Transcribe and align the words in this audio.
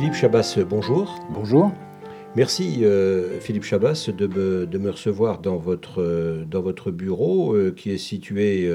Philippe 0.00 0.14
Chabas, 0.14 0.58
bonjour. 0.66 1.14
Bonjour. 1.28 1.72
Merci 2.34 2.78
euh, 2.84 3.38
Philippe 3.38 3.64
Chabas 3.64 4.08
de 4.08 4.26
me, 4.26 4.66
de 4.66 4.78
me, 4.78 4.88
recevoir 4.92 5.40
dans 5.40 5.58
votre, 5.58 6.00
euh, 6.00 6.46
dans 6.50 6.62
votre 6.62 6.90
bureau 6.90 7.54
euh, 7.54 7.74
qui 7.76 7.90
est 7.90 7.98
situé 7.98 8.72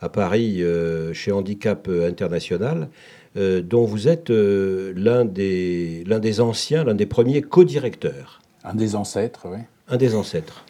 à 0.00 0.08
Paris 0.08 0.64
chez 1.12 1.30
Handicap 1.30 1.88
International, 1.88 2.88
dont 3.36 3.84
vous 3.84 4.08
êtes 4.08 4.30
l'un 4.30 5.24
des, 5.24 6.02
l'un 6.04 6.18
des 6.18 6.40
anciens, 6.40 6.82
l'un 6.82 6.94
des 6.94 7.06
premiers 7.06 7.42
co-directeurs. 7.42 8.42
Un 8.64 8.74
des 8.74 8.96
ancêtres, 8.96 9.46
oui. 9.48 9.58
Un 9.86 9.98
des 9.98 10.16
ancêtres. 10.16 10.64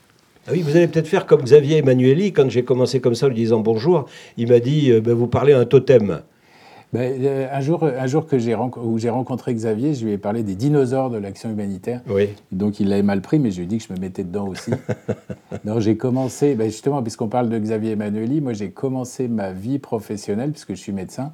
Ah 0.46 0.50
oui, 0.52 0.60
vous 0.60 0.76
allez 0.76 0.88
peut-être 0.88 1.08
faire 1.08 1.24
comme 1.24 1.40
Xavier 1.40 1.78
Emmanueli, 1.78 2.34
quand 2.34 2.50
j'ai 2.50 2.64
commencé 2.64 3.00
comme 3.00 3.14
ça 3.14 3.26
en 3.26 3.28
lui 3.30 3.36
disant 3.36 3.60
bonjour, 3.60 4.04
il 4.36 4.48
m'a 4.50 4.60
dit 4.60 4.92
ben, 5.00 5.14
vous 5.14 5.26
parlez 5.26 5.54
un 5.54 5.64
totem. 5.64 6.20
Ben, 6.92 7.20
euh, 7.24 7.48
un, 7.50 7.60
jour, 7.60 7.82
un 7.84 8.06
jour 8.06 8.26
que 8.26 8.38
j'ai 8.38 8.54
où 8.54 8.98
j'ai 8.98 9.10
rencontré 9.10 9.52
Xavier, 9.54 9.94
je 9.94 10.04
lui 10.04 10.12
ai 10.12 10.18
parlé 10.18 10.42
des 10.42 10.54
dinosaures 10.54 11.10
de 11.10 11.18
l'action 11.18 11.50
humanitaire. 11.50 12.00
Oui. 12.08 12.28
Donc 12.52 12.78
il 12.78 12.88
l'avait 12.88 13.02
mal 13.02 13.20
pris, 13.20 13.38
mais 13.38 13.50
je 13.50 13.58
lui 13.58 13.64
ai 13.64 13.66
dit 13.66 13.78
que 13.78 13.84
je 13.84 13.92
me 13.92 13.98
mettais 13.98 14.24
dedans 14.24 14.46
aussi. 14.46 14.70
Donc 15.64 15.80
j'ai 15.80 15.96
commencé, 15.96 16.54
ben, 16.54 16.70
justement, 16.70 17.02
puisqu'on 17.02 17.28
parle 17.28 17.48
de 17.48 17.58
Xavier 17.58 17.92
Emmanueli, 17.92 18.40
moi 18.40 18.52
j'ai 18.52 18.70
commencé 18.70 19.26
ma 19.26 19.52
vie 19.52 19.78
professionnelle, 19.78 20.52
puisque 20.52 20.70
je 20.70 20.80
suis 20.80 20.92
médecin. 20.92 21.32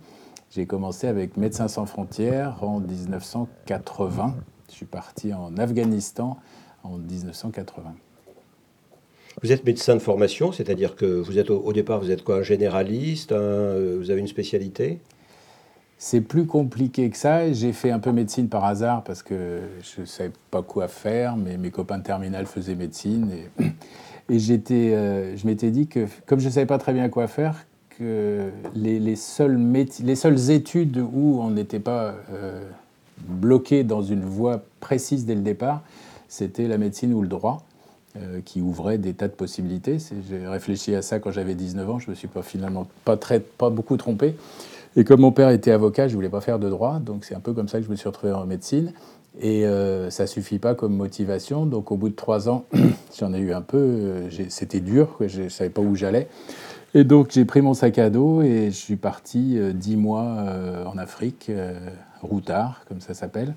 J'ai 0.50 0.66
commencé 0.66 1.06
avec 1.06 1.36
Médecins 1.36 1.68
sans 1.68 1.86
frontières 1.86 2.62
en 2.62 2.80
1980. 2.80 4.34
Je 4.68 4.74
suis 4.74 4.86
parti 4.86 5.32
en 5.32 5.56
Afghanistan 5.56 6.38
en 6.82 6.98
1980. 6.98 7.94
Vous 9.42 9.50
êtes 9.50 9.64
médecin 9.64 9.94
de 9.94 10.00
formation, 10.00 10.52
c'est-à-dire 10.52 10.94
que 10.94 11.06
vous 11.06 11.38
êtes 11.38 11.50
au, 11.50 11.58
au, 11.60 11.72
départ, 11.72 12.00
vous 12.00 12.10
êtes 12.10 12.22
quoi, 12.22 12.38
un 12.38 12.42
généraliste, 12.42 13.32
un, 13.32 13.36
euh, 13.36 13.96
vous 13.98 14.10
avez 14.10 14.20
une 14.20 14.26
spécialité? 14.26 14.98
C'est 16.04 16.20
plus 16.20 16.46
compliqué 16.46 17.08
que 17.10 17.16
ça. 17.16 17.52
J'ai 17.52 17.72
fait 17.72 17.92
un 17.92 18.00
peu 18.00 18.10
médecine 18.10 18.48
par 18.48 18.64
hasard 18.64 19.04
parce 19.04 19.22
que 19.22 19.60
je 19.82 20.00
ne 20.00 20.06
savais 20.06 20.32
pas 20.50 20.60
quoi 20.60 20.88
faire, 20.88 21.36
mais 21.36 21.56
mes 21.56 21.70
copains 21.70 21.98
de 21.98 22.02
terminale 22.02 22.46
faisaient 22.46 22.74
médecine. 22.74 23.30
Et, 24.28 24.40
j'étais, 24.40 24.94
euh, 24.94 25.36
je 25.36 25.46
m'étais 25.46 25.70
dit 25.70 25.86
que, 25.86 26.08
comme 26.26 26.40
je 26.40 26.46
ne 26.46 26.50
savais 26.50 26.66
pas 26.66 26.78
très 26.78 26.92
bien 26.92 27.08
quoi 27.08 27.28
faire, 27.28 27.66
que 27.90 28.50
les, 28.74 28.98
les, 28.98 29.14
seules, 29.14 29.56
les 30.02 30.16
seules 30.16 30.50
études 30.50 30.98
où 30.98 31.38
on 31.40 31.50
n'était 31.50 31.78
pas 31.78 32.16
euh, 32.32 32.68
bloqué 33.20 33.84
dans 33.84 34.02
une 34.02 34.24
voie 34.24 34.60
précise 34.80 35.24
dès 35.24 35.36
le 35.36 35.42
départ, 35.42 35.82
c'était 36.26 36.66
la 36.66 36.78
médecine 36.78 37.14
ou 37.14 37.22
le 37.22 37.28
droit. 37.28 37.62
Euh, 38.18 38.42
qui 38.44 38.60
ouvrait 38.60 38.98
des 38.98 39.14
tas 39.14 39.26
de 39.26 39.32
possibilités. 39.32 39.96
J'ai 40.28 40.46
réfléchi 40.46 40.94
à 40.94 41.00
ça 41.00 41.18
quand 41.18 41.30
j'avais 41.30 41.54
19 41.54 41.88
ans, 41.88 41.98
je 41.98 42.08
ne 42.08 42.10
me 42.10 42.14
suis 42.14 42.28
pas, 42.28 42.42
finalement 42.42 42.86
pas, 43.06 43.16
très, 43.16 43.40
pas 43.40 43.70
beaucoup 43.70 43.96
trompé. 43.96 44.34
Et 44.96 45.04
comme 45.04 45.20
mon 45.20 45.32
père 45.32 45.50
était 45.50 45.70
avocat, 45.70 46.08
je 46.08 46.14
voulais 46.14 46.28
pas 46.28 46.40
faire 46.40 46.58
de 46.58 46.68
droit, 46.68 46.98
donc 46.98 47.24
c'est 47.24 47.34
un 47.34 47.40
peu 47.40 47.52
comme 47.52 47.68
ça 47.68 47.78
que 47.78 47.84
je 47.86 47.90
me 47.90 47.96
suis 47.96 48.08
retrouvé 48.08 48.32
en 48.32 48.44
médecine. 48.46 48.92
Et 49.40 49.64
euh, 49.64 50.10
ça 50.10 50.26
suffit 50.26 50.58
pas 50.58 50.74
comme 50.74 50.94
motivation, 50.94 51.64
donc 51.64 51.90
au 51.90 51.96
bout 51.96 52.10
de 52.10 52.14
trois 52.14 52.50
ans, 52.50 52.66
j'en 53.18 53.32
ai 53.32 53.38
eu 53.38 53.54
un 53.54 53.62
peu. 53.62 53.78
Euh, 53.78 54.28
C'était 54.50 54.80
dur, 54.80 55.16
je 55.26 55.48
savais 55.48 55.70
pas 55.70 55.80
où 55.80 55.94
j'allais. 55.94 56.28
Et 56.94 57.04
donc 57.04 57.30
j'ai 57.30 57.46
pris 57.46 57.62
mon 57.62 57.72
sac 57.72 57.98
à 57.98 58.10
dos 58.10 58.42
et 58.42 58.66
je 58.66 58.76
suis 58.76 58.96
parti 58.96 59.56
euh, 59.56 59.72
dix 59.72 59.96
mois 59.96 60.24
euh, 60.24 60.84
en 60.84 60.98
Afrique, 60.98 61.50
routard, 62.20 62.82
comme 62.86 63.00
ça 63.00 63.14
s'appelle. 63.14 63.54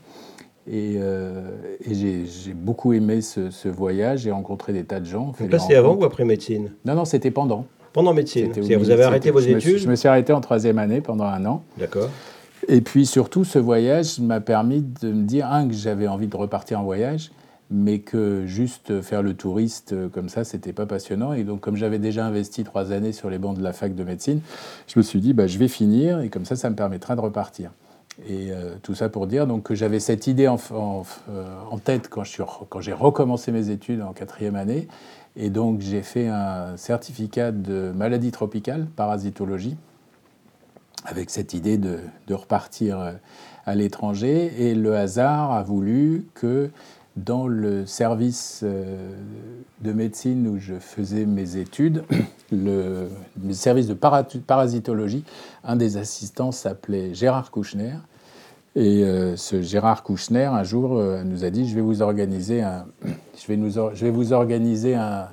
Et, 0.67 0.95
et 0.95 1.93
j'ai 1.93 2.53
beaucoup 2.55 2.93
aimé 2.93 3.21
ce, 3.21 3.51
ce 3.51 3.69
voyage. 3.69 4.21
J'ai 4.21 4.31
rencontré 4.31 4.73
des 4.73 4.83
tas 4.83 4.99
de 4.99 5.05
gens. 5.05 5.31
Vous 5.37 5.47
passez 5.47 5.75
avant 5.75 5.93
ou 5.93 6.03
après 6.03 6.25
médecine? 6.25 6.71
Non, 6.85 6.95
non, 6.95 7.05
c'était 7.05 7.29
pendant. 7.29 7.65
Pendant 7.95 8.13
médecine 8.13 8.51
Vous 8.51 8.89
avez 8.91 9.03
arrêté 9.03 9.31
vos 9.31 9.39
je 9.39 9.45
études 9.45 9.56
me, 9.56 9.59
suis, 9.61 9.78
je 9.78 9.89
me 9.89 9.95
suis 9.95 10.09
arrêté 10.09 10.33
en 10.33 10.41
troisième 10.41 10.79
année 10.79 11.00
pendant 11.00 11.23
un 11.23 11.45
an. 11.45 11.63
D'accord. 11.78 12.09
Et 12.67 12.81
puis 12.81 13.06
surtout, 13.06 13.45
ce 13.45 13.57
voyage 13.57 14.19
m'a 14.19 14.41
permis 14.41 14.83
de 15.01 15.13
me 15.13 15.23
dire, 15.23 15.50
un, 15.50 15.66
que 15.66 15.73
j'avais 15.73 16.09
envie 16.09 16.28
de 16.28 16.35
repartir 16.35 16.81
en 16.81 16.84
voyage, 16.84 17.31
mais 17.72 18.00
que 18.00 18.45
juste 18.45 19.01
faire 19.01 19.23
le 19.23 19.34
touriste 19.34 19.95
comme 20.11 20.28
ça, 20.28 20.44
c'était 20.44 20.73
pas 20.73 20.85
passionnant. 20.85 21.31
Et 21.31 21.45
donc, 21.45 21.61
comme 21.61 21.78
j'avais 21.78 21.97
déjà 21.97 22.25
investi 22.25 22.66
trois 22.66 22.91
années 22.91 23.13
sur 23.13 23.29
les 23.29 23.38
bancs 23.38 23.57
de 23.57 23.63
la 23.63 23.72
fac 23.72 23.95
de 23.95 24.03
médecine, 24.03 24.41
je 24.88 25.00
me 25.00 25.01
suis 25.01 25.22
dit, 25.22 25.31
bah, 25.31 25.47
je 25.47 25.57
vais 25.57 25.69
finir, 25.69 26.19
et 26.19 26.28
comme 26.28 26.44
ça, 26.44 26.57
ça 26.57 26.69
me 26.69 26.75
permettra 26.75 27.16
de 27.16 27.22
repartir. 27.22 27.72
Et 28.28 28.51
euh, 28.51 28.75
tout 28.84 28.94
ça 28.94 29.07
pour 29.07 29.25
dire 29.25 29.47
donc, 29.47 29.63
que 29.63 29.75
j'avais 29.75 30.01
cette 30.01 30.28
idée 30.28 30.50
en, 30.50 30.57
en, 30.73 31.03
en 31.72 31.78
tête 31.78 32.09
quand 32.09 32.25
j'ai 32.25 32.94
recommencé 32.94 33.53
mes 33.53 33.69
études 33.69 34.01
en 34.01 34.11
quatrième 34.11 34.57
année. 34.57 34.89
Et 35.38 35.50
donc 35.50 35.81
j'ai 35.81 36.01
fait 36.01 36.28
un 36.28 36.78
certificat 36.78 37.51
de 37.51 37.91
maladie 37.96 38.31
tropicale, 38.31 38.88
parasitologie, 38.96 39.75
avec 41.06 41.29
cette 41.29 41.53
idée 41.53 41.78
de, 41.78 42.00
repartir 42.31 43.16
à 43.66 43.75
l'étranger. 43.75 44.53
Et 44.57 44.75
le 44.75 44.96
hasard 44.96 45.51
a 45.51 45.62
voulu 45.62 46.25
que 46.34 46.69
dans 47.16 47.47
le 47.47 47.85
service 47.85 48.63
de 48.63 49.94
médecine 49.94 50.47
où 50.47 50.57
je 50.57 50.75
faisais 50.75 51.25
mes 51.25 51.57
études, 51.57 52.03
le 52.52 53.09
service 53.52 53.88
de 53.88 53.94
parasitologie, 53.94 55.23
un 55.63 55.75
des 55.75 55.97
assistants 55.97 56.52
s'appelait 56.52 57.13
Gérard 57.13 57.52
Kouchner. 57.52 57.96
Et 58.75 59.03
euh, 59.03 59.37
ce 59.37 59.61
Gérard 59.61 60.03
Kouchner, 60.03 60.45
un 60.45 60.63
jour, 60.63 60.97
euh, 60.97 61.23
nous 61.23 61.45
a 61.45 61.49
dit, 61.49 61.67
je 61.67 61.75
vais 61.75 61.81
vous 61.81 62.01
organiser 62.01 62.61
un, 62.61 62.85
je 63.05 63.47
vais 63.47 63.55
nous, 63.55 63.71
je 63.71 64.05
vais 64.05 64.11
vous 64.11 64.33
organiser 64.33 64.95
un, 64.95 65.29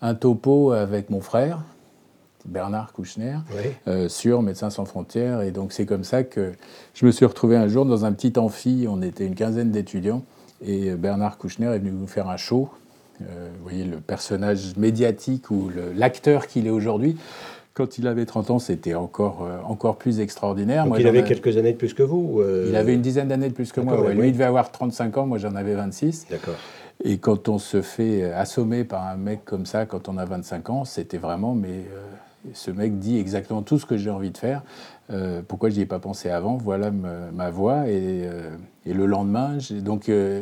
un, 0.00 0.14
topo 0.14 0.72
avec 0.72 1.10
mon 1.10 1.20
frère, 1.20 1.60
Bernard 2.46 2.94
Kouchner, 2.94 3.36
oui. 3.54 3.72
euh, 3.86 4.08
sur 4.08 4.40
Médecins 4.40 4.70
sans 4.70 4.86
frontières. 4.86 5.42
Et 5.42 5.50
donc 5.50 5.72
c'est 5.72 5.84
comme 5.84 6.04
ça 6.04 6.24
que 6.24 6.52
je 6.94 7.04
me 7.04 7.10
suis 7.10 7.26
retrouvé 7.26 7.56
un 7.56 7.68
jour 7.68 7.84
dans 7.84 8.06
un 8.06 8.12
petit 8.12 8.38
amphi, 8.38 8.86
on 8.88 9.02
était 9.02 9.26
une 9.26 9.34
quinzaine 9.34 9.70
d'étudiants, 9.70 10.22
et 10.64 10.94
Bernard 10.94 11.36
Kouchner 11.36 11.66
est 11.66 11.78
venu 11.78 11.92
nous 11.92 12.06
faire 12.06 12.28
un 12.28 12.36
show. 12.38 12.70
Vous 13.18 13.62
voyez 13.62 13.84
le 13.84 13.98
personnage 13.98 14.76
médiatique 14.78 15.50
ou 15.50 15.70
l'acteur 15.94 16.46
qu'il 16.46 16.66
est 16.66 16.70
aujourd'hui. 16.70 17.18
Quand 17.74 17.98
il 17.98 18.06
avait 18.06 18.26
30 18.26 18.50
ans, 18.50 18.58
c'était 18.58 18.94
encore, 18.94 19.44
euh, 19.44 19.58
encore 19.64 19.96
plus 19.96 20.20
extraordinaire. 20.20 20.84
Donc 20.84 20.90
moi, 20.90 21.00
il 21.00 21.06
avait 21.06 21.20
ai... 21.20 21.24
quelques 21.24 21.56
années 21.56 21.72
de 21.72 21.78
plus 21.78 21.94
que 21.94 22.02
vous 22.02 22.40
euh... 22.40 22.66
Il 22.68 22.76
avait 22.76 22.94
une 22.94 23.00
dizaine 23.00 23.28
d'années 23.28 23.48
de 23.48 23.54
plus 23.54 23.72
que 23.72 23.80
moi. 23.80 24.00
Ouais. 24.00 24.08
Oui. 24.08 24.14
Lui, 24.14 24.28
il 24.28 24.32
devait 24.32 24.44
avoir 24.44 24.72
35 24.72 25.16
ans, 25.18 25.26
moi 25.26 25.38
j'en 25.38 25.54
avais 25.54 25.74
26. 25.74 26.26
D'accord. 26.30 26.56
Et 27.02 27.18
quand 27.18 27.48
on 27.48 27.58
se 27.58 27.80
fait 27.80 28.24
assommer 28.32 28.84
par 28.84 29.06
un 29.06 29.16
mec 29.16 29.44
comme 29.44 29.66
ça, 29.66 29.86
quand 29.86 30.08
on 30.08 30.18
a 30.18 30.24
25 30.24 30.70
ans, 30.70 30.84
c'était 30.84 31.16
vraiment, 31.16 31.54
mais 31.54 31.68
euh, 31.68 32.00
ce 32.52 32.70
mec 32.70 32.98
dit 32.98 33.18
exactement 33.18 33.62
tout 33.62 33.78
ce 33.78 33.86
que 33.86 33.96
j'ai 33.96 34.10
envie 34.10 34.30
de 34.30 34.38
faire. 34.38 34.62
Euh, 35.12 35.42
pourquoi 35.46 35.70
je 35.70 35.76
n'y 35.76 35.82
ai 35.82 35.86
pas 35.86 35.98
pensé 35.98 36.30
avant? 36.30 36.56
Voilà 36.56 36.90
me, 36.90 37.30
ma 37.32 37.50
voix. 37.50 37.88
Et, 37.88 38.22
euh, 38.24 38.50
et, 38.86 38.94
le 38.94 39.06
lendemain, 39.06 39.58
donc, 39.82 40.08
euh, 40.08 40.40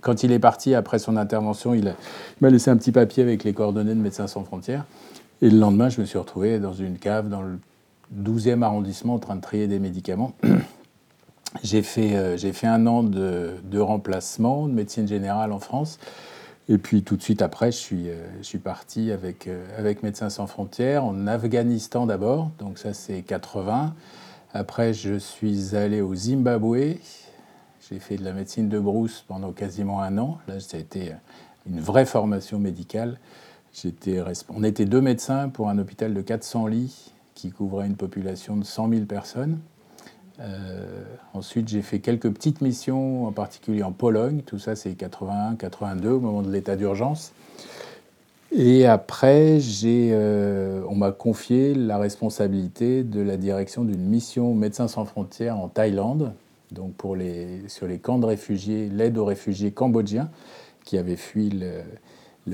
quand 0.00 0.22
il 0.22 0.32
est 0.32 0.38
parti 0.38 0.74
après 0.74 0.98
son 0.98 1.16
intervention, 1.16 1.74
il 1.74 1.94
m'a 2.40 2.50
laissé 2.50 2.70
un 2.70 2.76
petit 2.76 2.92
papier 2.92 3.22
avec 3.22 3.44
les 3.44 3.52
coordonnées 3.52 3.94
de 3.94 4.00
Médecins 4.00 4.26
sans 4.26 4.44
frontières. 4.44 4.84
Et 5.40 5.50
le 5.50 5.58
lendemain, 5.58 5.88
je 5.88 6.00
me 6.00 6.06
suis 6.06 6.18
retrouvé 6.18 6.58
dans 6.58 6.72
une 6.72 6.98
cave 6.98 7.28
dans 7.28 7.42
le 7.42 7.58
12e 8.16 8.62
arrondissement 8.62 9.14
en 9.14 9.18
train 9.18 9.36
de 9.36 9.40
trier 9.40 9.68
des 9.68 9.78
médicaments. 9.78 10.32
J'ai 11.62 11.82
fait, 11.82 12.16
euh, 12.16 12.36
fait 12.36 12.66
un 12.66 12.86
an 12.86 13.04
de, 13.04 13.54
de, 13.62 13.78
remplacement 13.78 14.66
de 14.66 14.72
médecine 14.72 15.06
générale 15.06 15.52
en 15.52 15.60
France. 15.60 16.00
Et 16.68 16.76
puis 16.76 17.02
tout 17.02 17.16
de 17.16 17.22
suite 17.22 17.40
après, 17.40 17.70
je 17.70 17.76
suis, 17.76 18.10
euh, 18.10 18.26
je 18.38 18.42
suis 18.42 18.58
parti 18.58 19.12
avec, 19.12 19.46
euh, 19.46 19.64
avec 19.78 20.02
Médecins 20.02 20.28
sans 20.28 20.46
frontières 20.46 21.04
en 21.04 21.26
Afghanistan 21.28 22.04
d'abord. 22.04 22.50
Donc 22.58 22.78
ça, 22.78 22.92
c'est 22.92 23.22
80. 23.22 23.94
Après, 24.52 24.92
je 24.92 25.18
suis 25.18 25.76
allé 25.76 26.00
au 26.00 26.14
Zimbabwe. 26.16 26.96
J'ai 27.88 27.98
fait 28.00 28.16
de 28.16 28.24
la 28.24 28.32
médecine 28.32 28.68
de 28.68 28.78
brousse 28.78 29.24
pendant 29.26 29.52
quasiment 29.52 30.02
un 30.02 30.18
an. 30.18 30.38
Là, 30.48 30.58
ça 30.58 30.76
a 30.76 30.80
été 30.80 31.12
une 31.70 31.80
vraie 31.80 32.06
formation 32.06 32.58
médicale. 32.58 33.18
On 34.54 34.64
était 34.64 34.84
deux 34.84 35.00
médecins 35.00 35.48
pour 35.48 35.68
un 35.68 35.78
hôpital 35.78 36.14
de 36.14 36.20
400 36.20 36.66
lits 36.66 37.12
qui 37.34 37.50
couvrait 37.50 37.86
une 37.86 37.96
population 37.96 38.56
de 38.56 38.64
100 38.64 38.90
000 38.90 39.04
personnes. 39.04 39.58
Euh, 40.40 41.04
ensuite, 41.34 41.68
j'ai 41.68 41.82
fait 41.82 42.00
quelques 42.00 42.30
petites 42.30 42.60
missions, 42.60 43.26
en 43.26 43.32
particulier 43.32 43.82
en 43.82 43.92
Pologne. 43.92 44.42
Tout 44.44 44.58
ça, 44.58 44.76
c'est 44.76 44.94
81, 44.94 45.56
82, 45.56 46.10
au 46.10 46.20
moment 46.20 46.42
de 46.42 46.50
l'état 46.50 46.76
d'urgence. 46.76 47.32
Et 48.50 48.86
après, 48.86 49.58
euh, 49.84 50.82
on 50.88 50.94
m'a 50.94 51.12
confié 51.12 51.74
la 51.74 51.98
responsabilité 51.98 53.04
de 53.04 53.20
la 53.20 53.36
direction 53.36 53.84
d'une 53.84 54.00
mission 54.00 54.54
Médecins 54.54 54.88
sans 54.88 55.04
frontières 55.04 55.58
en 55.58 55.68
Thaïlande. 55.68 56.32
donc 56.72 56.94
sur 57.68 57.86
les 57.86 57.98
camps 57.98 58.18
de 58.18 58.26
réfugiés, 58.26 58.88
l'aide 58.88 59.18
aux 59.18 59.24
réfugiés 59.26 59.70
cambodgiens 59.70 60.30
qui 60.84 60.96
avaient 60.96 61.16
fui 61.16 61.50
le, 61.50 61.82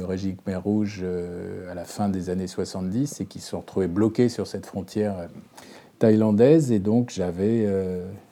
régime 0.03 0.37
Khmer 0.37 0.57
Rouge 0.57 1.01
euh, 1.03 1.71
à 1.71 1.75
la 1.75 1.85
fin 1.85 2.09
des 2.09 2.31
années 2.31 2.47
70 2.47 3.21
et 3.21 3.27
qui 3.27 3.41
se 3.41 3.51
sont 3.51 3.61
retrouvés 3.61 3.87
bloqués 3.87 4.29
sur 4.29 4.47
cette 4.47 4.67
frontière 4.67 5.19
euh, 5.19 5.27
thaïlandaise. 5.99 6.73
Et 6.73 6.79
donc 6.79 7.11
j'avais 7.11 7.69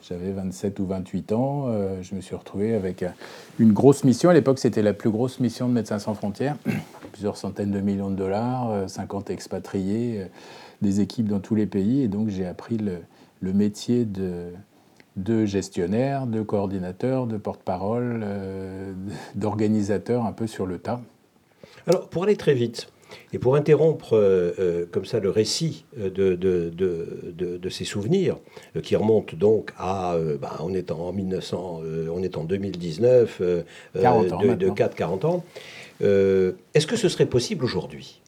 j'avais 0.01 0.31
27 0.31 0.79
ou 0.79 0.85
28 0.85 1.31
ans. 1.31 1.67
je 2.01 2.13
me 2.13 2.19
suis 2.19 2.35
retrouvé 2.35 2.75
avec 2.75 3.05
une 3.57 3.71
grosse 3.71 4.03
mission. 4.03 4.29
À 4.29 4.33
l'époque, 4.33 4.59
c'était 4.59 4.81
la 4.81 4.93
plus 4.93 5.09
grosse 5.09 5.39
mission 5.39 5.69
de 5.69 5.73
Médecins 5.73 5.99
sans 5.99 6.13
frontières. 6.13 6.57
Plusieurs 7.13 7.37
centaines 7.37 7.71
de 7.71 7.79
millions 7.79 8.09
de 8.09 8.15
dollars, 8.15 8.89
50 8.89 9.29
expatriés, 9.29 10.25
des 10.81 10.99
équipes 10.99 11.29
dans 11.29 11.39
tous 11.39 11.55
les 11.55 11.65
pays. 11.65 12.01
Et 12.01 12.09
donc 12.09 12.27
j'ai 12.27 12.45
appris 12.45 12.77
le, 12.77 12.97
le 13.43 13.53
métier 13.53 14.05
de, 14.05 15.45
gestionnaire, 15.45 16.25
de 16.25 16.41
coordinateur, 16.41 17.27
de 17.27 17.37
porte-parole, 17.37 18.21
euh, 18.23 18.93
d'organisateur 19.35 20.25
un 20.25 20.31
peu 20.31 20.47
sur 20.47 20.65
le 20.65 20.79
tas. 20.79 21.01
Alors, 21.87 22.07
pour 22.07 22.23
aller 22.23 22.35
très 22.35 22.53
vite, 22.53 22.87
et 23.31 23.39
pour 23.39 23.55
interrompre 23.55 24.15
euh, 24.15 24.53
euh, 24.59 24.85
comme 24.91 25.05
ça 25.05 25.19
le 25.19 25.29
récit 25.29 25.85
de, 25.97 26.35
de, 26.35 26.71
de, 26.71 27.69
ces 27.69 27.85
souvenirs, 27.85 28.37
qui 28.81 28.95
remontent 28.95 29.35
donc 29.37 29.71
à, 29.77 30.15
bah, 30.41 30.57
on 30.59 30.73
est 30.73 30.91
en 30.91 31.11
1900, 31.11 31.81
on 32.11 32.23
est 32.23 32.37
en 32.37 32.43
2019, 32.43 33.41
40 33.99 34.31
ans, 34.31 34.39
de, 34.39 34.69
4-40 34.69 35.25
ans, 35.25 35.43
est-ce 36.01 36.87
que 36.87 36.95
ce 36.95 37.09
serait 37.09 37.25
possible 37.25 37.65
aujourd'hui? 37.65 38.21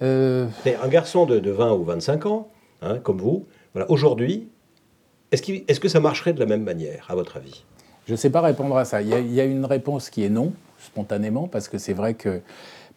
Un 0.00 0.48
garçon 0.88 1.26
de, 1.26 1.50
20 1.50 1.72
ou 1.74 1.84
25 1.84 2.26
ans, 2.26 2.48
hein, 2.82 2.98
comme 2.98 3.18
vous, 3.18 3.46
voilà, 3.72 3.90
aujourd'hui, 3.90 4.48
est-ce, 5.32 5.80
que 5.80 5.88
ça 5.88 6.00
marcherait 6.00 6.32
de 6.32 6.40
la 6.40 6.46
même 6.46 6.62
manière, 6.62 7.06
à 7.08 7.14
votre 7.14 7.36
avis? 7.36 7.64
Je 8.06 8.12
ne 8.12 8.16
sais 8.16 8.30
pas 8.30 8.40
répondre 8.40 8.76
à 8.76 8.84
ça. 8.84 9.02
Il 9.02 9.08
y, 9.08 9.40
a, 9.40 9.44
une 9.44 9.64
réponse 9.64 10.10
qui 10.10 10.22
est 10.22 10.28
non, 10.28 10.52
spontanément, 10.84 11.48
parce 11.48 11.68
que 11.68 11.78
c'est 11.78 11.92
vrai 11.92 12.14
que 12.14 12.40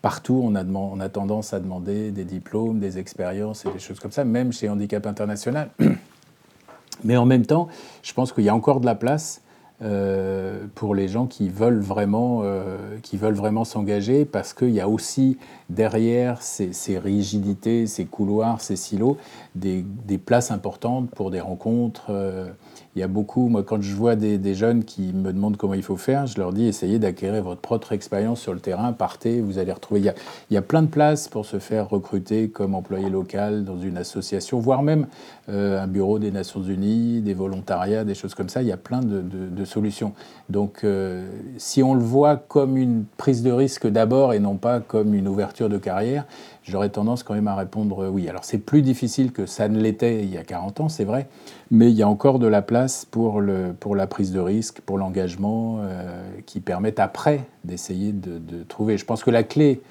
partout, 0.02 0.42
on 0.44 0.56
a, 0.56 1.10
tendance 1.10 1.54
à 1.54 1.60
demander 1.60 2.12
des 2.12 2.24
diplômes, 2.24 2.80
des 2.80 3.00
expériences 3.00 3.66
et 3.66 3.72
des 3.72 3.80
choses 3.80 4.00
comme 4.00 4.12
ça, 4.12 4.24
même 4.24 4.54
chez 4.54 4.70
Handicap 4.70 5.06
International. 5.06 5.70
Mais 7.04 7.18
en 7.18 7.26
même 7.26 7.46
temps, 7.46 7.68
je 8.04 8.14
pense 8.14 8.32
qu'il 8.32 8.44
y 8.44 8.50
a 8.50 8.56
encore 8.56 8.80
de 8.80 8.86
la 8.86 8.96
place 8.96 9.42
euh, 9.84 10.66
pour 10.74 10.96
les 10.96 11.08
gens 11.08 11.28
qui 11.28 11.50
veulent 11.50 11.82
vraiment, 11.82 12.42
euh, 12.44 12.78
qui 13.04 13.18
veulent 13.18 13.36
vraiment 13.36 13.64
s'engager, 13.64 14.26
parce 14.26 14.54
qu'il 14.54 14.72
y 14.72 14.82
a 14.82 14.90
aussi 14.90 15.38
derrière 15.70 16.42
ces, 16.42 16.98
rigidités, 16.98 17.86
ces 17.86 18.06
couloirs, 18.06 18.62
ces 18.62 18.76
silos, 18.76 19.18
des, 19.54 19.84
places 20.18 20.50
importantes 20.50 21.12
pour 21.12 21.30
des 21.30 21.42
rencontres. 21.42 22.08
Euh, 22.10 22.50
il 22.98 23.02
y 23.02 23.04
a 23.04 23.08
beaucoup, 23.08 23.48
moi 23.48 23.62
quand 23.62 23.80
je 23.80 23.94
vois 23.94 24.16
des, 24.16 24.56
jeunes 24.56 24.84
qui 24.84 25.14
me 25.14 25.32
demandent 25.32 25.56
comment 25.56 25.76
il 25.76 25.84
faut 25.84 25.98
faire, 25.98 26.26
je 26.26 26.40
leur 26.40 26.52
dis 26.52 26.66
essayez 26.66 26.98
d'acquérir 26.98 27.44
votre 27.44 27.62
propre 27.62 27.92
expérience 27.92 28.42
sur 28.42 28.56
le 28.56 28.60
terrain, 28.60 28.92
partez, 28.92 29.40
vous 29.40 29.60
allez 29.60 29.72
retrouver. 29.72 30.00
Il 30.00 30.06
y, 30.08 30.10
a, 30.10 30.16
il 30.50 30.56
y 30.56 30.58
a 30.58 30.64
plein 30.64 30.82
de 30.82 30.88
places 30.88 31.28
pour 31.28 31.46
se 31.46 31.60
faire 31.60 31.90
recruter 31.90 32.50
comme 32.50 32.74
employé 32.74 33.12
local 33.12 33.66
dans 33.66 33.78
une 33.78 33.98
association, 33.98 34.60
voire 34.60 34.82
même 34.82 35.06
euh, 35.48 35.80
un 35.80 35.86
bureau 35.86 36.18
des 36.18 36.32
Nations 36.32 36.64
Unies, 36.64 37.22
des 37.22 37.36
volontariats, 37.36 38.04
des 38.04 38.16
choses 38.16 38.34
comme 38.34 38.50
ça. 38.50 38.64
Il 38.64 38.68
y 38.68 38.72
a 38.72 38.78
plein 38.78 39.02
de, 39.02 39.66
solutions. 39.66 40.14
Donc 40.50 40.84
euh, 40.84 41.30
si 41.58 41.84
on 41.84 41.94
le 41.94 42.04
voit 42.04 42.38
comme 42.38 42.78
une 42.78 43.06
prise 43.18 43.44
de 43.44 43.52
risque 43.52 43.86
d'abord 43.86 44.34
et 44.34 44.40
non 44.40 44.56
pas 44.56 44.80
comme 44.80 45.14
une 45.14 45.28
ouverture 45.28 45.70
de 45.70 45.78
carrière, 45.78 46.26
j'aurais 46.68 46.90
tendance 46.90 47.24
quand 47.24 47.34
même 47.34 47.48
à 47.48 47.56
répondre 47.56 48.10
oui. 48.10 48.28
Alors 48.30 48.44
c'est 48.44 48.58
plus 48.58 48.82
difficile 48.82 49.32
que 49.32 49.46
ça 49.46 49.68
ne 49.70 49.80
l'était 49.80 50.24
il 50.24 50.30
y 50.30 50.38
a 50.38 50.44
40 50.44 50.82
ans, 50.82 50.90
c'est 50.90 51.04
vrai, 51.04 51.28
mais 51.72 51.90
il 51.92 51.96
y 51.98 52.04
a 52.04 52.10
encore 52.10 52.40
de 52.40 52.48
la 52.48 52.62
place 52.62 53.06
pour, 53.06 53.42
le, 53.42 53.74
pour 53.80 53.96
la 53.96 54.08
prise 54.08 54.32
de 54.32 54.40
risque, 54.40 54.82
pour 54.82 54.98
l'engagement, 54.98 55.80
euh, 55.82 56.22
qui 56.46 56.60
permettent 56.60 57.00
après 57.00 57.46
d'essayer 57.64 58.12
de, 58.12 58.64
trouver. 58.68 58.98
Je 58.98 59.06
pense 59.06 59.24
que 59.24 59.32
la 59.32 59.44
clé, 59.44 59.82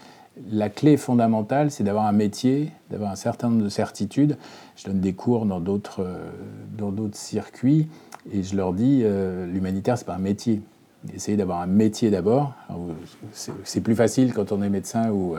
la 0.50 0.68
clé 0.68 0.96
fondamentale, 0.96 1.70
c'est 1.70 1.84
d'avoir 1.84 2.06
un 2.06 2.12
métier, 2.12 2.70
d'avoir 2.90 3.10
un 3.10 3.16
certain 3.16 3.48
nombre 3.48 3.64
de 3.64 3.68
certitudes. 3.68 4.36
Je 4.76 4.86
donne 4.86 5.00
des 5.00 5.12
cours 5.14 5.46
dans 5.46 5.60
d'autres, 5.60 6.02
euh, 6.02 7.08
circuits 7.12 7.88
et 8.32 8.42
je 8.42 8.56
leur 8.56 8.72
dis, 8.72 9.02
euh, 9.04 9.46
l'humanitaire, 9.46 9.96
c'est 9.96 10.06
pas 10.06 10.14
un 10.14 10.18
métier. 10.18 10.62
Essayez 11.14 11.36
d'avoir 11.36 11.60
un 11.60 11.66
métier 11.66 12.10
d'abord. 12.10 12.52
C'est 13.32 13.80
plus 13.80 13.94
facile 13.94 14.32
quand 14.34 14.50
on 14.50 14.60
est 14.60 14.68
médecin 14.68 15.10
ou 15.10 15.36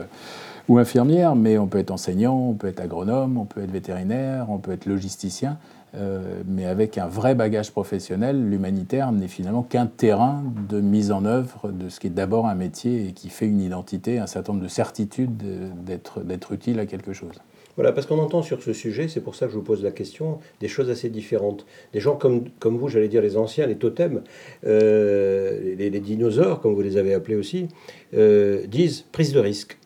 ou 0.68 0.78
infirmière, 0.78 1.34
mais 1.34 1.58
on 1.58 1.66
peut 1.66 1.78
être 1.78 1.90
enseignant, 1.90 2.36
on 2.36 2.54
peut 2.54 2.68
être 2.68 2.80
agronome, 2.80 3.38
on 3.38 3.44
peut 3.44 3.62
être 3.62 3.70
vétérinaire, 3.70 4.50
on 4.50 4.58
peut 4.58 4.72
être 4.72 4.86
logisticien, 4.86 5.58
euh, 5.94 6.42
mais 6.46 6.66
avec 6.66 6.98
un 6.98 7.06
vrai 7.06 7.34
bagage 7.34 7.70
professionnel, 7.70 8.48
l'humanitaire 8.48 9.10
n'est 9.10 9.28
finalement 9.28 9.62
qu'un 9.62 9.86
terrain 9.86 10.42
de 10.68 10.80
mise 10.80 11.10
en 11.10 11.24
œuvre 11.24 11.70
de 11.72 11.88
ce 11.88 11.98
qui 11.98 12.08
est 12.08 12.10
d'abord 12.10 12.46
un 12.46 12.54
métier 12.54 13.08
et 13.08 13.12
qui 13.12 13.30
fait 13.30 13.46
une 13.46 13.60
identité, 13.60 14.18
un 14.18 14.26
certain 14.26 14.52
nombre 14.52 14.64
de 14.64 14.68
certitudes 14.68 15.42
d'être 15.84 16.52
utile 16.52 16.78
à 16.80 16.86
quelque 16.86 17.14
chose. 17.14 17.40
Voilà, 17.78 17.92
parce 17.92 18.08
qu'on 18.08 18.18
entend 18.18 18.42
sur 18.42 18.60
ce 18.60 18.72
sujet, 18.72 19.06
c'est 19.06 19.20
pour 19.20 19.36
ça 19.36 19.46
que 19.46 19.52
je 19.52 19.56
vous 19.56 19.62
pose 19.62 19.84
la 19.84 19.92
question, 19.92 20.40
des 20.60 20.66
choses 20.66 20.90
assez 20.90 21.10
différentes. 21.10 21.64
Des 21.92 22.00
gens 22.00 22.16
comme, 22.16 22.50
comme 22.58 22.76
vous, 22.76 22.88
j'allais 22.88 23.06
dire 23.06 23.22
les 23.22 23.36
anciens, 23.36 23.68
les 23.68 23.76
totems, 23.76 24.22
euh, 24.66 25.76
les, 25.76 25.90
dinosaures, 26.00 26.60
comme 26.60 26.74
vous 26.74 26.82
les 26.82 26.96
avez 26.96 27.14
appelés 27.14 27.36
aussi, 27.36 27.68
euh, 28.14 28.66
disent 28.66 29.04
prise 29.12 29.32
de 29.32 29.38
risque. 29.38 29.78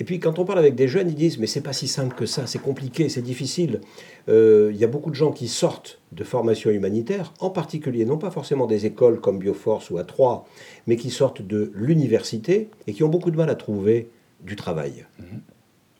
Et 0.00 0.04
puis 0.04 0.18
quand 0.18 0.38
on 0.38 0.46
parle 0.46 0.58
avec 0.58 0.74
des 0.74 0.88
jeunes, 0.88 1.10
ils 1.10 1.14
disent 1.14 1.38
mais 1.38 1.46
c'est 1.46 1.60
pas 1.60 1.74
si 1.74 1.86
simple 1.86 2.16
que 2.16 2.24
ça, 2.24 2.46
c'est 2.46 2.58
compliqué, 2.58 3.10
c'est 3.10 3.20
difficile. 3.22 3.82
Euh, 4.28 4.70
il 4.72 4.80
y 4.80 4.84
a 4.84 4.86
beaucoup 4.86 5.10
de 5.10 5.14
gens 5.14 5.30
qui 5.30 5.46
sortent 5.46 6.00
de 6.12 6.24
formations 6.24 6.70
humanitaires, 6.70 7.34
en 7.38 7.50
particulier 7.50 8.06
non 8.06 8.16
pas 8.16 8.30
forcément 8.30 8.66
des 8.66 8.86
écoles 8.86 9.20
comme 9.20 9.38
Bioforce 9.38 9.90
ou 9.90 9.98
A3, 9.98 10.44
mais 10.86 10.96
qui 10.96 11.10
sortent 11.10 11.42
de 11.42 11.70
l'université 11.74 12.70
et 12.86 12.94
qui 12.94 13.04
ont 13.04 13.08
beaucoup 13.08 13.30
de 13.30 13.36
mal 13.36 13.50
à 13.50 13.54
trouver 13.54 14.08
du 14.42 14.56
travail. 14.56 15.06
Mhm. 15.18 15.42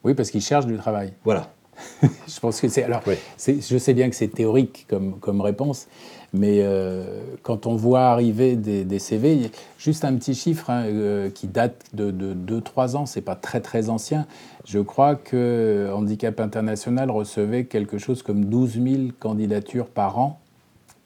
Oui, 0.02 0.14
parce 0.14 0.30
qu'ils 0.30 0.40
cherchent 0.40 0.66
du 0.66 0.78
travail. 0.78 1.12
Voilà. 1.24 1.52
je 2.02 2.40
pense 2.40 2.60
que 2.60 2.68
c'est 2.68 2.82
alors. 2.82 3.02
Je 3.38 3.78
sais 3.78 3.94
bien 3.94 4.08
que 4.08 4.16
c'est 4.16 4.28
théorique 4.28 4.86
comme, 4.88 5.18
comme 5.18 5.42
réponse, 5.42 5.88
mais 6.32 6.60
euh, 6.60 7.04
quand 7.42 7.66
on 7.66 7.74
voit 7.74 8.06
arriver 8.06 8.56
des, 8.56 8.98
CV, 8.98 9.50
juste 9.78 10.04
un 10.04 10.14
petit 10.14 10.34
chiffre 10.34 10.70
hein, 10.70 10.84
euh, 10.86 11.30
qui 11.30 11.46
date 11.48 11.86
de 11.92 12.12
2-3 12.12 12.96
ans, 12.96 13.06
c'est 13.06 13.20
pas 13.20 13.34
très 13.34 13.60
très 13.60 13.88
ancien. 13.88 14.26
Je 14.66 14.78
crois 14.78 15.16
que 15.16 15.90
Handicap 15.92 16.38
International 16.40 17.10
recevait 17.10 17.64
quelque 17.64 17.98
chose 17.98 18.22
comme 18.22 18.44
12 18.44 18.72
000 18.74 18.84
candidatures 19.18 19.86
par 19.86 20.18
an 20.18 20.40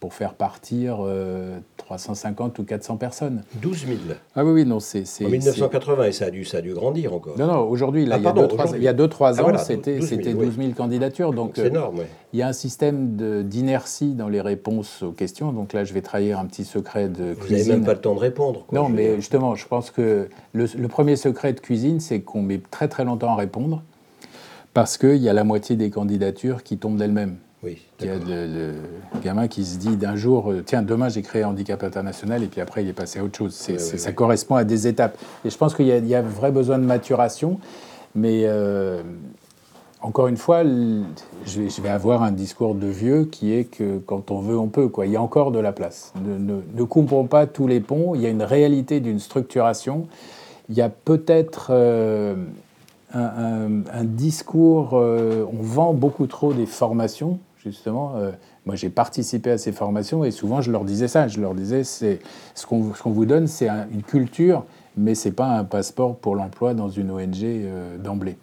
pour 0.04 0.12
faire 0.12 0.34
partir 0.34 0.98
350 1.78 2.58
euh, 2.58 2.62
ou 2.62 2.66
400 2.66 2.98
personnes. 2.98 3.42
12 3.62 3.86
000 3.86 3.98
Ah 4.36 4.44
oui, 4.44 4.52
oui, 4.52 4.66
non, 4.66 4.78
c'est... 4.78 5.04
En 5.24 5.30
1980, 5.30 6.04
et 6.04 6.12
ça 6.12 6.26
a, 6.26 6.30
dû, 6.30 6.44
ça 6.44 6.58
a 6.58 6.60
dû 6.60 6.74
grandir 6.74 7.14
encore. 7.14 7.38
Non, 7.38 7.46
non, 7.46 7.60
aujourd'hui, 7.60 8.06
ah, 8.12 8.18
il, 8.18 8.82
y 8.82 8.86
a 8.86 8.92
2-3 8.92 9.36
ah, 9.38 9.42
ans, 9.42 9.56
c'était 9.56 9.98
12 9.98 10.56
000, 10.58 10.72
candidatures. 10.76 11.32
Donc, 11.32 11.52
c'est 11.54 11.68
énorme, 11.68 12.00
oui. 12.00 12.04
Il 12.34 12.38
y 12.38 12.42
a 12.42 12.48
un 12.48 12.52
système 12.52 13.16
d'inertie 13.48 14.12
dans 14.12 14.28
les 14.28 14.42
réponses 14.42 15.02
aux 15.02 15.12
questions. 15.12 15.52
Donc 15.52 15.72
là, 15.72 15.84
je 15.84 15.94
vais 15.94 16.02
trahir 16.02 16.38
un 16.38 16.44
petit 16.44 16.64
secret 16.66 17.08
de 17.08 17.32
Vous 17.32 17.36
cuisine. 17.36 17.56
Vous 17.56 17.68
n'avez 17.68 17.70
même 17.70 17.86
pas 17.86 17.94
le 17.94 18.00
temps 18.02 18.14
de 18.14 18.20
répondre. 18.20 18.66
non, 18.72 18.90
mais 18.90 19.16
justement, 19.16 19.54
je 19.54 19.66
pense 19.66 19.90
que 19.90 20.28
le, 20.52 20.66
le 20.76 20.88
premier 20.88 21.16
secret 21.16 21.54
de 21.54 21.60
cuisine, 21.60 21.98
c'est 21.98 22.20
qu'on 22.20 22.42
met 22.42 22.60
très 22.70 22.88
très 22.88 23.06
longtemps 23.06 23.32
à 23.32 23.36
répondre 23.36 23.82
parce 24.74 24.98
qu'il 24.98 25.16
y 25.16 25.30
a 25.30 25.32
la 25.32 25.44
moitié 25.44 25.76
des 25.76 25.88
candidatures 25.88 26.62
qui 26.62 26.76
tombent 26.76 26.98
d'elles-mêmes. 26.98 27.36
Oui, 27.64 27.78
il 28.00 28.06
y 28.06 28.10
a 28.10 28.16
le, 28.16 28.74
gamin 29.22 29.48
qui 29.48 29.64
se 29.64 29.78
dit 29.78 29.96
d'un 29.96 30.16
jour, 30.16 30.52
euh, 30.52 30.62
tiens, 30.64 30.82
demain 30.82 31.08
j'ai 31.08 31.22
créé 31.22 31.44
Handicap 31.44 31.82
International, 31.82 32.42
et 32.42 32.46
puis 32.46 32.60
après 32.60 32.82
il 32.82 32.90
est 32.90 32.94
passé 32.94 33.20
à 33.20 33.24
autre 33.24 33.38
chose. 33.38 33.54
ça 33.54 34.12
correspond 34.12 34.56
à 34.56 34.64
des 34.64 34.86
étapes. 34.86 35.16
Et 35.46 35.50
je 35.50 35.56
pense 35.56 35.74
qu'il 35.74 35.86
y, 35.86 36.14
a 36.14 36.18
un 36.18 36.22
vrai 36.22 36.52
besoin 36.52 36.78
de 36.78 36.84
maturation, 36.84 37.58
mais 38.14 38.42
euh, 38.44 39.02
encore 40.02 40.28
une 40.28 40.36
fois, 40.36 40.62
je 40.62 41.80
vais, 41.80 41.88
avoir 41.88 42.22
un 42.22 42.32
discours 42.32 42.74
de 42.74 42.86
vieux 42.86 43.24
qui 43.24 43.54
est 43.54 43.64
que 43.64 43.96
quand 43.96 44.30
on 44.30 44.40
veut, 44.40 44.58
on 44.58 44.68
peut. 44.68 44.88
Quoi. 44.88 45.06
Il 45.06 45.12
y 45.12 45.16
a 45.16 45.22
encore 45.22 45.50
de 45.50 45.58
la 45.58 45.72
place. 45.72 46.12
Ne, 46.22 46.60
ne, 46.74 46.84
coupons 46.84 47.24
pas 47.24 47.46
tous 47.46 47.66
les 47.66 47.80
ponts. 47.80 48.14
Il 48.14 48.20
y 48.20 48.26
a 48.26 48.28
une 48.28 48.42
réalité 48.42 49.00
d'une 49.00 49.20
structuration. 49.20 50.06
Il 50.68 50.74
y 50.74 50.82
a 50.82 50.90
peut-être 50.90 51.68
euh, 51.70 52.34
un, 53.14 54.04
discours, 54.04 54.92
on 54.92 55.62
vend 55.62 55.94
beaucoup 55.94 56.26
trop 56.26 56.52
des 56.52 56.66
formations 56.66 57.38
justement. 57.64 58.14
Euh, 58.16 58.30
moi, 58.66 58.76
j'ai 58.76 58.90
participé 58.90 59.50
à 59.50 59.58
ces 59.58 59.72
formations 59.72 60.24
et 60.24 60.30
souvent, 60.30 60.60
je 60.60 60.70
leur 60.70 60.84
disais 60.84 61.08
ça. 61.08 61.28
Je 61.28 61.40
leur 61.40 61.54
disais, 61.54 61.84
c'est 61.84 62.20
ce 62.54 62.66
qu'on 62.66 63.10
vous 63.10 63.26
donne, 63.26 63.46
c'est 63.46 63.68
une 63.68 64.02
culture, 64.02 64.64
mais 64.96 65.14
c'est 65.14 65.32
pas 65.32 65.48
un 65.48 65.64
passeport 65.64 66.16
pour 66.16 66.36
l'emploi 66.36 66.74
dans 66.74 66.88
une 66.88 67.10
ONG 67.10 67.42
euh, 67.42 67.98
d'emblée. 67.98 68.36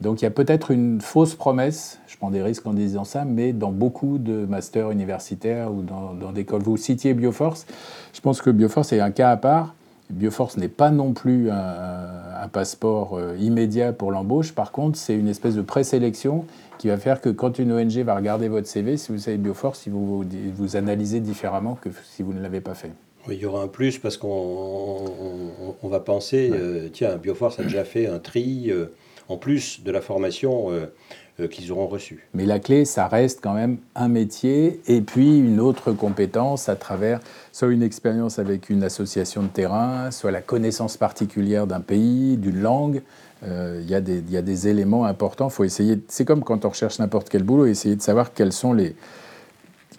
Donc, 0.00 0.20
il 0.20 0.24
y 0.24 0.28
a 0.28 0.30
peut-être 0.30 0.70
une 0.70 1.00
fausse 1.00 1.34
promesse. 1.34 2.00
Je 2.06 2.18
prends 2.18 2.30
des 2.30 2.42
risques 2.42 2.66
en 2.66 2.74
disant 2.74 3.04
ça, 3.04 3.24
mais 3.24 3.52
dans 3.52 3.72
beaucoup 3.72 4.18
de 4.18 4.44
masters 4.44 4.90
universitaires 4.90 5.72
ou 5.72 5.82
dans, 5.82 6.12
dans 6.12 6.32
des 6.32 6.42
écoles, 6.42 6.62
vous 6.62 6.76
citiez 6.76 7.14
Bioforce. 7.14 7.66
Je 8.12 8.20
pense 8.20 8.42
que 8.42 8.50
Bioforce 8.50 8.92
est 8.92 9.00
un 9.00 9.10
cas 9.10 9.30
à 9.30 9.36
part. 9.38 9.74
Bioforce 10.10 10.56
n'est 10.56 10.68
pas 10.68 10.90
non 10.90 11.12
plus 11.12 11.50
un, 11.50 12.48
passeport 12.52 13.18
euh, 13.18 13.36
immédiat 13.40 13.92
pour 13.92 14.12
l'embauche. 14.12 14.52
Par 14.52 14.70
contre, 14.70 14.96
c'est 14.96 15.16
une 15.16 15.26
espèce 15.26 15.56
de 15.56 15.62
présélection 15.62 16.44
qui 16.78 16.86
va 16.86 16.96
faire 16.96 17.20
que 17.20 17.28
quand 17.28 17.58
une 17.58 17.72
ONG 17.72 17.98
va 17.98 18.14
regarder 18.14 18.48
votre 18.48 18.68
CV, 18.68 18.96
si 18.96 19.10
vous 19.10 19.18
savez 19.18 19.36
Bioforce, 19.36 19.84
ils 19.86 19.92
vont 19.92 20.04
vous, 20.04 20.24
vous 20.54 20.76
analyser 20.76 21.18
différemment 21.18 21.76
que 21.80 21.88
si 22.04 22.22
vous 22.22 22.32
ne 22.32 22.40
l'avez 22.40 22.60
pas 22.60 22.74
fait. 22.74 22.92
il 23.28 23.34
y 23.34 23.46
aura 23.46 23.62
un 23.62 23.68
plus 23.68 23.98
parce 23.98 24.16
qu'on 24.16 24.28
on, 25.82 25.88
va 25.88 26.00
penser, 26.00 26.50
euh, 26.52 26.88
tiens, 26.92 27.16
Bioforce 27.16 27.58
a 27.58 27.64
déjà 27.64 27.84
fait 27.84 28.06
un 28.06 28.20
tri, 28.20 28.66
euh, 28.70 28.86
en 29.28 29.36
plus 29.36 29.82
de 29.82 29.90
la 29.90 30.00
formation 30.00 30.70
euh, 30.70 30.86
qu'ils 31.44 31.70
auront 31.70 31.86
reçu. 31.86 32.26
Mais 32.32 32.46
la 32.46 32.58
clé, 32.58 32.84
ça 32.84 33.08
reste 33.08 33.40
quand 33.42 33.52
même 33.52 33.78
un 33.94 34.08
métier 34.08 34.80
et 34.86 35.02
puis 35.02 35.38
une 35.38 35.60
autre 35.60 35.92
compétence 35.92 36.68
à 36.68 36.76
travers 36.76 37.20
soit 37.52 37.68
une 37.68 37.82
expérience 37.82 38.38
avec 38.38 38.70
une 38.70 38.82
association 38.82 39.42
de 39.42 39.48
terrain, 39.48 40.10
soit 40.10 40.30
la 40.30 40.40
connaissance 40.40 40.96
particulière 40.96 41.66
d'un 41.66 41.80
pays, 41.80 42.38
d'une 42.38 42.60
langue. 42.60 43.02
Euh, 43.44 43.82
il 43.82 43.86
y, 43.86 44.32
y, 44.32 44.36
a 44.36 44.42
des 44.42 44.68
éléments 44.68 45.04
importants. 45.04 45.50
Faut 45.50 45.64
essayer. 45.64 45.98
C'est 46.08 46.24
comme 46.24 46.42
quand 46.42 46.64
on 46.64 46.70
recherche 46.70 46.98
n'importe 46.98 47.28
quel 47.28 47.42
boulot, 47.42 47.66
essayer 47.66 47.96
de 47.96 48.02
savoir 48.02 48.32
quelles 48.32 48.52
sont 48.52 48.72
les 48.72 48.96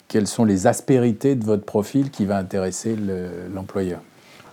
quelles 0.07 0.27
sont 0.27 0.45
les 0.45 0.67
aspérités 0.67 1.35
de 1.35 1.43
votre 1.43 1.65
profil 1.65 2.09
qui 2.09 2.25
va 2.25 2.37
intéresser 2.37 2.95
l'employeur. 3.53 4.01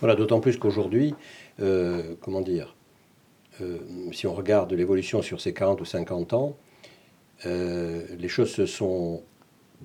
voilà, 0.01 0.15
d'autant 0.15 0.41
plus 0.41 0.57
qu'aujourd'hui, 0.57 1.15
euh, 1.61 2.15
comment 2.21 2.41
dire, 2.41 2.75
si 4.11 4.27
on 4.27 4.33
regarde 4.33 4.73
l'évolution 4.73 5.21
sur 5.21 5.39
ces 5.39 5.53
40 5.53 5.79
ou 5.79 5.85
50 5.85 6.33
ans, 6.33 6.57
euh, 7.45 8.01
les 8.17 8.27
choses 8.27 8.51
se 8.51 8.65
sont 8.65 9.21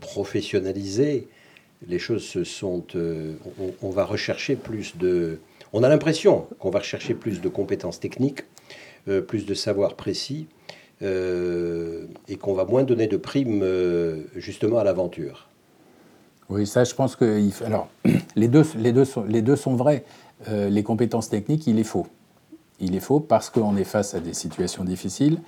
professionnalisées, 0.00 1.28
les 1.86 1.98
choses 1.98 2.24
se 2.24 2.44
sont... 2.44 2.84
Euh, 2.94 3.34
on, 3.82 3.90
va 3.90 4.04
rechercher 4.04 4.56
plus 4.56 4.96
de... 4.96 5.38
On 5.72 5.82
a 5.82 5.88
l'impression 5.88 6.46
qu'on 6.58 6.70
va 6.70 6.80
rechercher 6.80 7.14
plus 7.14 7.40
de 7.40 7.48
compétences 7.48 8.00
techniques, 8.00 8.44
euh, 9.08 9.20
plus 9.20 9.46
de 9.46 9.54
savoir 9.54 9.94
précis, 9.94 10.46
et 11.02 12.36
qu'on 12.36 12.52
va 12.52 12.66
moins 12.66 12.82
donner 12.82 13.06
de 13.06 13.16
primes 13.16 13.64
justement 14.36 14.76
à 14.76 14.84
l'aventure. 14.84 15.48
Oui, 16.50 16.66
ça, 16.66 16.84
je 16.84 16.94
pense 16.94 17.16
que. 17.16 17.64
Alors, 17.64 17.88
les 18.36 18.48
deux, 18.48 18.64
les 18.76 18.92
deux, 18.92 19.06
sont, 19.06 19.24
les 19.24 19.40
deux 19.40 19.56
sont 19.56 19.76
vrais. 19.76 20.04
les 20.50 20.82
compétences 20.82 21.30
techniques, 21.30 21.66
il 21.66 21.78
est 21.78 21.84
faux. 21.84 22.06
Il 22.80 22.94
est 22.94 23.00
faux 23.00 23.18
parce 23.18 23.48
qu'on 23.48 23.78
est 23.78 23.84
face 23.84 24.12
à 24.12 24.20
des 24.20 24.34
situations 24.34 24.84
difficiles 24.84 25.38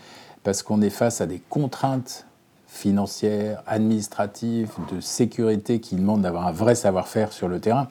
parce 0.43 0.63
qu'on 0.63 0.83
est 0.83 0.91
face 0.91 1.21
à 1.21 1.27
des 1.27 1.41
contraintes 1.49 2.27
financières, 2.67 3.63
administratives, 3.67 4.71
de 4.91 5.01
sécurité 5.01 5.79
qui 5.79 5.95
demandent 5.95 6.23
d'avoir 6.23 6.47
un 6.47 6.53
vrai 6.53 6.75
savoir-faire 6.75 7.33
sur 7.33 7.49
le 7.49 7.61
terrain. 7.61 7.89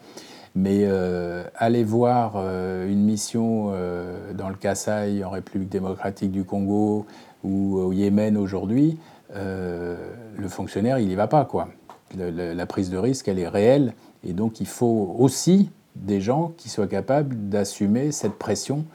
Mais 0.54 0.82
euh, 0.84 1.44
aller 1.56 1.84
voir 1.84 2.34
euh, 2.36 2.90
une 2.90 3.04
mission 3.04 3.70
euh, 3.72 4.34
dans 4.34 4.50
le 4.50 4.56
Kasaï, 4.56 5.24
en 5.24 5.30
République 5.30 5.70
démocratique 5.70 6.32
du 6.32 6.44
Congo 6.44 7.06
ou 7.44 7.78
au 7.78 7.94
Yémen 7.94 8.38
aujourd'hui, 8.38 8.98
le 9.34 10.50
fonctionnaire, 10.50 11.00
il 11.00 11.08
n'y 11.08 11.16
va 11.16 11.28
pas. 11.28 11.46
Quoi. 11.46 11.70
la 12.18 12.66
prise 12.66 12.90
de 12.90 12.98
risque, 12.98 13.30
elle 13.30 13.40
est 13.40 13.48
réelle. 13.48 13.94
Et 14.28 14.34
donc, 14.34 14.60
il 14.60 14.68
faut 14.68 15.16
aussi 15.18 15.72
des 15.96 16.20
gens 16.20 16.52
qui 16.58 16.70
soient 16.70 16.88
capables 16.88 17.50
d'assumer 17.50 18.12
cette 18.12 18.34
pression 18.34 18.86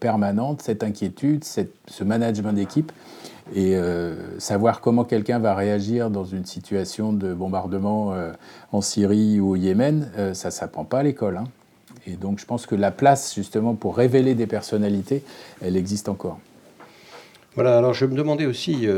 permanente, 0.00 0.62
cette 0.62 0.82
inquiétude, 0.82 1.44
ce 1.44 2.04
management 2.04 2.52
d'équipe, 2.52 2.92
et 3.54 3.76
euh, 3.76 4.38
savoir 4.38 4.80
comment 4.80 5.04
quelqu'un 5.04 5.38
va 5.38 5.54
réagir 5.54 6.10
dans 6.10 6.24
une 6.24 6.46
situation 6.46 7.12
de 7.12 7.34
bombardement 7.34 8.14
euh, 8.14 8.32
en 8.70 8.80
Syrie 8.80 9.40
ou 9.40 9.50
au 9.50 9.56
Yémen, 9.56 10.10
ça 10.32 10.48
ne 10.48 10.52
s'apprend 10.52 10.84
pas 10.84 11.00
à 11.00 11.02
l'école. 11.02 11.38
Hein. 11.38 11.44
Et 12.06 12.12
donc 12.12 12.38
je 12.38 12.46
pense 12.46 12.66
que 12.66 12.74
la 12.74 12.90
place 12.90 13.34
justement 13.34 13.74
pour 13.74 13.96
révéler 13.96 14.34
des 14.34 14.46
personnalités, 14.46 15.22
elle 15.60 15.76
existe 15.76 16.08
encore. 16.08 16.38
Voilà, 17.54 17.76
alors 17.76 17.92
je 17.92 18.06
me 18.06 18.14
demandais 18.14 18.46
aussi, 18.46 18.88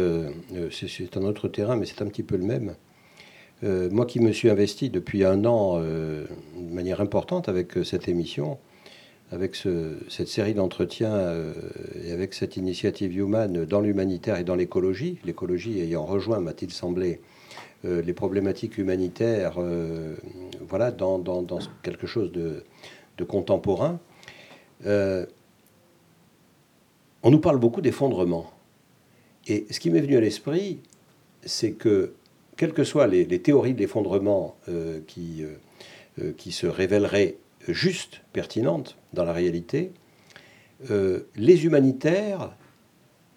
c'est 0.70 1.16
un 1.16 1.22
autre 1.22 1.48
terrain, 1.48 1.74
mais 1.74 1.86
c'est 1.86 2.02
un 2.02 2.06
petit 2.06 2.22
peu 2.22 2.36
le 2.36 2.44
même. 2.44 2.74
moi 3.90 4.06
qui 4.06 4.20
me 4.20 4.30
suis 4.30 4.48
investi 4.48 4.90
depuis 4.90 5.24
un 5.24 5.44
an 5.44 5.80
de 5.80 6.26
manière 6.72 7.00
importante 7.00 7.48
avec 7.48 7.72
cette 7.84 8.08
émission, 8.08 8.58
avec 9.30 9.56
cette 9.56 10.28
série 10.28 10.54
d'entretiens 10.54 11.14
euh, 11.14 11.52
et 12.02 12.12
avec 12.12 12.34
cette 12.34 12.56
initiative 12.56 13.16
Human 13.16 13.64
dans 13.64 13.80
l'humanitaire 13.80 14.38
et 14.38 14.44
dans 14.44 14.54
l'écologie, 14.54 15.18
l'écologie 15.24 15.80
ayant 15.80 16.04
rejoint, 16.04 16.40
m'a-t-il 16.40 16.70
semblé, 16.72 17.20
euh, 17.84 18.02
les 18.02 18.12
problématiques 18.12 18.78
humanitaires 18.78 19.54
euh, 19.58 20.14
voilà, 20.60 20.90
dans, 20.90 21.22
quelque 21.82 22.06
chose 22.06 22.32
de, 22.32 22.62
contemporain. 23.24 23.98
on 24.84 25.26
nous 27.24 27.40
parle 27.40 27.58
beaucoup 27.58 27.80
d'effondrement. 27.80 28.50
Et 29.46 29.66
ce 29.70 29.80
qui 29.80 29.90
m'est 29.90 30.00
venu 30.00 30.16
à 30.16 30.20
l'esprit, 30.20 30.80
c'est 31.44 31.72
que, 31.72 32.12
quelles 32.56 32.72
que 32.72 32.84
soient 32.84 33.06
les, 33.06 33.26
théories 33.40 33.74
d'effondrement 33.74 34.56
qui, 35.06 35.44
qui 36.36 36.52
se 36.52 36.66
révéleraient 36.66 37.36
juste, 37.68 38.22
pertinente 38.32 38.96
dans 39.12 39.24
la 39.24 39.32
réalité, 39.32 39.92
euh, 40.90 41.20
les 41.36 41.64
humanitaires 41.64 42.54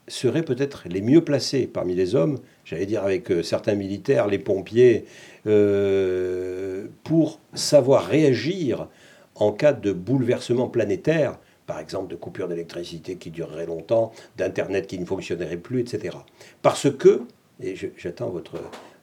seraient 0.08 0.44
peut-être 0.44 0.84
les 0.88 1.02
mieux 1.02 1.24
placés 1.24 1.68
parmi 1.68 1.94
les 1.94 2.16
hommes, 2.16 2.40
j'allais 2.66 2.86
dire 2.86 3.04
avec 3.04 3.30
euh, 3.30 3.44
certains 3.44 3.76
militaires, 3.76 4.28
les 4.28 4.40
pompiers, 4.40 5.06
euh, 5.46 6.88
pour 7.04 7.40
savoir 7.54 8.06
réagir 8.06 8.88
en 9.36 9.52
cas 9.52 9.74
de 9.74 9.92
bouleversement 9.92 10.68
planétaire, 10.68 11.40
par 11.68 11.80
exemple 11.80 12.10
de 12.10 12.16
coupure 12.16 12.48
d'électricité 12.48 13.18
qui 13.18 13.30
durerait 13.30 13.66
longtemps, 13.66 14.12
d'Internet 14.38 14.88
qui 14.88 14.98
ne 14.98 15.06
fonctionnerait 15.06 15.58
plus, 15.58 15.82
etc. 15.82 16.18
Parce 16.62 16.90
que, 16.90 17.24
et 17.62 17.76
j'attends 17.98 18.30
votre, 18.30 18.56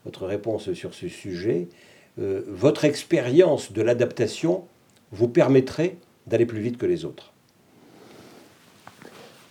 votre 0.04 0.26
réponse 0.26 0.72
sur 0.72 0.94
ce 0.94 1.08
sujet, 1.08 1.68
votre 2.16 2.84
expérience 2.84 3.72
de 3.72 3.82
l'adaptation 3.82 4.64
vous 5.12 5.28
permettrait 5.28 5.96
d'aller 6.26 6.46
plus 6.46 6.60
vite 6.60 6.78
que 6.78 6.86
les 6.86 7.04
autres 7.04 7.34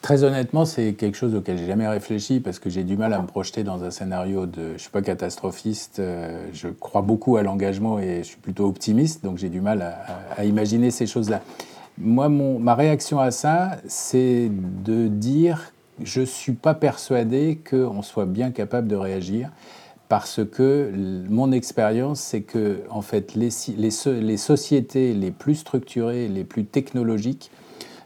Très 0.03 0.25
honnêtement, 0.25 0.65
c'est 0.65 0.95
quelque 0.95 1.15
chose 1.15 1.33
auquel 1.33 1.57
j'ai 1.57 1.65
jamais 1.65 1.87
réfléchi 1.87 2.41
parce 2.41 2.59
que 2.59 2.69
j'ai 2.69 2.83
du 2.83 2.97
mal 2.97 3.13
à 3.13 3.21
me 3.21 3.25
projeter 3.25 3.63
dans 3.63 3.85
un 3.85 3.89
scénario 3.89 4.45
de, 4.45 4.73
je 4.73 4.81
suis 4.81 4.89
pas 4.89 5.01
catastrophiste, 5.01 5.99
euh, 5.99 6.45
je 6.51 6.67
crois 6.67 7.01
beaucoup 7.01 7.37
à 7.37 7.41
l'engagement 7.41 7.99
et 7.99 8.17
je 8.17 8.23
suis 8.23 8.37
plutôt 8.37 8.67
optimiste, 8.67 9.23
donc 9.23 9.37
j'ai 9.37 9.47
du 9.47 9.61
mal 9.61 9.95
à, 10.35 10.43
imaginer 10.43 10.91
ces 10.91 11.07
choses-là. 11.07 11.41
Moi, 11.97 12.27
mon, 12.27 12.59
ma 12.59 12.75
réaction 12.75 13.21
à 13.21 13.31
ça, 13.31 13.77
c'est 13.87 14.51
de 14.83 15.07
dire, 15.07 15.71
je 16.03 16.21
suis 16.21 16.51
pas 16.51 16.73
persuadé 16.73 17.61
qu'on 17.69 18.01
soit 18.01 18.25
bien 18.25 18.51
capable 18.51 18.89
de 18.89 18.97
réagir 18.97 19.51
parce 20.13 20.45
que 20.45 20.91
mon 21.27 21.51
expérience, 21.51 22.19
c'est 22.19 22.43
que 22.43 22.81
en 22.91 23.01
fait, 23.01 23.33
les, 23.33 23.49
les, 23.75 24.37
sociétés 24.37 25.11
les 25.11 25.31
plus 25.31 25.55
structurées, 25.55 26.27
les 26.27 26.43
plus 26.43 26.65
technologiques, 26.65 27.49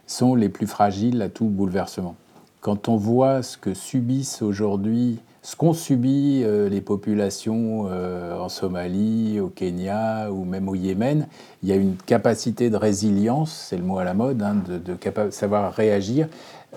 sont 0.06 0.34
les 0.34 0.48
plus 0.48 0.66
fragiles 0.66 1.20
à 1.20 1.28
tout 1.28 1.44
bouleversement. 1.44 2.16
Quand 2.62 2.88
on 2.88 2.96
voit 2.96 3.42
ce 3.42 3.58
que 3.58 3.74
subissent 3.74 4.40
aujourd'hui, 4.40 5.18
ce 5.42 5.54
qu'ont 5.54 5.74
subi 5.74 6.40
euh, 6.44 6.70
les 6.70 6.80
populations 6.80 7.88
euh, 7.90 8.40
en 8.40 8.48
Somalie, 8.48 9.38
au 9.38 9.48
Kenya 9.48 10.32
ou 10.32 10.46
même 10.46 10.70
au 10.70 10.74
Yémen, 10.74 11.26
il 11.62 11.68
y 11.68 11.72
a 11.72 11.76
une 11.76 11.96
capacité 11.96 12.70
de 12.70 12.76
résilience, 12.76 13.66
c'est 13.68 13.76
le 13.76 13.84
mot 13.84 13.98
à 13.98 14.04
la 14.04 14.14
mode, 14.14 14.40
hein, 14.40 14.56
de, 14.66 14.78
de 14.78 15.30
savoir 15.30 15.74
réagir 15.74 16.28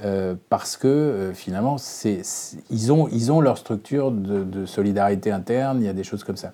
euh, 0.05 0.35
parce 0.49 0.77
que 0.77 0.87
euh, 0.87 1.33
finalement, 1.33 1.75
ils, 2.69 2.91
ont, 2.93 3.09
ils 3.11 3.31
ont 3.31 3.41
leur 3.41 3.57
structure 3.57 4.11
de, 4.11 4.65
solidarité 4.65 5.31
interne, 5.31 5.79
il 5.81 5.85
y 5.85 5.89
a 5.89 5.93
des 5.93 6.05
choses 6.05 6.23
comme 6.23 6.37
ça. 6.37 6.53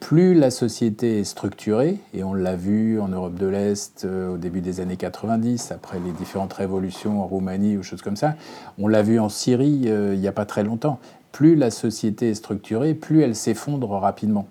Plus 0.00 0.34
la 0.34 0.50
société 0.50 1.20
est 1.20 1.24
structurée, 1.24 1.96
et 2.12 2.22
on 2.22 2.34
l'a 2.34 2.56
vu 2.56 3.00
en 3.00 3.08
Europe 3.08 3.34
de 3.34 3.46
l'Est 3.46 4.04
euh, 4.04 4.34
au 4.34 4.36
début 4.36 4.60
des 4.60 4.80
années 4.80 4.98
90, 4.98 5.72
après 5.72 5.98
les 5.98 6.12
différentes 6.12 6.52
révolutions 6.52 7.22
en 7.22 7.26
Roumanie 7.26 7.78
ou 7.78 7.82
choses 7.82 8.02
comme 8.02 8.16
ça, 8.16 8.34
on 8.78 8.86
l'a 8.86 9.02
vu 9.02 9.18
en 9.18 9.30
Syrie 9.30 9.86
il 9.88 10.20
n'y 10.20 10.28
a 10.28 10.32
pas 10.32 10.44
très 10.44 10.62
longtemps, 10.62 11.00
plus 11.32 11.56
la 11.56 11.70
société 11.70 12.30
est 12.30 12.34
structurée, 12.34 12.92
plus 12.92 13.22
elle 13.22 13.34
s'effondre 13.34 13.90
rapidement. 13.90 14.46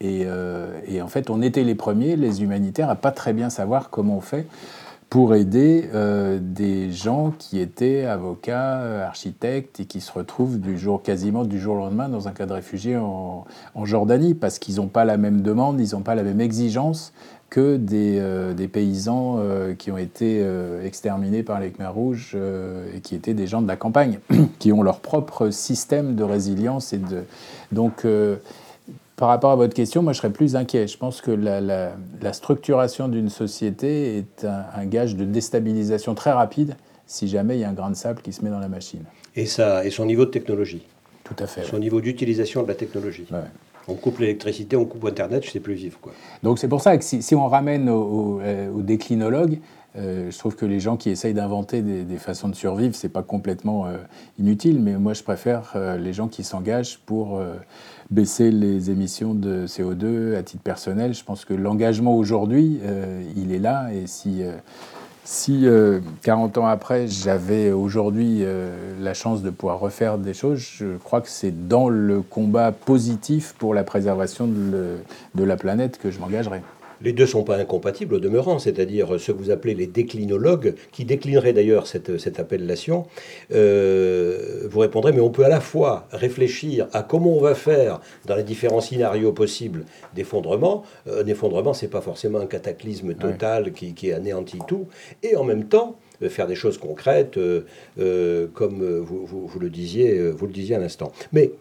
Et, 0.00 0.26
et, 0.86 1.02
en 1.02 1.08
fait, 1.08 1.28
on 1.28 1.42
était 1.42 1.64
les 1.64 1.74
premiers, 1.74 2.14
les 2.14 2.40
humanitaires, 2.44 2.88
à 2.88 2.94
pas 2.94 3.10
très 3.10 3.32
bien 3.32 3.50
savoir 3.50 3.90
comment 3.90 4.18
on 4.18 4.20
fait 4.20 4.46
pour 5.10 5.34
aider 5.34 5.88
euh, 5.94 6.38
des 6.40 6.92
gens 6.92 7.32
qui 7.38 7.60
étaient 7.60 8.04
avocats, 8.04 8.80
euh, 8.80 9.06
architectes 9.06 9.80
et 9.80 9.86
qui 9.86 10.00
se 10.00 10.12
retrouvent 10.12 10.60
du 10.60 10.78
jour, 10.78 11.02
quasiment 11.02 11.44
du 11.44 11.58
jour 11.58 11.76
au 11.76 11.78
lendemain 11.78 12.10
dans 12.10 12.28
un 12.28 12.32
cas 12.32 12.44
de 12.44 12.52
réfugié 12.52 12.96
en, 12.96 13.46
Jordanie 13.84 14.34
parce 14.34 14.58
qu'ils 14.58 14.76
n'ont 14.76 14.88
pas 14.88 15.06
la 15.06 15.16
même 15.16 15.40
demande, 15.40 15.80
ils 15.80 15.94
n'ont 15.94 16.02
pas 16.02 16.14
la 16.14 16.22
même 16.22 16.40
exigence 16.40 17.14
que 17.48 17.76
des, 17.76 18.18
euh, 18.18 18.54
paysans 18.70 19.40
qui 19.78 19.90
ont 19.90 19.96
été 19.96 20.44
exterminés 20.84 21.42
par 21.42 21.58
les 21.60 21.70
Khmer 21.70 21.86
rouges 21.86 22.36
et 22.94 23.00
qui 23.00 23.14
étaient 23.14 23.32
des 23.32 23.46
gens 23.46 23.62
de 23.62 23.68
la 23.68 23.76
campagne, 23.76 24.18
qui 24.58 24.72
ont 24.72 24.82
leur 24.82 25.00
propre 25.00 25.48
système 25.48 26.16
de 26.16 26.24
résilience 26.24 26.92
et 26.92 26.98
de 26.98 27.24
donc 27.72 28.04
par 29.18 29.28
rapport 29.28 29.50
à 29.50 29.56
votre 29.56 29.74
question, 29.74 30.02
moi 30.02 30.12
je 30.12 30.18
serais 30.18 30.30
plus 30.30 30.54
inquiet. 30.54 30.86
Je 30.86 30.96
pense 30.96 31.20
que 31.20 31.32
la, 31.32 32.32
structuration 32.32 33.08
d'une 33.08 33.28
société 33.28 34.16
est 34.16 34.46
un, 34.46 34.86
gage 34.86 35.16
de 35.16 35.24
déstabilisation 35.24 36.14
très 36.14 36.30
rapide 36.30 36.76
si 37.06 37.26
jamais 37.26 37.56
il 37.56 37.60
y 37.60 37.64
a 37.64 37.68
un 37.68 37.72
grain 37.72 37.90
de 37.90 37.96
sable 37.96 38.22
qui 38.22 38.32
se 38.32 38.44
met 38.44 38.50
dans 38.50 38.60
la 38.60 38.68
machine. 38.68 39.02
Et, 39.34 39.46
ça, 39.46 39.84
et 39.84 39.90
son 39.90 40.04
niveau 40.04 40.24
de 40.24 40.30
technologie 40.30 40.86
Tout 41.24 41.34
à 41.38 41.46
fait. 41.46 41.64
Son 41.64 41.78
niveau 41.78 42.00
d'utilisation 42.00 42.62
de 42.62 42.68
la 42.68 42.74
technologie. 42.74 43.26
On 43.88 43.94
coupe 43.94 44.18
l'électricité, 44.18 44.76
on 44.76 44.84
coupe 44.84 45.04
Internet, 45.06 45.44
je 45.44 45.50
sais 45.50 45.60
plus 45.60 45.74
vivre. 45.74 45.98
Quoi. 46.00 46.12
Donc 46.42 46.58
c'est 46.58 46.68
pour 46.68 46.82
ça 46.82 46.96
que 46.98 47.04
si, 47.04 47.34
on 47.34 47.48
ramène 47.48 47.88
au, 47.88 48.40
au, 48.40 48.82
déclinologue, 48.82 49.58
euh, 49.96 50.30
je 50.30 50.38
trouve 50.38 50.54
que 50.54 50.66
les 50.66 50.80
gens 50.80 50.96
qui 50.96 51.10
essayent 51.10 51.34
d'inventer 51.34 51.82
des, 51.82 52.18
façons 52.18 52.48
de 52.48 52.54
survivre, 52.54 52.94
c'est 52.94 53.08
pas 53.08 53.22
complètement 53.22 53.86
euh, 53.86 53.96
inutile, 54.38 54.80
mais 54.80 54.96
moi 54.96 55.14
je 55.14 55.22
préfère 55.22 55.72
euh, 55.74 55.96
les 55.96 56.12
gens 56.12 56.28
qui 56.28 56.44
s'engagent 56.44 56.98
pour 56.98 57.40
baisser 58.10 58.50
les 58.50 58.90
émissions 58.90 59.34
de 59.34 59.66
CO2 59.66 60.36
à 60.36 60.42
titre 60.42 60.62
personnel. 60.62 61.14
Je 61.14 61.24
pense 61.24 61.44
que 61.44 61.54
l'engagement 61.54 62.16
aujourd'hui, 62.16 62.80
il 63.36 63.52
est 63.52 63.58
là, 63.58 63.92
et 63.92 64.06
si 64.06 64.42
si 65.30 65.66
40 66.22 66.56
ans 66.56 66.66
après, 66.66 67.06
j'avais 67.06 67.70
aujourd'hui 67.70 68.44
la 68.98 69.12
chance 69.12 69.42
de 69.42 69.50
pouvoir 69.50 69.78
refaire 69.78 70.16
des 70.16 70.32
choses, 70.32 70.58
je 70.58 70.96
crois 70.96 71.20
que 71.20 71.28
c'est 71.28 71.68
dans 71.68 71.90
le 71.90 72.22
combat 72.22 72.72
positif 72.72 73.54
pour 73.58 73.74
la 73.74 73.84
préservation 73.84 74.48
de 74.48 75.44
la 75.44 75.56
planète 75.56 75.98
que 75.98 76.10
je 76.10 76.18
m'engagerai. 76.18 76.62
Les 77.00 77.12
deux 77.12 77.24
ne 77.24 77.28
sont 77.28 77.44
pas 77.44 77.56
incompatibles 77.56 78.14
au 78.14 78.20
demeurant, 78.20 78.58
c'est-à-dire 78.58 79.20
ce 79.20 79.32
que 79.32 79.38
vous 79.38 79.50
appelez 79.50 79.74
les 79.74 79.86
déclinologues, 79.86 80.74
qui 80.92 81.04
déclineraient 81.04 81.52
d'ailleurs 81.52 81.86
cette, 81.86 82.18
cette, 82.18 82.40
appellation. 82.40 83.06
Euh, 83.52 84.66
vous 84.70 84.80
répondrez, 84.80 85.12
mais 85.12 85.20
on 85.20 85.30
peut 85.30 85.44
à 85.44 85.48
la 85.48 85.60
fois 85.60 86.06
réfléchir 86.10 86.88
à 86.92 87.02
comment 87.02 87.36
on 87.36 87.40
va 87.40 87.54
faire 87.54 88.00
dans 88.26 88.36
les 88.36 88.42
différents 88.42 88.80
scénarios 88.80 89.32
possibles 89.32 89.84
d'effondrement. 90.14 90.84
Un 91.06 91.26
effondrement, 91.26 91.72
ce 91.72 91.84
n'est 91.84 91.90
pas 91.90 92.00
forcément 92.00 92.38
un 92.38 92.46
cataclysme 92.46 93.14
total 93.14 93.72
qui, 93.72 93.94
qui, 93.94 94.12
anéantit 94.12 94.58
tout. 94.66 94.86
Et 95.22 95.36
en 95.36 95.44
même 95.44 95.64
temps, 95.64 95.96
euh, 96.22 96.28
faire 96.28 96.46
des 96.46 96.54
choses 96.54 96.78
concrètes, 96.78 97.38
euh, 97.38 98.46
comme 98.54 98.98
vous, 99.00 99.24
vous, 99.26 99.46
vous, 99.46 99.60
le 99.60 99.70
disiez, 99.70 100.30
vous 100.30 100.46
le 100.46 100.52
disiez 100.52 100.76
à 100.76 100.78
l'instant. 100.78 101.12
Mais 101.32 101.52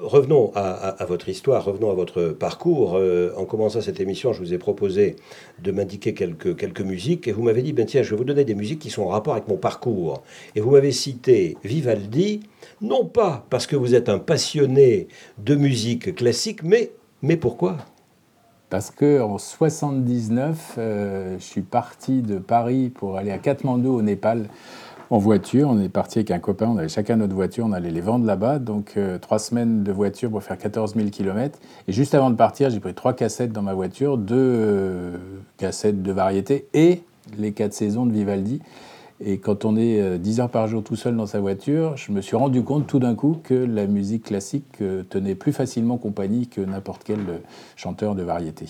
revenons 0.00 0.50
à, 0.54 1.04
votre 1.06 1.28
histoire, 1.28 1.64
revenons 1.64 1.90
à 1.90 1.94
votre 1.94 2.28
parcours. 2.28 2.96
Euh, 2.96 3.32
en 3.36 3.44
commençant 3.44 3.80
cette 3.80 4.00
émission, 4.00 4.32
je 4.32 4.40
vous 4.40 4.54
ai 4.54 4.58
proposé 4.58 5.16
de 5.62 5.72
m'indiquer 5.72 6.14
quelques, 6.14 6.56
quelques 6.56 6.80
musiques 6.80 7.28
et 7.28 7.32
vous 7.32 7.42
m'avez 7.42 7.62
dit, 7.62 7.72
ben 7.72 7.86
tiens, 7.86 8.02
je 8.02 8.10
vais 8.10 8.16
vous 8.16 8.24
donner 8.24 8.44
des 8.44 8.54
musiques 8.54 8.78
qui 8.78 8.90
sont 8.90 9.02
en 9.02 9.08
rapport 9.08 9.34
avec 9.34 9.48
mon 9.48 9.56
parcours. 9.56 10.22
Et 10.54 10.60
vous 10.60 10.70
m'avez 10.70 10.92
cité 10.92 11.56
Vivaldi, 11.64 12.40
non 12.80 13.04
pas 13.04 13.46
parce 13.50 13.66
que 13.66 13.76
vous 13.76 13.94
êtes 13.94 14.08
un 14.08 14.18
passionné 14.18 15.08
de 15.38 15.54
musique 15.54 16.14
classique, 16.14 16.62
mais, 16.62 16.92
mais 17.22 17.36
pourquoi? 17.36 17.76
Parce 18.70 18.90
qu'en 18.90 19.38
79, 19.38 20.74
euh, 20.78 21.38
je 21.38 21.44
suis 21.44 21.62
parti 21.62 22.22
de 22.22 22.38
Paris 22.38 22.88
pour 22.88 23.16
aller 23.16 23.30
à 23.30 23.38
Katmandou 23.38 23.94
au 23.94 24.02
Népal 24.02 24.48
en 25.14 25.18
voiture. 25.18 25.68
On 25.70 25.80
est 25.80 25.88
parti 25.88 26.18
avec 26.18 26.32
un 26.32 26.40
copain, 26.40 26.66
on 26.66 26.76
avait 26.76 26.88
chacun 26.88 27.14
notre 27.14 27.36
voiture, 27.36 27.64
on 27.66 27.72
allait 27.72 27.92
les 27.92 28.00
vendre 28.00 28.26
là-bas. 28.26 28.58
Donc 28.58 28.94
euh, 28.96 29.16
trois 29.18 29.38
semaines 29.38 29.84
de 29.84 29.92
voiture 29.92 30.28
pour 30.28 30.42
faire 30.42 30.58
14 30.58 30.96
000 30.96 31.10
km. 31.10 31.56
Et 31.86 31.92
juste 31.92 32.16
avant 32.16 32.30
de 32.30 32.34
partir, 32.34 32.68
j'ai 32.68 32.80
pris 32.80 32.94
trois 32.94 33.12
cassettes 33.12 33.52
dans 33.52 33.62
ma 33.62 33.74
voiture, 33.74 34.18
deux 34.18 34.34
euh, 34.36 35.16
cassettes 35.56 36.02
de 36.02 36.10
variété 36.10 36.66
et 36.74 37.02
les 37.38 37.52
quatre 37.52 37.74
saisons 37.74 38.06
de 38.06 38.12
Vivaldi. 38.12 38.60
Et 39.20 39.38
quand 39.38 39.64
on 39.64 39.76
est 39.76 40.18
10 40.18 40.40
euh, 40.40 40.42
heures 40.42 40.50
par 40.50 40.66
jour 40.66 40.82
tout 40.82 40.96
seul 40.96 41.16
dans 41.16 41.26
sa 41.26 41.38
voiture, 41.38 41.96
je 41.96 42.10
me 42.10 42.20
suis 42.20 42.34
rendu 42.34 42.64
compte 42.64 42.88
tout 42.88 42.98
d'un 42.98 43.14
coup 43.14 43.38
que 43.44 43.54
la 43.54 43.86
musique 43.86 44.24
classique 44.24 44.82
tenait 45.10 45.36
plus 45.36 45.52
facilement 45.52 45.96
compagnie 45.96 46.48
que 46.48 46.60
n'importe 46.60 47.02
quel 47.04 47.20
chanteur 47.76 48.16
de 48.16 48.24
variété. 48.24 48.66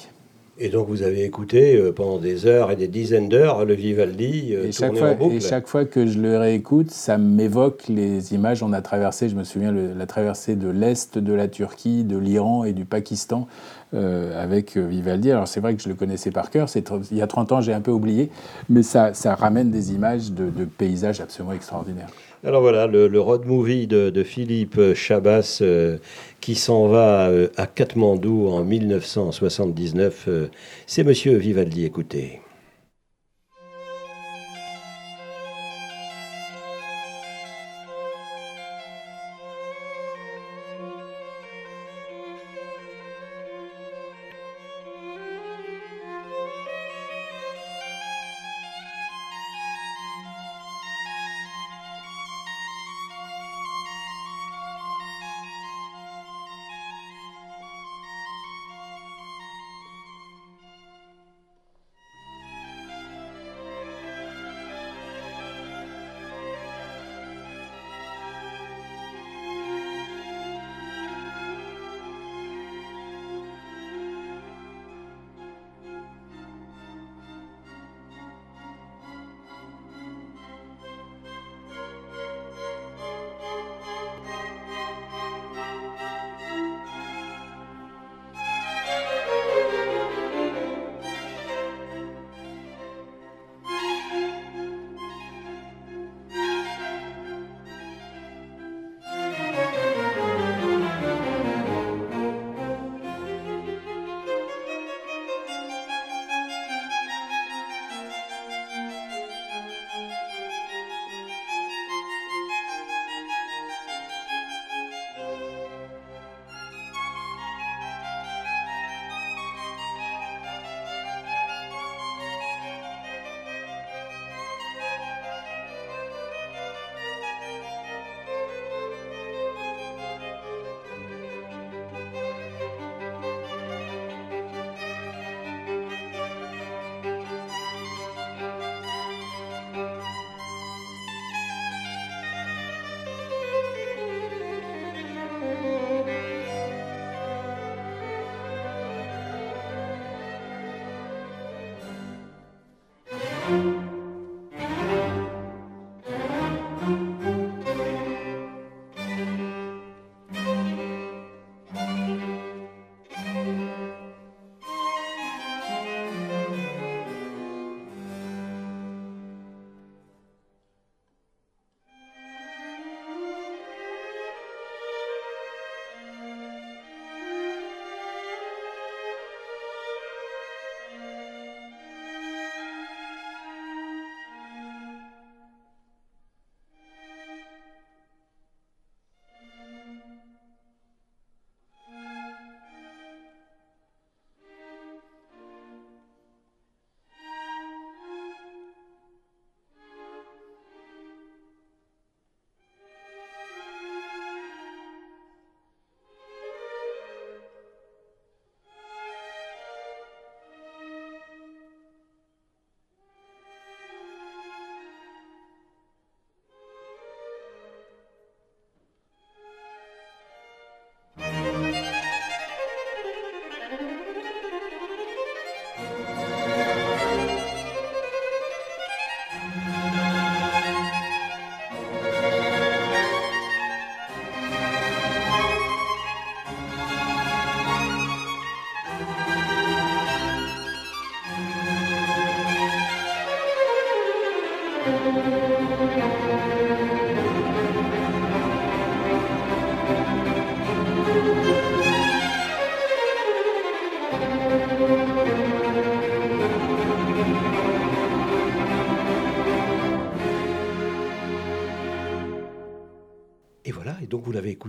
Et 0.56 0.68
donc 0.68 0.88
vous 0.88 1.02
avez 1.02 1.24
écouté 1.24 1.76
euh, 1.76 1.92
pendant 1.92 2.18
des 2.18 2.46
heures 2.46 2.70
et 2.70 2.76
des 2.76 2.86
dizaines 2.86 3.28
d'heures 3.28 3.64
le 3.64 3.74
Vivaldi 3.74 4.54
euh, 4.54 4.66
et 4.68 4.72
chaque 4.72 4.96
fois, 4.96 5.16
Et 5.32 5.40
chaque 5.40 5.66
fois 5.66 5.84
que 5.84 6.06
je 6.06 6.20
le 6.20 6.38
réécoute, 6.38 6.92
ça 6.92 7.18
m'évoque 7.18 7.88
les 7.88 8.34
images. 8.34 8.62
On 8.62 8.72
a 8.72 8.80
traversé, 8.80 9.28
je 9.28 9.34
me 9.34 9.42
souviens, 9.42 9.72
la 9.72 10.06
traversée 10.06 10.54
de 10.54 10.68
l'Est 10.68 11.18
de 11.18 11.32
la 11.32 11.48
Turquie, 11.48 12.04
de 12.04 12.16
l'Iran 12.16 12.62
et 12.62 12.72
du 12.72 12.84
Pakistan 12.84 13.48
euh, 13.94 14.40
avec 14.40 14.76
Vivaldi. 14.76 15.32
Alors 15.32 15.48
c'est 15.48 15.60
vrai 15.60 15.74
que 15.74 15.82
je 15.82 15.88
le 15.88 15.96
connaissais 15.96 16.30
par 16.30 16.50
cœur, 16.50 16.68
il 17.10 17.16
y 17.16 17.22
a 17.22 17.26
30 17.26 17.52
ans 17.52 17.60
j'ai 17.60 17.72
un 17.72 17.80
peu 17.80 17.90
oublié, 17.90 18.30
mais 18.68 18.84
ça, 18.84 19.12
ça 19.12 19.34
ramène 19.34 19.72
des 19.72 19.92
images 19.92 20.30
de, 20.30 20.50
de 20.50 20.64
paysages 20.64 21.20
absolument 21.20 21.54
extraordinaires. 21.54 22.10
Alors 22.46 22.60
voilà, 22.60 22.86
le, 22.86 23.20
road 23.20 23.46
movie 23.46 23.86
de, 23.86 24.22
Philippe 24.22 24.92
Chabas 24.92 25.60
euh, 25.62 25.96
qui 26.42 26.56
s'en 26.56 26.88
va 26.88 27.30
euh, 27.30 27.48
à 27.56 27.66
Katmandou 27.66 28.48
en 28.48 28.62
1979, 28.62 30.24
euh, 30.28 30.48
c'est 30.86 31.04
Monsieur 31.04 31.36
Vivaldi, 31.38 31.86
écoutez. 31.86 32.42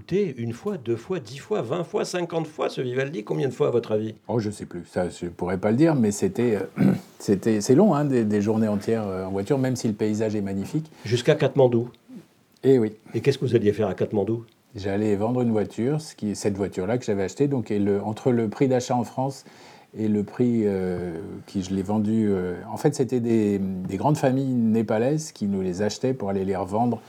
Écouté 0.06 0.36
une 0.38 0.54
fois, 0.54 0.78
deux 0.78 0.96
fois, 0.96 1.20
dix 1.20 1.40
fois, 1.40 1.62
vingt 1.62 1.84
fois, 1.84 2.06
cinquante 2.06 2.46
fois, 2.46 2.70
ce 2.70 2.82
Vivaldi 2.82 3.24
Combien 3.24 3.48
de 3.48 3.54
fois, 3.54 3.68
à 3.68 3.72
votre 3.72 3.92
avis? 3.92 4.14
Oh, 4.28 4.40
je 4.40 4.52
sais 4.52 4.66
plus. 4.66 4.84
Ça, 4.86 5.10
je 5.10 5.28
pourrais 5.28 5.58
pas 5.58 5.72
le 5.72 5.78
dire, 5.78 5.96
mais 5.96 6.12
c'était, 6.12 6.58
euh, 6.58 6.84
c'était, 7.20 7.60
c'est 7.60 7.74
long, 7.74 7.96
hein, 7.96 8.06
des, 8.06 8.42
journées 8.42 8.68
entières 8.68 9.08
euh, 9.08 9.26
en 9.26 9.32
voiture, 9.32 9.58
même 9.58 9.76
si 9.76 9.88
le 9.88 9.96
paysage 9.96 10.36
est 10.36 10.42
magnifique. 10.42 10.92
Jusqu'à 11.06 11.34
Katmandou. 11.34 11.90
Eh 12.64 12.78
oui. 12.78 12.94
Et 13.16 13.22
qu'est-ce 13.22 13.40
que 13.40 13.46
vous 13.46 13.56
alliez 13.56 13.74
faire 13.74 13.88
à 13.88 13.96
Katmandou? 13.96 14.46
J'allais 14.76 15.16
vendre 15.16 15.42
une 15.42 15.52
voiture, 15.52 16.02
ce 16.02 16.16
qui 16.16 16.32
est 16.32 16.36
cette 16.36 16.56
voiture-là 16.56 16.98
que 17.00 17.06
j'avais 17.06 17.24
achetée. 17.24 17.48
Donc, 17.48 17.72
et 17.72 17.80
le, 17.80 18.02
entre 18.02 18.32
le 18.32 18.48
prix 18.48 18.68
d'achat 18.68 18.96
en 18.96 19.06
France 19.06 19.46
et 19.98 20.08
le 20.08 20.24
prix 20.24 20.64
euh, 20.66 21.18
qui 21.48 21.64
je 21.64 21.74
l'ai 21.74 21.84
vendu, 21.84 22.30
en 22.70 22.78
fait, 22.78 22.94
c'était 22.94 23.22
des, 23.22 23.58
des, 23.60 23.98
grandes 23.98 24.18
familles 24.18 24.54
népalaises 24.54 25.32
qui 25.32 25.48
nous 25.48 25.62
les 25.62 25.82
achetaient 25.82 26.14
pour 26.14 26.30
aller 26.30 26.46
les 26.46 26.56
revendre 26.56 27.02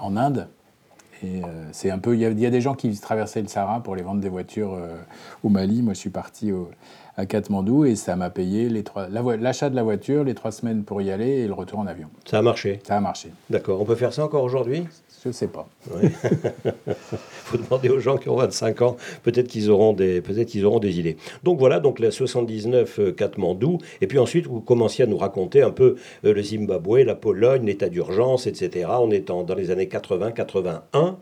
en 0.00 0.16
Inde. 0.16 0.48
Et 1.22 1.42
euh, 1.44 1.46
c'est 1.72 1.90
un 1.90 1.98
peu, 1.98 2.14
il 2.14 2.20
y, 2.20 2.46
a 2.46 2.50
des 2.50 2.60
gens 2.60 2.74
qui 2.74 2.98
traversaient 2.98 3.42
le 3.42 3.48
Sahara 3.48 3.82
pour 3.82 3.94
les 3.94 4.02
vendre 4.02 4.20
des 4.20 4.28
voitures 4.28 4.74
euh, 4.74 4.96
au 5.44 5.48
Mali. 5.48 5.82
Moi, 5.82 5.92
je 5.94 5.98
suis 5.98 6.10
parti 6.10 6.50
à 7.16 7.26
Katmandou 7.26 7.84
et 7.84 7.94
ça 7.94 8.16
m'a 8.16 8.30
payé 8.30 8.68
l'achat 9.38 9.68
de 9.68 9.76
la 9.76 9.82
voiture, 9.82 10.24
les 10.24 10.34
trois 10.34 10.52
semaines 10.52 10.84
pour 10.84 11.02
y 11.02 11.10
aller 11.10 11.28
et 11.28 11.46
le 11.46 11.52
retour 11.52 11.78
en 11.78 11.86
avion. 11.86 12.08
Ça 12.24 12.38
a 12.38 12.42
marché. 12.42 12.80
Ça 12.86 12.96
a 12.96 13.00
marché. 13.00 13.30
D'accord. 13.50 13.80
On 13.80 13.84
peut 13.84 13.96
faire 13.96 14.14
ça 14.14 14.24
encore 14.24 14.44
aujourd'hui? 14.44 14.86
Je 15.22 15.28
ne 15.28 15.34
sais 15.34 15.48
pas. 15.48 15.68
Il 16.02 16.10
faut 17.44 17.58
demander 17.58 17.90
aux 17.90 17.98
gens 17.98 18.16
qui 18.16 18.30
ont 18.30 18.36
25 18.36 18.80
ans. 18.80 18.96
Peut-être 19.22 19.48
qu'ils 19.48 19.70
auront 19.70 19.92
des, 19.92 20.22
qu'ils 20.46 20.64
auront 20.64 20.78
des 20.78 20.98
idées. 20.98 21.18
Donc 21.44 21.58
voilà, 21.58 21.78
donc 21.78 21.98
la 21.98 22.10
79 22.10 22.98
euh, 22.98 23.12
Katmandou. 23.12 23.78
Et 24.00 24.06
puis 24.06 24.18
ensuite, 24.18 24.46
vous 24.46 24.60
commenciez 24.60 25.04
à 25.04 25.06
nous 25.06 25.18
raconter 25.18 25.60
un 25.60 25.72
peu 25.72 25.96
euh, 26.24 26.32
le 26.32 26.42
Zimbabwe, 26.42 27.04
la 27.04 27.14
Pologne, 27.14 27.66
l'état 27.66 27.90
d'urgence, 27.90 28.46
etc. 28.46 28.86
On 28.98 29.10
est 29.10 29.26
dans 29.26 29.44
les 29.54 29.70
années 29.70 29.86
80-81. 29.86 31.16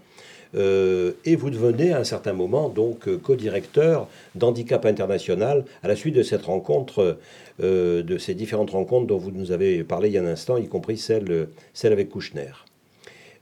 Euh, 0.55 1.13
et 1.25 1.35
vous 1.35 1.51
devenez 1.51 1.93
à 1.93 1.99
un 1.99 2.05
certain 2.05 2.33
moment 2.33 2.69
donc 2.69 3.09
co-directeur 3.19 4.07
d'Handicap 4.37 4.87
International 4.87 5.65
à 5.83 5.89
la 5.89 5.97
suite 5.97 6.15
de 6.15 6.23
cette 6.23 6.43
rencontre, 6.43 7.19
de 7.61 8.19
ces 8.19 8.35
différentes 8.35 8.71
rencontres 8.71 9.09
dont 9.09 9.19
vous 9.19 9.33
nous 9.33 9.53
avez 9.53 9.83
parlé 9.85 10.09
il 10.09 10.15
y 10.15 10.19
a 10.19 10.23
un 10.23 10.27
instant, 10.27 10.57
y 10.57 10.69
compris 10.69 10.97
celle, 10.97 11.49
celle 11.75 11.93
avec 11.93 12.09
Kouchner. 12.09 12.68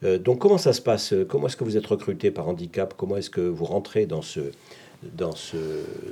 Euh, 0.05 0.19
donc 0.19 0.39
comment 0.39 0.59
ça 0.59 0.73
se 0.73 0.83
passe? 0.83 1.15
Comment 1.29 1.47
est-ce 1.47 1.57
que 1.57 1.65
vous 1.65 1.77
êtes 1.77 1.87
recruté 1.87 2.31
par 2.31 2.49
handicap? 2.49 2.95
Comment 2.97 3.17
est-ce 3.17 3.31
que 3.31 3.41
vous 3.41 3.65
rentrez 3.65 4.07
dans 4.07 4.23
ce, 4.23 4.41
dans 5.15 5.33
ce, 5.33 5.57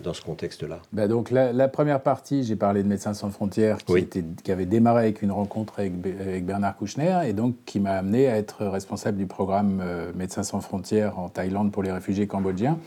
dans 0.03 0.15
ce 0.15 0.23
contexte-là? 0.23 0.81
Bah 0.93 1.09
donc 1.09 1.31
la, 1.31 1.69
première 1.69 2.01
partie, 2.01 2.45
j'ai 2.45 2.57
parlé 2.57 2.83
de 2.83 2.89
Médecins 2.89 3.15
sans 3.15 3.31
frontières 3.31 3.79
qui, 3.79 3.97
était, 3.99 4.25
qui, 4.43 4.53
avait 4.53 4.67
démarré 4.67 5.05
avec 5.05 5.23
une 5.23 5.33
rencontre 5.33 5.81
avec, 5.81 5.93
avec, 6.21 6.45
Bernard 6.45 6.77
Kouchner 6.77 7.21
et 7.27 7.33
donc 7.33 7.55
qui 7.67 7.81
m'a 7.81 7.93
amené 7.93 8.29
à 8.29 8.37
être 8.37 8.65
responsable 8.67 9.19
du 9.19 9.27
programme 9.27 9.81
euh, 9.83 10.13
Médecins 10.15 10.43
sans 10.43 10.61
frontières 10.61 11.19
en 11.19 11.29
Thaïlande 11.29 11.73
pour 11.73 11.83
les 11.83 11.93
réfugiés 11.93 12.27
cambodgiens 12.27 12.79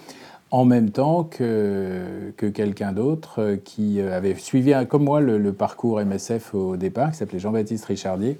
en 0.50 0.64
même 0.64 0.92
temps 0.92 1.26
que, 1.26 2.32
que 2.38 2.46
quelqu'un 2.46 2.94
d'autre 2.94 3.42
euh, 3.42 3.58
qui 3.58 4.00
avait 4.02 4.36
suivi, 4.36 4.74
comme 4.88 5.04
moi, 5.04 5.20
le, 5.20 5.38
le 5.38 5.54
parcours 5.54 6.00
MSF 6.00 6.54
au 6.54 6.78
départ, 6.78 7.12
qui 7.12 7.18
s'appelait 7.18 7.40
Jean-Baptiste 7.40 7.86
Richardier, 7.86 8.38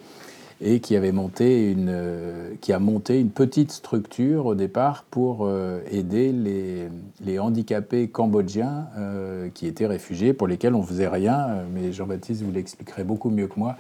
et 0.62 0.80
qui, 0.80 0.96
avait 0.96 1.12
monté 1.12 1.72
une, 1.72 1.90
euh, 1.90 2.54
qui 2.62 2.74
a 2.74 2.80
monté 2.80 3.20
une 3.20 3.30
petite 3.30 3.72
structure 3.72 4.48
au 4.48 4.56
départ 4.56 5.04
pour 5.10 5.46
euh, 5.46 5.82
aider 5.92 6.32
les, 6.32 6.88
les, 7.24 7.40
handicapés 7.40 8.08
cambodgiens 8.08 8.88
euh, 8.98 9.50
qui 9.54 9.68
étaient 9.68 9.86
réfugiés, 9.86 10.34
pour 10.34 10.48
lesquels 10.48 10.74
on 10.74 10.82
ne 10.82 10.86
faisait 10.86 11.08
rien, 11.08 11.64
mais 11.74 11.92
Jean-Baptiste 11.92 12.42
vous 12.42 12.52
l'expliquerait 12.52 13.04
beaucoup 13.04 13.30
mieux 13.30 13.48
que 13.48 13.60
moi, 13.60 13.76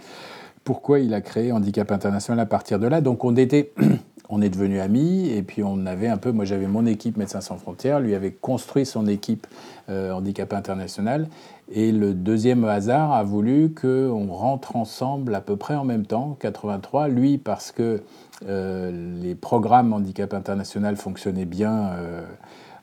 pourquoi 0.63 0.99
il 0.99 1.13
a 1.13 1.21
créé 1.21 1.51
Handicap 1.51 1.91
International 1.91 2.41
à 2.41 2.45
partir 2.45 2.77
de 2.77 2.87
là. 2.87 3.01
Donc 3.01 3.23
on 3.23 3.35
était 3.35 3.71
on 4.29 4.41
est 4.41 4.49
devenus 4.49 4.81
amis 4.81 5.29
et 5.29 5.41
puis 5.41 5.63
on 5.63 5.85
avait 5.87 6.09
un 6.09 6.17
peu, 6.17 6.31
moi 6.31 6.45
j'avais 6.45 6.67
mon 6.67 6.85
équipe 6.85 7.17
Médecins 7.17 7.41
sans 7.41 7.57
frontières, 7.57 7.99
lui 7.99 8.13
avait 8.13 8.31
construit 8.31 8.85
son 8.85 9.07
équipe 9.07 9.47
Handicap 9.89 10.51
International 10.51 11.29
et 11.69 11.91
le 11.91 12.13
deuxième 12.13 12.63
hasard 12.65 13.11
a 13.11 13.23
voulu 13.23 13.73
qu'on 13.73 14.27
rentre 14.27 14.75
ensemble 14.75 15.35
à 15.35 15.41
peu 15.41 15.57
près 15.57 15.75
en 15.75 15.83
même 15.83 16.05
temps, 16.05 16.37
83, 16.39 17.07
lui 17.09 17.37
parce 17.37 17.71
que 17.71 18.01
euh, 18.47 19.19
les 19.21 19.35
programmes 19.35 19.93
Handicap 19.93 20.33
International 20.33 20.95
fonctionnaient 20.95 21.45
bien. 21.45 21.89
Euh, 21.89 22.21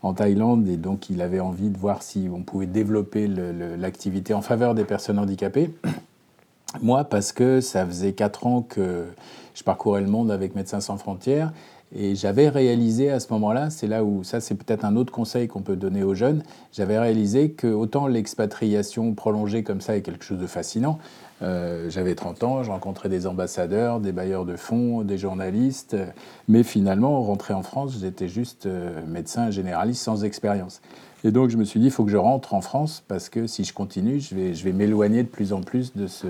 en 0.05 0.13
Thaïlande 0.13 0.69
et 0.69 0.77
donc 0.77 1.09
il 1.09 1.23
avait 1.23 1.41
envie 1.41 1.71
de 1.71 1.79
voir 1.79 2.03
si 2.03 2.29
on 2.33 2.43
pouvait 2.43 2.67
développer 2.67 3.27
l'activité 3.27 4.35
en 4.35 4.43
faveur 4.43 4.75
des 4.75 4.85
personnes 4.85 5.19
handicapées. 5.19 5.75
Moi, 6.83 7.05
parce 7.05 7.33
que 7.33 7.61
ça 7.61 7.87
faisait 7.87 8.13
quatre 8.13 8.47
ans 8.47 8.63
que 8.63 9.07
je 9.55 9.63
parcourais 9.63 10.03
le 10.03 10.09
monde 10.09 10.31
avec 10.31 10.55
Médecins 10.55 10.81
sans 10.81 10.99
frontières 10.99 11.53
et 11.95 12.17
j'avais 12.17 12.49
réalisé 12.49 13.11
à 13.11 13.21
ce 13.21 13.33
moment-là, 13.33 13.71
c'est 13.71 13.87
là 13.87 14.05
où 14.05 14.25
ça 14.25 14.41
c'est 14.41 14.55
peut-être 14.55 14.85
un 14.85 14.97
autre 14.97 15.13
conseil 15.13 15.49
qu'on 15.49 15.63
peut 15.63 15.77
donner 15.77 16.03
aux 16.03 16.15
jeunes, 16.15 16.43
j'avais 16.73 16.99
réalisé 16.99 17.51
que 17.51 17.69
autant 17.69 18.07
l'expatriation 18.07 19.15
prolongée 19.15 19.63
comme 19.63 19.81
ça 19.81 19.97
est 19.97 20.03
quelque 20.03 20.25
chose 20.25 20.39
de 20.39 20.47
fascinant, 20.47 20.99
euh, 21.43 21.91
j'avais 21.91 22.15
30 22.15 22.43
ans, 22.43 22.63
je 22.63 22.71
rencontrais 22.71 23.09
des 23.09 23.27
ambassadeurs, 23.27 24.01
des 24.01 24.13
bailleurs 24.13 24.45
de 24.45 24.57
fonds, 24.57 25.03
des 25.03 25.19
journalistes, 25.19 25.97
mais 26.49 26.63
finalement, 26.63 27.23
rentrer 27.23 27.55
en 27.55 27.63
France, 27.63 27.97
j'étais 28.01 28.29
juste 28.29 28.67
euh, 28.67 29.01
médecin 29.07 29.51
généraliste 29.51 30.03
sans 30.03 30.25
expérience. 30.25 30.81
Et 31.25 31.31
donc 31.31 31.49
je 31.49 31.57
me 31.57 31.65
suis 31.65 31.81
dit, 31.81 31.87
il 31.87 31.93
faut 31.93 32.05
que 32.05 32.11
je 32.11 32.19
rentre 32.19 32.53
en 32.53 32.61
France 32.61 33.03
parce 33.09 33.31
que 33.31 33.47
si 33.47 33.65
je 33.65 33.73
continue, 33.73 34.21
je 34.21 34.35
vais 34.35 34.73
m'éloigner 34.73 35.23
de 35.23 35.29
plus 35.29 35.55
en 35.55 35.63
plus 35.63 35.95
de, 35.95 36.07
ce, 36.07 36.27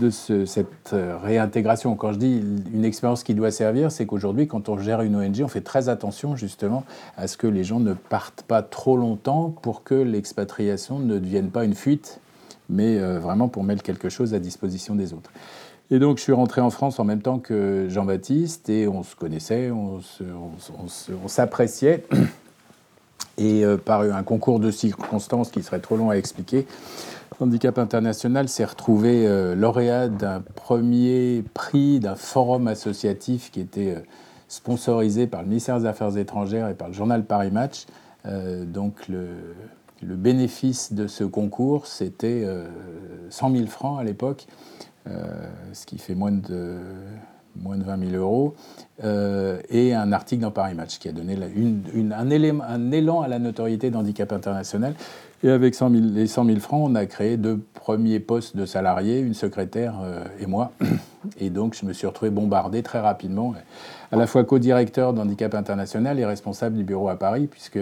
de 0.00 0.10
ce, 0.10 0.44
cette 0.44 0.92
euh, 0.92 1.16
réintégration. 1.22 1.94
Quand 1.94 2.12
je 2.12 2.18
dis 2.18 2.42
une 2.72 2.84
expérience 2.84 3.22
qui 3.22 3.34
doit 3.34 3.50
servir, 3.50 3.92
c'est 3.92 4.06
qu'aujourd'hui, 4.06 4.46
quand 4.46 4.68
on 4.68 4.78
gère 4.78 5.02
une 5.02 5.14
ONG, 5.16 5.40
on 5.42 5.48
fait 5.48 5.60
très 5.60 5.88
attention 5.88 6.36
justement 6.36 6.84
à 7.16 7.28
ce 7.28 7.36
que 7.36 7.46
les 7.46 7.64
gens 7.64 7.80
ne 7.80 7.94
partent 7.94 8.42
pas 8.42 8.62
trop 8.62 8.96
longtemps 8.96 9.54
pour 9.62 9.84
que 9.84 9.94
l'expatriation 9.94 10.98
ne 10.98 11.18
devienne 11.18 11.50
pas 11.50 11.64
une 11.64 11.74
fuite, 11.74 12.20
mais 12.68 12.98
euh, 12.98 13.18
vraiment 13.18 13.48
pour 13.48 13.62
mettre 13.62 13.82
quelque 13.82 14.08
chose 14.08 14.34
à 14.34 14.40
disposition 14.40 14.94
des 14.94 15.12
autres. 15.12 15.30
Et 15.90 15.98
donc 15.98 16.18
je 16.18 16.22
suis 16.22 16.32
rentré 16.32 16.60
en 16.60 16.70
France 16.70 16.98
en 16.98 17.04
même 17.04 17.20
temps 17.20 17.38
que 17.38 17.86
Jean-Baptiste 17.90 18.68
et 18.70 18.88
on 18.88 19.02
se 19.02 19.14
connaissait, 19.14 19.70
on 19.70 20.00
s'appréciait. 21.28 22.04
Et 23.36 23.64
euh, 23.64 23.76
par 23.76 24.02
un 24.02 24.22
concours 24.22 24.60
de 24.60 24.70
circonstances 24.70 25.50
qui 25.50 25.62
serait 25.62 25.80
trop 25.80 25.96
long 25.96 26.10
à 26.10 26.14
expliquer, 26.14 26.66
Handicap 27.40 27.78
International 27.78 28.48
s'est 28.48 28.64
retrouvé 28.64 29.26
euh, 29.26 29.54
lauréat 29.54 30.08
d'un 30.08 30.40
premier 30.40 31.44
prix 31.54 32.00
d'un 32.00 32.14
forum 32.14 32.68
associatif 32.68 33.50
qui 33.50 33.60
était 33.60 33.96
euh, 33.96 34.00
sponsorisé 34.48 35.26
par 35.26 35.42
le 35.42 35.48
ministère 35.48 35.78
des 35.80 35.86
Affaires 35.86 36.16
étrangères 36.16 36.68
et 36.68 36.74
par 36.74 36.88
le 36.88 36.94
journal 36.94 37.24
Paris 37.24 37.50
Match. 37.50 37.86
donc 38.24 39.08
le, 39.08 39.26
bénéfice 40.02 40.92
de 40.92 41.06
ce 41.06 41.24
concours, 41.24 41.86
c'était 41.86 42.46
100 43.30 43.50
000 43.50 43.66
francs 43.66 43.98
à 43.98 44.04
l'époque, 44.04 44.46
ce 45.06 45.86
qui 45.86 45.98
fait 45.98 46.14
moins 46.14 46.30
de 46.30 46.78
moins 47.56 47.76
de 47.76 47.84
20 47.84 48.10
000 48.10 48.22
euros, 48.22 48.54
euh, 49.02 49.60
et 49.68 49.94
un 49.94 50.12
article 50.12 50.42
dans 50.42 50.50
Paris 50.50 50.74
Match 50.74 50.98
qui 50.98 51.08
a 51.08 51.12
donné 51.12 51.36
un, 51.36 52.10
un, 52.12 52.90
élan 52.90 53.20
à 53.20 53.28
la 53.28 53.38
notoriété 53.38 53.90
d'handicap 53.90 54.32
international. 54.32 54.94
Et 55.44 55.50
avec 55.50 55.74
100 55.74 55.90
000, 55.90 56.02
les 56.14 56.26
100 56.26 56.46
000 56.46 56.58
francs, 56.58 56.88
on 56.90 56.94
a 56.94 57.04
créé 57.04 57.36
deux 57.36 57.60
premiers 57.74 58.18
postes 58.18 58.56
de 58.56 58.64
salariés, 58.64 59.20
une 59.20 59.34
secrétaire 59.34 59.96
euh, 60.02 60.24
et 60.40 60.46
moi. 60.46 60.72
Et 61.38 61.48
donc, 61.48 61.74
je 61.78 61.86
me 61.86 61.92
suis 61.92 62.06
retrouvé 62.06 62.30
bombardé 62.30 62.82
très 62.82 63.00
rapidement, 63.00 63.54
à 64.12 64.16
la 64.16 64.26
fois 64.26 64.44
co-directeur 64.44 65.14
d'Handicap 65.14 65.54
International 65.54 66.18
et 66.18 66.26
responsable 66.26 66.76
du 66.76 66.84
bureau 66.84 67.08
à 67.08 67.16
Paris, 67.16 67.46
puisque 67.46 67.78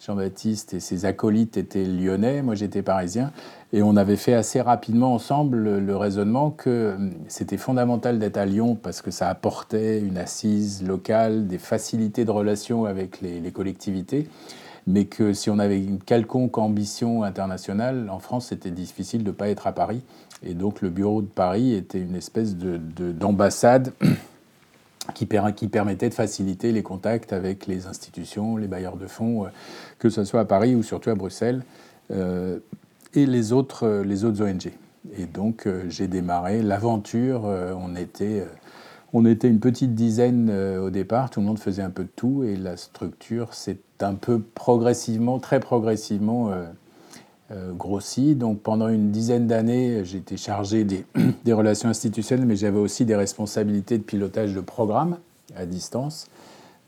Jean-Baptiste 0.00 0.72
et 0.72 0.80
ses 0.80 1.04
acolytes 1.04 1.58
étaient 1.58 1.84
lyonnais, 1.84 2.40
moi 2.40 2.54
j'étais 2.54 2.80
parisien. 2.80 3.32
Et 3.74 3.82
on 3.82 3.96
avait 3.96 4.16
fait 4.16 4.32
assez 4.32 4.60
rapidement 4.60 5.12
ensemble 5.12 5.78
le, 5.78 5.96
raisonnement 5.96 6.50
que 6.50 6.94
hum, 6.96 7.12
c'était 7.28 7.58
fondamental 7.58 8.18
d'être 8.18 8.38
à 8.38 8.46
Lyon 8.46 8.78
parce 8.80 9.02
que 9.02 9.10
ça 9.10 9.28
apportait 9.28 10.00
une 10.00 10.16
assise 10.16 10.82
locale, 10.86 11.46
des 11.46 11.58
facilités 11.58 12.24
de 12.24 12.30
relation 12.30 12.86
avec 12.86 13.20
les, 13.20 13.50
collectivités 13.52 14.28
mais 14.86 15.06
que 15.06 15.32
si 15.32 15.50
on 15.50 15.58
avait 15.58 15.82
une 15.82 15.98
quelconque 15.98 16.58
ambition 16.58 17.24
internationale, 17.24 18.08
en 18.10 18.20
France, 18.20 18.48
c'était 18.48 18.70
difficile 18.70 19.24
de 19.24 19.30
ne 19.30 19.34
pas 19.34 19.48
être 19.48 19.66
à 19.66 19.72
Paris. 19.72 20.02
Et 20.44 20.54
donc 20.54 20.80
le 20.80 20.90
bureau 20.90 21.22
de 21.22 21.26
Paris 21.26 21.72
était 21.74 22.00
une 22.00 22.14
espèce 22.14 22.54
d'ambassade 22.56 23.92
de, 24.00 24.06
qui, 25.14 25.26
permettait 25.26 26.08
de 26.08 26.14
faciliter 26.14 26.72
les 26.72 26.82
contacts 26.82 27.32
avec 27.32 27.66
les 27.66 27.86
institutions, 27.86 28.56
les 28.56 28.68
bailleurs 28.68 28.96
de 28.96 29.06
fonds, 29.06 29.46
euh, 29.46 29.48
que 29.98 30.08
ce 30.08 30.24
soit 30.24 30.40
à 30.40 30.44
Paris 30.44 30.74
ou 30.74 30.82
surtout 30.82 31.10
à 31.10 31.14
Bruxelles. 31.14 31.62
Euh, 32.12 32.58
et 33.14 33.26
les 33.26 33.52
autres, 33.52 33.84
euh, 33.86 34.24
ONG. 34.40 34.70
Et 35.18 35.26
donc 35.26 35.68
j'ai 35.88 36.08
démarré 36.08 36.62
l'aventure. 36.62 37.44
On 37.44 37.94
était, 37.94 38.44
on 39.12 39.24
était 39.24 39.48
une 39.48 39.60
petite 39.60 39.94
dizaine 39.94 40.50
au 40.50 40.90
départ, 40.90 41.30
tout 41.30 41.38
le 41.38 41.46
monde 41.46 41.60
faisait 41.60 41.82
un 41.82 41.90
peu 41.90 42.02
de 42.02 42.10
tout 42.16 42.42
et 42.42 42.56
la 42.56 42.76
structure 42.76 43.54
s'est 43.54 43.78
un 44.02 44.14
peu 44.14 44.40
progressivement, 44.40 45.38
très 45.38 45.60
progressivement 45.60 46.50
grossie. 47.74 48.34
Donc 48.34 48.60
pendant 48.60 48.88
une 48.88 49.10
dizaine 49.10 49.46
d'années, 49.46 50.04
j'étais 50.04 50.36
chargé 50.36 50.84
des, 51.44 51.52
relations 51.52 51.88
institutionnelles, 51.88 52.46
mais 52.46 52.56
j'avais 52.56 52.78
aussi 52.78 53.04
des 53.04 53.16
responsabilités 53.16 53.98
de 53.98 54.02
pilotage 54.02 54.54
de 54.54 54.60
programmes 54.60 55.18
à 55.56 55.66
distance. 55.66 56.26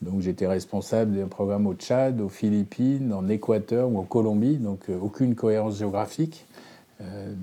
Donc 0.02 0.20
j'étais 0.20 0.46
responsable 0.46 1.16
d'un 1.16 1.26
programme 1.26 1.66
au 1.66 1.74
Tchad, 1.74 2.20
aux 2.20 2.28
Philippines, 2.28 3.12
en 3.12 3.28
Équateur 3.28 3.88
ou 3.88 3.98
en 3.98 4.04
Colombie, 4.04 4.56
donc 4.56 4.88
aucune 5.00 5.34
cohérence 5.34 5.78
géographique. 5.78 6.46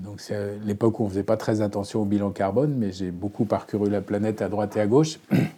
donc 0.04 0.20
c'est 0.20 0.58
l'époque 0.64 1.00
où 1.00 1.02
on 1.02 1.06
ne 1.06 1.10
faisait 1.10 1.22
pas 1.22 1.36
très 1.36 1.60
attention 1.60 2.02
au 2.02 2.04
bilan 2.04 2.30
carbone, 2.30 2.74
mais 2.76 2.92
j'ai 2.92 3.10
beaucoup 3.10 3.44
parcouru 3.44 3.90
la 3.90 4.00
planète 4.00 4.40
à 4.40 4.48
droite 4.48 4.76
et 4.76 4.80
à 4.80 4.86
gauche. 4.86 5.18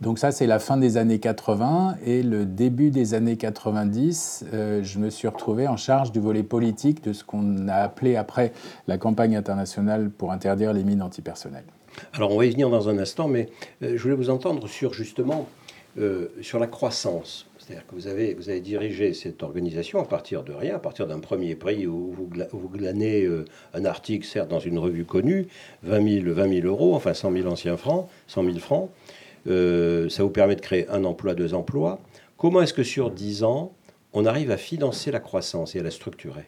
Donc 0.00 0.18
ça, 0.18 0.32
c'est 0.32 0.46
la 0.46 0.58
fin 0.58 0.78
des 0.78 0.96
années 0.96 1.18
80 1.18 1.96
et 2.06 2.22
le 2.22 2.46
début 2.46 2.90
des 2.90 3.12
années 3.12 3.36
90, 3.36 4.46
euh, 4.54 4.82
je 4.82 4.98
me 4.98 5.10
suis 5.10 5.28
retrouvé 5.28 5.68
en 5.68 5.76
charge 5.76 6.10
du 6.10 6.20
volet 6.20 6.42
politique 6.42 7.04
de 7.04 7.12
ce 7.12 7.22
qu'on 7.22 7.68
a 7.68 7.74
appelé 7.74 8.16
après 8.16 8.52
la 8.88 8.96
campagne 8.96 9.36
internationale 9.36 10.08
pour 10.08 10.32
interdire 10.32 10.72
les 10.72 10.84
mines 10.84 11.02
antipersonnelles. 11.02 11.66
Alors 12.14 12.32
on 12.32 12.38
va 12.38 12.46
y 12.46 12.50
venir 12.50 12.70
dans 12.70 12.88
un 12.88 12.96
instant, 12.96 13.28
mais 13.28 13.50
euh, 13.82 13.98
je 13.98 14.02
voulais 14.02 14.14
vous 14.14 14.30
entendre 14.30 14.68
sur 14.68 14.94
justement 14.94 15.46
euh, 15.98 16.28
sur 16.40 16.58
la 16.58 16.66
croissance. 16.66 17.50
C'est-à-dire 17.58 17.86
que 17.86 17.94
vous 17.94 18.06
avez, 18.06 18.32
vous 18.32 18.48
avez 18.48 18.60
dirigé 18.60 19.12
cette 19.12 19.42
organisation 19.42 20.00
à 20.00 20.06
partir 20.06 20.44
de 20.44 20.52
rien, 20.52 20.76
à 20.76 20.78
partir 20.78 21.06
d'un 21.08 21.18
premier 21.18 21.56
prix 21.56 21.86
où 21.86 22.14
vous, 22.16 22.30
vous 22.52 22.68
glanez 22.70 23.28
un 23.74 23.84
article, 23.84 24.26
certes 24.26 24.48
dans 24.48 24.60
une 24.60 24.78
revue 24.78 25.04
connue, 25.04 25.46
20 25.82 26.22
000, 26.22 26.34
20 26.34 26.60
000 26.62 26.66
euros, 26.66 26.94
enfin 26.94 27.12
100 27.12 27.32
000 27.32 27.48
anciens 27.48 27.76
francs, 27.76 28.08
100 28.28 28.44
000 28.44 28.58
francs. 28.60 28.88
Euh, 29.46 30.08
ça 30.08 30.22
vous 30.22 30.30
permet 30.30 30.56
de 30.56 30.60
créer 30.60 30.88
un 30.88 31.04
emploi, 31.04 31.34
deux 31.34 31.54
emplois. 31.54 31.98
Comment 32.36 32.62
est-ce 32.62 32.74
que 32.74 32.82
sur 32.82 33.10
dix 33.10 33.42
ans, 33.42 33.72
on 34.12 34.26
arrive 34.26 34.50
à 34.50 34.56
financer 34.56 35.10
la 35.10 35.20
croissance 35.20 35.74
et 35.74 35.80
à 35.80 35.82
la 35.82 35.90
structurer? 35.90 36.46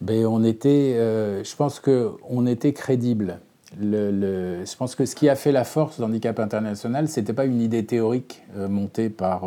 Ben, 0.00 0.24
on 0.26 0.44
était, 0.44 0.94
euh, 0.96 1.44
Je 1.44 1.56
pense 1.56 1.80
qu'on 1.80 2.46
était 2.46 2.72
crédible. 2.72 3.40
Le, 3.80 4.64
je 4.64 4.76
pense 4.76 4.96
que 4.96 5.06
ce 5.06 5.14
qui 5.14 5.28
a 5.28 5.36
fait 5.36 5.52
la 5.52 5.62
force 5.62 6.00
d'Handicap 6.00 6.40
International, 6.40 7.08
ce 7.08 7.20
n'était 7.20 7.32
pas 7.32 7.44
une 7.44 7.60
idée 7.60 7.86
théorique 7.86 8.42
euh, 8.56 8.66
montée 8.66 9.10
par 9.10 9.42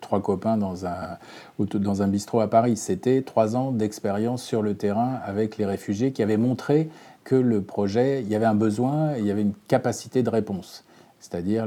trois 0.00 0.22
copains 0.22 0.56
dans 0.56 0.86
un, 0.86 1.18
dans 1.58 2.02
un 2.02 2.06
bistrot 2.06 2.40
à 2.40 2.48
Paris. 2.48 2.76
C'était 2.76 3.22
trois 3.22 3.56
ans 3.56 3.72
d'expérience 3.72 4.44
sur 4.44 4.62
le 4.62 4.74
terrain 4.74 5.18
avec 5.24 5.56
les 5.58 5.66
réfugiés 5.66 6.12
qui 6.12 6.22
avaient 6.22 6.36
montré 6.36 6.90
que 7.24 7.34
le 7.34 7.60
projet, 7.60 8.22
il 8.22 8.28
y 8.28 8.36
avait 8.36 8.46
un 8.46 8.54
besoin, 8.54 9.16
il 9.16 9.26
y 9.26 9.30
avait 9.32 9.42
une 9.42 9.54
capacité 9.66 10.22
de 10.22 10.30
réponse 10.30 10.84
c'est-à-dire 11.20 11.66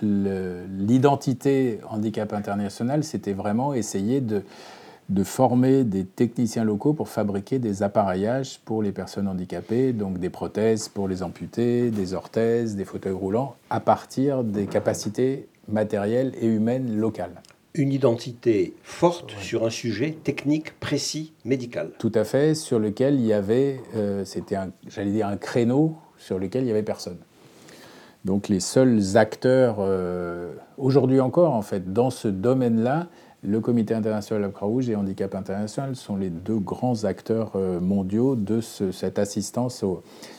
l'identité 0.00 1.80
handicap 1.90 2.32
international, 2.32 3.04
c'était 3.04 3.32
vraiment 3.32 3.74
essayer 3.74 4.20
de, 4.20 4.42
de, 5.08 5.24
former 5.24 5.84
des 5.84 6.04
techniciens 6.04 6.64
locaux 6.64 6.92
pour 6.94 7.08
fabriquer 7.08 7.58
des 7.58 7.82
appareillages 7.82 8.60
pour 8.64 8.82
les 8.82 8.92
personnes 8.92 9.28
handicapées, 9.28 9.92
donc 9.92 10.18
des 10.18 10.30
prothèses 10.30 10.88
pour 10.88 11.08
les 11.08 11.22
amputés, 11.22 11.90
des 11.90 12.14
orthèses, 12.14 12.76
des 12.76 12.84
fauteuils 12.84 13.12
roulants, 13.12 13.56
à 13.70 13.80
partir 13.80 14.44
des 14.44 14.66
capacités 14.66 15.48
matérielles 15.68 16.32
et 16.40 16.46
humaines 16.46 16.96
locales. 16.96 17.42
Une 17.76 17.92
identité 17.92 18.74
forte 18.84 19.32
sur 19.40 19.66
un 19.66 19.70
sujet 19.70 20.12
technique 20.22 20.78
précis, 20.78 21.32
médical. 21.44 21.90
Tout 21.98 22.12
à 22.14 22.22
fait, 22.22 22.54
sur 22.54 22.78
lequel 22.78 23.14
il 23.14 23.26
y 23.26 23.32
avait, 23.32 23.80
euh, 23.96 24.24
c'était, 24.24 24.56
j'allais 24.86 25.10
dire, 25.10 25.26
un 25.26 25.36
créneau 25.36 25.96
sur 26.16 26.38
lequel 26.38 26.62
il 26.62 26.66
n'y 26.66 26.70
avait 26.70 26.84
personne. 26.84 27.18
Donc 28.24 28.48
les 28.48 28.60
seuls 28.60 29.16
acteurs, 29.16 29.76
euh, 29.80 30.52
aujourd'hui 30.78 31.20
encore 31.20 31.52
en 31.52 31.62
fait, 31.62 31.92
dans 31.92 32.10
ce 32.10 32.28
domaine-là, 32.28 33.08
le 33.42 33.60
Comité 33.60 33.92
international 33.92 34.42
de 34.42 34.46
la 34.46 34.52
Croix-Rouge 34.52 34.88
et 34.88 34.96
Handicap 34.96 35.34
International 35.34 35.94
sont 35.94 36.16
les 36.16 36.30
deux 36.30 36.58
grands 36.58 37.04
acteurs 37.04 37.52
euh, 37.56 37.78
mondiaux 37.78 38.36
de 38.36 38.62
cette 38.62 39.18
assistance. 39.18 39.84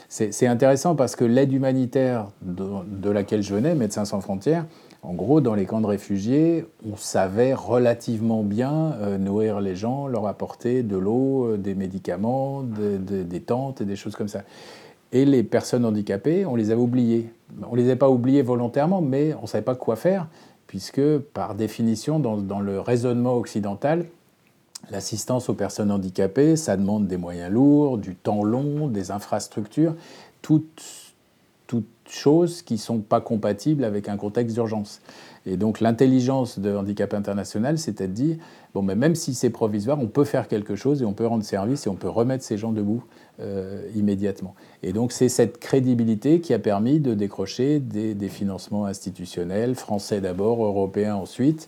C'est 0.10 0.48
intéressant 0.48 0.96
parce 0.96 1.16
que 1.16 1.26
l'aide 1.26 1.54
humanitaire 1.54 2.30
de, 2.42 3.10
laquelle 3.10 3.44
je 3.44 3.54
venais, 3.54 3.76
Médecins 3.76 4.06
sans 4.06 4.22
frontières, 4.22 4.66
en 5.04 5.14
gros, 5.14 5.40
dans 5.40 5.54
les 5.54 5.66
camps 5.66 5.82
de 5.82 5.86
réfugiés, 5.86 6.66
on 6.92 6.96
savait 6.96 7.54
relativement 7.54 8.42
bien 8.42 8.94
euh, 8.94 9.20
nourrir 9.20 9.60
les 9.60 9.76
gens, 9.76 10.08
leur 10.08 10.26
apporter 10.26 10.82
de 10.82 10.98
l'eau, 10.98 11.58
des 11.58 11.76
médicaments, 11.76 12.64
des 12.64 13.42
tentes 13.42 13.82
et 13.82 13.86
des 13.86 13.96
choses 13.96 14.16
comme 14.16 14.30
ça. 14.30 14.42
Et 15.12 15.26
les 15.26 15.44
personnes 15.44 15.86
handicapées, 15.86 16.46
on 16.46 16.56
les 16.56 16.72
avait 16.72 16.82
oubliées. 16.82 17.30
On 17.64 17.76
ne 17.76 17.78
les 17.78 17.86
avait 17.86 17.96
pas 17.96 18.10
oubliées 18.10 18.42
volontairement, 18.42 19.02
mais 19.02 19.34
on 19.36 19.44
ne 19.44 19.48
savait 19.48 19.64
pas 19.64 19.76
quoi 19.76 19.96
faire, 19.96 20.28
puisque 20.68 21.18
par 21.18 21.56
définition, 21.56 22.20
dans, 22.20 22.60
le 22.60 22.80
raisonnement 22.80 23.36
occidental, 23.36 24.06
l'assistance 24.92 25.50
aux 25.50 25.54
personnes 25.54 25.92
handicapées, 25.92 26.56
ça 26.56 26.76
demande 26.76 27.08
des 27.08 27.18
moyens 27.18 27.52
lourds, 27.52 27.98
du 27.98 28.16
temps 28.16 28.44
long, 28.44 28.88
des 28.88 29.12
infrastructures, 29.12 29.96
toutes, 30.42 31.14
toutes 31.68 31.86
choses 32.10 32.62
qui 32.62 32.74
ne 32.74 32.80
sont 32.80 33.00
pas 33.00 33.22
compatibles 33.22 33.84
avec 33.84 34.10
un 34.10 34.18
contexte 34.18 34.56
d'urgence. 34.56 35.02
Et 35.46 35.58
donc 35.58 35.80
l'intelligence 35.80 36.60
de 36.60 36.76
Handicap 36.76 37.14
International, 37.14 37.78
c'était 37.78 38.08
de 38.08 38.14
dire, 38.14 38.38
bon, 38.74 38.82
mais 38.82 38.96
même 38.96 39.16
si 39.16 39.34
c'est 39.34 39.52
provisoire, 39.52 40.00
on 40.00 40.08
peut 40.08 40.24
faire 40.24 40.48
quelque 40.48 40.76
chose 40.76 41.02
et 41.02 41.06
on 41.06 41.14
peut 41.14 41.28
rendre 41.28 41.44
service 41.44 41.86
et 41.86 41.90
on 41.90 41.96
peut 41.96 42.10
remettre 42.10 42.44
ces 42.44 42.58
gens 42.58 42.72
debout 42.72 43.04
euh, 43.40 43.88
immédiatement. 43.96 44.56
Et 44.82 44.92
donc 44.92 45.12
c'est 45.12 45.30
cette 45.30 45.60
crédibilité 45.60 46.42
qui 46.42 46.54
a 46.54 46.60
permis 46.60 47.00
de 47.00 47.14
décrocher 47.14 47.80
des, 47.80 48.16
financements 48.30 48.86
institutionnels, 48.86 49.76
français 49.76 50.20
d'abord, 50.20 50.64
européens 50.64 51.16
ensuite, 51.16 51.68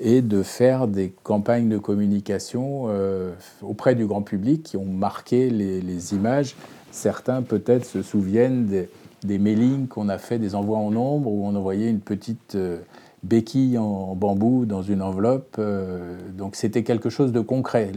et 0.00 0.22
de 0.22 0.42
faire 0.42 0.88
des 0.88 1.12
campagnes 1.22 1.68
de 1.68 1.78
communication 1.78 2.86
euh, 2.88 3.32
auprès 3.62 3.94
du 3.94 4.06
grand 4.06 4.22
public 4.22 4.62
qui 4.62 4.76
ont 4.76 4.86
marqué 4.86 5.50
les, 5.50 6.14
images. 6.14 6.56
Certains 6.92 7.42
peut-être 7.42 7.84
se 7.84 8.00
souviennent 8.00 8.66
des, 8.66 8.88
des 9.22 9.38
mailings 9.38 9.88
qu'on 9.88 10.08
a 10.08 10.16
fait, 10.16 10.38
des 10.38 10.54
envois 10.54 10.78
en 10.78 10.90
nombre, 10.90 11.30
où 11.30 11.46
on 11.46 11.54
envoyait 11.54 11.90
une 11.90 12.00
petite... 12.00 12.54
Euh, 12.54 12.78
béquilles 13.22 13.78
en 13.78 14.14
bambou 14.14 14.64
dans 14.64 14.82
une 14.82 15.02
enveloppe. 15.02 15.56
Euh, 15.58 16.16
donc 16.36 16.56
c'était 16.56 16.82
quelque 16.82 17.10
chose 17.10 17.32
de 17.32 17.40
concret. 17.40 17.90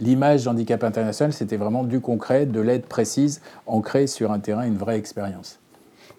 L'image 0.00 0.46
handicap 0.46 0.84
international, 0.84 1.32
c'était 1.32 1.56
vraiment 1.56 1.84
du 1.84 2.00
concret, 2.00 2.46
de 2.46 2.60
l'aide 2.60 2.86
précise, 2.86 3.40
ancrée 3.66 4.06
sur 4.06 4.32
un 4.32 4.38
terrain, 4.38 4.66
une 4.66 4.76
vraie 4.76 4.98
expérience. 4.98 5.60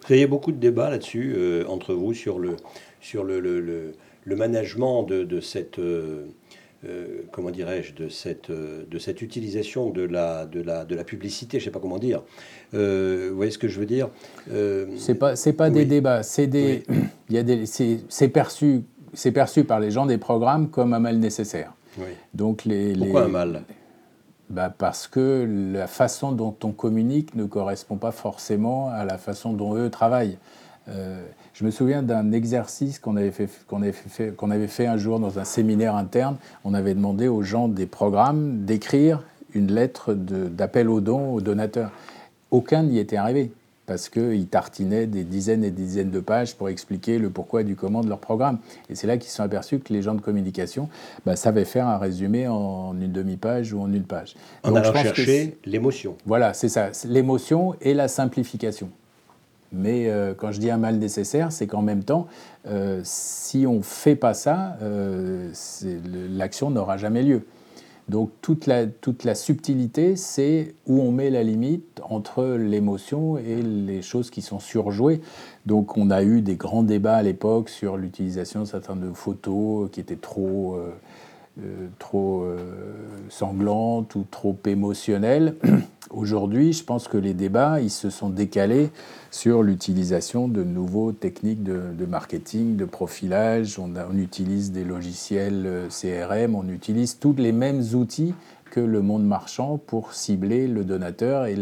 Vous 0.07 0.13
avez 0.13 0.27
beaucoup 0.27 0.51
de 0.51 0.57
débats 0.57 0.89
là-dessus 0.89 1.33
euh, 1.35 1.65
entre 1.67 1.93
vous 1.93 2.13
sur 2.13 2.39
le, 2.39 2.55
sur 3.01 3.23
le, 3.23 3.39
le, 3.39 3.93
le, 4.23 4.35
management 4.35 5.03
de, 5.03 5.23
de 5.23 5.39
cette... 5.41 5.79
Euh, 5.79 6.25
comment 7.33 7.51
dirais-je, 7.51 7.93
de 7.93 8.07
cette, 8.07 8.49
de 8.51 8.99
cette 8.99 9.21
utilisation 9.21 9.89
de 9.89 10.01
la, 10.03 10.45
de, 10.45 10.61
la, 10.61 10.85
de 10.85 10.95
la 10.95 11.03
publicité, 11.03 11.59
je 11.59 11.63
ne 11.63 11.65
sais 11.65 11.71
pas 11.71 11.81
comment 11.81 11.99
dire. 11.99 12.23
Euh, 12.73 13.29
vous 13.31 13.35
voyez 13.35 13.51
ce 13.51 13.57
que 13.57 13.67
je 13.67 13.79
veux 13.79 13.85
dire 13.85 14.09
euh, 14.51 14.85
C'est 14.97 15.15
pas, 15.15 15.33
pas 15.57 15.69
des 15.69 15.85
débats, 15.85 16.23
c'est 16.23 16.47
des, 16.47 16.83
il 17.29 17.35
y 17.35 17.37
a 17.37 17.43
des, 17.43 17.65
c'est, 17.65 18.27
perçu, 18.27 18.83
c'est 19.13 19.31
perçu 19.31 19.63
par 19.63 19.79
les 19.79 19.91
gens 19.91 20.05
des 20.05 20.17
programmes 20.17 20.69
comme 20.69 20.93
un 20.93 20.99
mal 20.99 21.17
nécessaire. 21.17 21.73
Donc 22.33 22.63
les, 22.65 22.93
Pourquoi 22.93 23.23
un 23.23 23.27
mal? 23.27 23.63
Bah 24.49 24.73
parce 24.75 25.07
que 25.07 25.47
la 25.73 25.85
façon 25.85 26.31
dont 26.31 26.55
on 26.63 26.71
communique 26.71 27.35
ne 27.35 27.45
correspond 27.45 27.97
pas 27.97 28.11
forcément 28.11 28.89
à 28.89 29.05
la 29.05 29.17
façon 29.17 29.53
dont 29.53 29.75
eux 29.75 29.89
travaillent. 29.89 30.37
Euh, 30.87 31.21
je 31.53 31.65
me 31.65 31.71
souviens 31.71 32.01
d'un 32.01 32.31
exercice 32.31 32.97
qu'on 32.97 33.15
avait 33.15 33.31
fait, 33.31 33.49
qu'on 33.67 33.81
avait, 33.81 33.91
fait, 33.91 34.35
qu'on 34.35 34.49
avait 34.49 34.67
fait 34.67 34.87
un 34.87 34.97
jour 34.97 35.19
dans 35.19 35.37
un 35.37 35.43
séminaire 35.43 35.95
interne. 35.95 36.37
On 36.63 36.73
avait 36.73 36.95
demandé 36.95 37.27
aux 37.27 37.43
gens 37.43 37.67
des 37.67 37.85
programmes 37.85 38.65
d'écrire 38.65 39.23
une 39.53 39.71
lettre 39.71 40.13
d'appel 40.13 40.89
aux 40.89 41.01
dons 41.01 41.33
aux 41.33 41.41
donateurs. 41.41 41.91
Aucun 42.51 42.83
n'y 42.83 42.99
était 42.99 43.17
arrivé 43.17 43.51
parce 43.89 44.07
qu'ils 44.07 44.45
tartinaient 44.45 45.07
des 45.07 45.23
dizaines 45.23 45.63
et 45.63 45.71
des 45.71 45.81
dizaines 45.81 46.11
de 46.11 46.19
pages 46.19 46.55
pour 46.55 46.69
expliquer 46.69 47.17
le 47.17 47.31
pourquoi 47.31 47.61
et 47.61 47.63
du 47.63 47.75
comment 47.75 48.01
de 48.01 48.07
leur 48.07 48.19
programme. 48.19 48.59
Et 48.87 48.93
c'est 48.93 49.07
là 49.07 49.17
qu'ils 49.17 49.31
se 49.31 49.37
sont 49.37 49.43
aperçus 49.43 49.79
que 49.79 49.91
les 49.91 50.03
gens 50.03 50.13
de 50.13 50.21
communication 50.21 50.89
bah, 51.25 51.35
savaient 51.35 51.65
faire 51.65 51.87
un 51.87 51.97
résumé 51.97 52.47
en 52.47 52.93
une 53.01 53.11
demi-page 53.11 53.73
ou 53.73 53.81
en 53.81 53.91
une 53.91 54.03
page. 54.03 54.35
En 54.63 54.75
allant 54.75 54.93
chercher 54.93 55.57
l'émotion. 55.65 56.15
Voilà, 56.27 56.53
c'est 56.53 56.69
ça, 56.69 56.91
l'émotion 57.05 57.73
et 57.81 57.95
la 57.95 58.07
simplification. 58.07 58.91
Mais 59.71 60.07
euh, 60.07 60.33
quand 60.35 60.51
je 60.51 60.59
dis 60.59 60.69
un 60.69 60.77
mal 60.77 60.97
nécessaire, 60.97 61.51
c'est 61.51 61.65
qu'en 61.65 61.81
même 61.81 62.03
temps, 62.03 62.27
euh, 62.67 63.01
si 63.03 63.65
on 63.67 63.77
ne 63.77 63.81
fait 63.81 64.15
pas 64.15 64.35
ça, 64.35 64.77
euh, 64.83 65.51
l'action 66.31 66.69
n'aura 66.69 66.97
jamais 66.97 67.23
lieu. 67.23 67.43
Donc 68.09 68.31
toute 68.41 68.65
la, 68.65 68.87
toute 68.87 69.23
la 69.23 69.35
subtilité, 69.35 70.15
c'est 70.15 70.73
où 70.87 70.99
on 70.99 71.11
met 71.11 71.29
la 71.29 71.43
limite 71.43 72.01
entre 72.03 72.43
l'émotion 72.43 73.37
et 73.37 73.61
les 73.61 74.01
choses 74.01 74.31
qui 74.31 74.41
sont 74.41 74.59
surjouées. 74.59 75.21
Donc 75.67 75.95
on 75.95 76.09
a 76.09 76.23
eu 76.23 76.41
des 76.41 76.55
grands 76.55 76.83
débats 76.83 77.17
à 77.17 77.23
l'époque 77.23 77.69
sur 77.69 77.97
l'utilisation 77.97 78.61
de 78.61 78.65
certaines 78.65 79.13
photos 79.13 79.89
qui 79.91 79.99
étaient 79.99 80.15
trop, 80.15 80.79
trop 81.97 82.45
sanglantes 83.29 84.15
ou 84.15 84.25
trop 84.29 84.57
émotionnelles. 84.65 85.55
Aujourd'hui, 86.09 86.73
je 86.73 86.83
pense 86.83 87.07
que 87.07 87.17
les 87.17 87.35
débats, 87.35 87.79
ils 87.81 87.91
se 87.91 88.09
sont 88.09 88.29
décalés 88.29 88.89
sur 89.29 89.61
l'utilisation 89.61 90.47
de 90.47 90.63
nouveaux 90.63 91.11
techniques 91.11 91.61
de, 91.61 92.05
marketing, 92.07 92.75
de 92.77 92.85
profilage. 92.85 93.77
On, 93.77 94.17
utilise 94.17 94.71
des 94.71 94.83
logiciels 94.83 95.65
euh, 95.67 95.87
CRM, 95.89 96.55
on 96.55 96.67
utilise 96.67 97.19
tous 97.19 97.35
les 97.37 97.51
mêmes 97.51 97.83
outils 97.93 98.33
que 98.71 98.79
le 98.79 99.01
monde 99.01 99.25
marchand 99.25 99.77
pour 99.77 100.13
cibler 100.13 100.67
le 100.67 100.83
donateur 100.83 101.45
et 101.45 101.55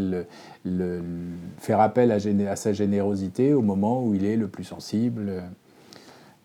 faire 1.57 1.79
appel 1.79 2.11
à, 2.11 2.55
sa 2.55 2.73
générosité 2.73 3.53
au 3.53 3.61
moment 3.61 4.03
où 4.03 4.13
il 4.13 4.25
est 4.25 4.35
le 4.37 4.47
plus 4.47 4.65
sensible. 4.65 5.43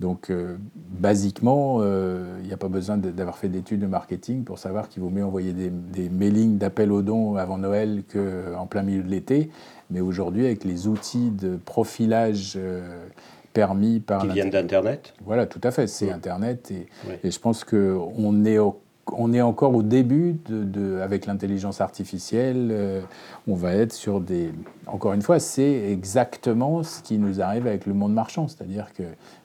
Donc, 0.00 0.30
euh, 0.30 0.56
basiquement, 0.98 1.78
euh, 1.80 2.38
il 2.40 2.46
n'y 2.48 2.52
a 2.52 2.56
pas 2.56 2.68
besoin 2.68 2.96
d'avoir 2.96 3.38
fait 3.38 3.48
d'études 3.48 3.80
de 3.80 3.86
marketing 3.86 4.42
pour 4.42 4.58
savoir 4.58 4.88
qu'il 4.88 5.02
vaut 5.02 5.10
mieux 5.10 5.24
envoyer 5.24 5.52
des, 5.52 5.70
des 5.70 6.08
mailings 6.08 6.58
d'appel 6.58 6.90
aux 6.90 7.02
dons 7.02 7.36
avant 7.36 7.58
Noël 7.58 8.02
qu'en 8.12 8.66
plein 8.66 8.82
milieu 8.82 9.02
de 9.02 9.08
l'été. 9.08 9.50
Mais 9.90 10.00
aujourd'hui, 10.00 10.46
avec 10.46 10.64
les 10.64 10.88
outils 10.88 11.30
de 11.30 11.56
profilage 11.56 12.54
euh, 12.56 13.06
permis 13.52 14.00
par... 14.00 14.22
Qui 14.22 14.28
viennent 14.28 14.50
d'Internet 14.50 15.14
Voilà, 15.24 15.46
tout 15.46 15.60
à 15.62 15.70
fait, 15.70 15.86
c'est 15.86 16.10
Internet. 16.10 16.72
Et, 16.72 16.88
et, 17.22 17.30
je 17.30 17.38
pense 17.38 17.62
qu'on 17.64 18.44
est 18.44 18.58
au 18.58 18.80
on 19.12 19.32
est 19.32 19.40
encore 19.40 19.74
au 19.74 19.82
début 19.82 20.36
de, 20.48 21.00
avec 21.00 21.26
l'intelligence 21.26 21.80
artificielle. 21.80 22.68
Euh, 22.70 23.00
on 23.48 23.54
va 23.54 23.74
être 23.74 23.92
sur 23.92 24.20
des. 24.20 24.52
Encore 24.86 25.12
une 25.12 25.22
fois, 25.22 25.38
c'est 25.40 25.90
exactement 25.90 26.82
ce 26.82 27.02
qui 27.02 27.18
nous 27.18 27.40
arrive 27.40 27.66
avec 27.66 27.86
le 27.86 27.94
monde 27.94 28.12
marchand. 28.12 28.48
C'est-à-dire 28.48 28.92
que 28.94 29.02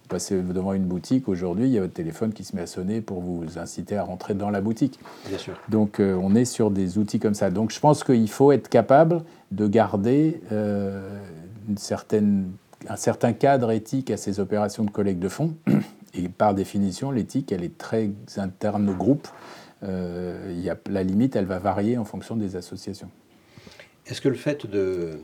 passez 0.08 0.42
devant 0.42 0.74
une 0.74 0.86
boutique 0.86 1.28
aujourd'hui, 1.28 1.66
il 1.66 1.72
y 1.72 1.78
a 1.78 1.82
votre 1.82 1.94
téléphone 1.94 2.34
qui 2.34 2.44
se 2.44 2.56
met 2.56 2.64
à 2.64 2.68
sonner 2.68 3.02
pour 3.02 3.22
vous 3.22 3.58
inciter 3.58 3.98
à 3.98 4.04
rentrer 4.04 4.34
dans 4.34 4.50
la 4.50 4.62
boutique. 4.62 5.00
Bien 5.28 5.38
sûr. 5.38 5.54
Donc 5.70 6.00
euh, 6.00 6.20
on 6.22 6.36
est 6.36 6.46
sur 6.46 6.72
des 6.72 6.98
outils 6.98 7.20
comme 7.20 7.34
ça. 7.34 7.50
Donc 7.50 7.72
je 7.72 7.80
pense 7.80 8.04
qu'il 8.04 8.30
faut 8.30 8.52
être 8.52 8.70
capable 8.70 9.24
de 9.52 9.68
garder 9.68 10.42
euh, 10.52 11.20
une 11.68 11.78
certaine, 11.78 12.52
un 12.88 12.96
certain 12.96 13.34
cadre 13.34 13.72
éthique 13.72 14.12
à 14.12 14.18
ces 14.18 14.40
opérations 14.40 14.84
de 14.84 14.92
collecte 14.92 15.20
de 15.20 15.30
fonds. 15.30 15.56
Et 16.14 16.30
par 16.30 16.56
définition, 16.56 17.12
l'éthique, 17.12 17.52
elle 17.52 17.64
est 17.64 17.78
très 17.78 18.10
interne 18.38 18.90
au 18.90 18.94
groupe. 18.94 19.28
Euh, 19.84 20.52
y 20.58 20.70
a, 20.70 20.78
la 20.90 21.04
limite, 21.04 21.36
elle 21.36 21.46
va 21.46 21.60
varier 21.60 21.98
en 21.98 22.06
fonction 22.06 22.36
des 22.36 22.56
associations. 22.56 23.10
Est-ce 24.08 24.22
que 24.22 24.30
le 24.30 24.36
fait 24.36 24.66
de, 24.66 25.20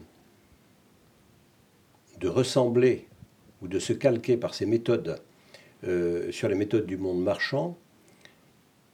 de 2.20 2.28
ressembler 2.28 3.08
ou 3.64 3.68
de 3.68 3.80
se 3.80 3.94
calquer 3.94 4.38
par 4.38 4.54
ces 4.54 4.66
méthodes 4.66 5.22
euh, 5.88 6.32
sur 6.32 6.50
les 6.50 6.56
méthodes 6.56 6.86
du 6.86 6.98
monde 6.98 7.24
marchand 7.24 7.78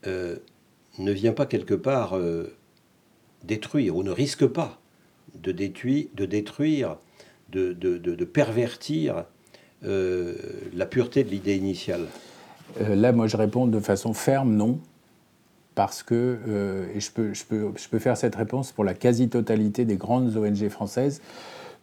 euh, 0.08 0.38
ne 0.99 1.12
vient 1.12 1.34
pas 1.34 1.45
quelque 1.45 1.73
part 1.73 2.15
euh, 2.15 2.55
détruire 3.43 3.95
ou 3.97 4.03
ne 4.03 4.12
risque 4.12 4.45
pas 4.45 4.79
de 5.34 5.51
détruire, 5.51 6.08
de, 6.13 6.25
détruire, 6.25 6.97
de, 7.49 7.73
de, 7.73 7.97
de 7.97 8.25
pervertir 8.25 9.25
la 9.82 10.86
pureté 10.88 11.23
de 11.23 11.29
l'idée 11.29 11.55
initiale. 11.55 12.08
Là, 12.79 13.12
moi, 13.13 13.27
je 13.27 13.38
réponds 13.38 13.67
de 13.67 13.79
façon 13.79 14.13
ferme, 14.13 14.55
non 14.55 14.79
parce 15.75 16.03
que, 16.03 16.89
et 16.93 16.99
je 16.99 17.12
peux, 17.12 17.34
je, 17.34 17.45
peux, 17.45 17.71
je 17.77 17.88
peux 17.88 17.99
faire 17.99 18.17
cette 18.17 18.36
réponse 18.36 18.71
pour 18.73 18.84
la 18.84 18.93
quasi-totalité 18.95 19.86
des 19.86 19.95
grandes 19.95 20.36
ONG 20.36 20.67
françaises, 20.67 21.21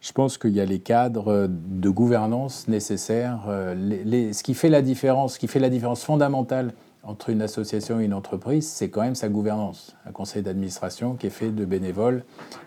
je 0.01 0.11
pense 0.11 0.37
qu'il 0.37 0.51
y 0.51 0.61
a 0.61 0.65
les 0.65 0.79
cadres 0.79 1.47
de 1.49 1.89
gouvernance 1.89 2.67
nécessaires. 2.67 3.45
Euh, 3.47 4.31
ce 4.31 4.43
qui 4.43 4.53
fait 4.53 4.69
la 4.69 4.81
différence, 4.81 5.35
ce 5.35 5.39
qui 5.39 5.47
fait 5.47 5.59
la 5.59 5.69
différence 5.69 6.03
fondamentale 6.03 6.73
entre 7.03 7.29
une 7.29 7.41
association 7.41 7.99
et 7.99 8.05
une 8.05 8.13
entreprise, 8.13 8.67
c'est 8.67 8.89
quand 8.89 9.01
même 9.01 9.15
sa 9.15 9.29
gouvernance. 9.29 9.95
Un 10.05 10.11
conseil 10.11 10.43
d'administration 10.43 11.15
qui 11.15 11.27
est 11.27 11.31
fait 11.31 11.51
de 11.51 11.65
bénévoles. 11.65 12.23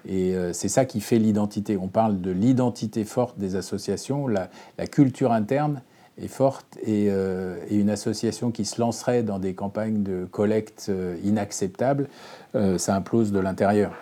Et 0.09 0.35
euh, 0.35 0.53
c'est 0.53 0.69
ça 0.69 0.85
qui 0.87 1.01
fait 1.01 1.19
l'identité. 1.19 1.77
On 1.77 1.89
parle 1.89 2.21
de 2.21 2.31
l'identité 2.31 3.05
forte 3.05 3.39
des 3.39 3.55
associations, 3.55 4.27
la, 4.27 4.49
culture 4.91 5.33
interne 5.33 5.83
est 6.19 6.29
forte 6.29 6.79
euh, 6.89 7.59
et, 7.69 7.77
une 7.77 7.91
association 7.91 8.51
qui 8.51 8.65
se 8.65 8.81
lancerait 8.81 9.23
dans 9.23 9.39
des 9.39 9.55
campagnes 9.55 10.03
de 10.03 10.25
collecte 10.25 10.91
inacceptables, 11.23 12.09
ça 12.79 12.97
implose 12.97 13.31
de 13.31 13.39
l'intérieur. 13.39 13.93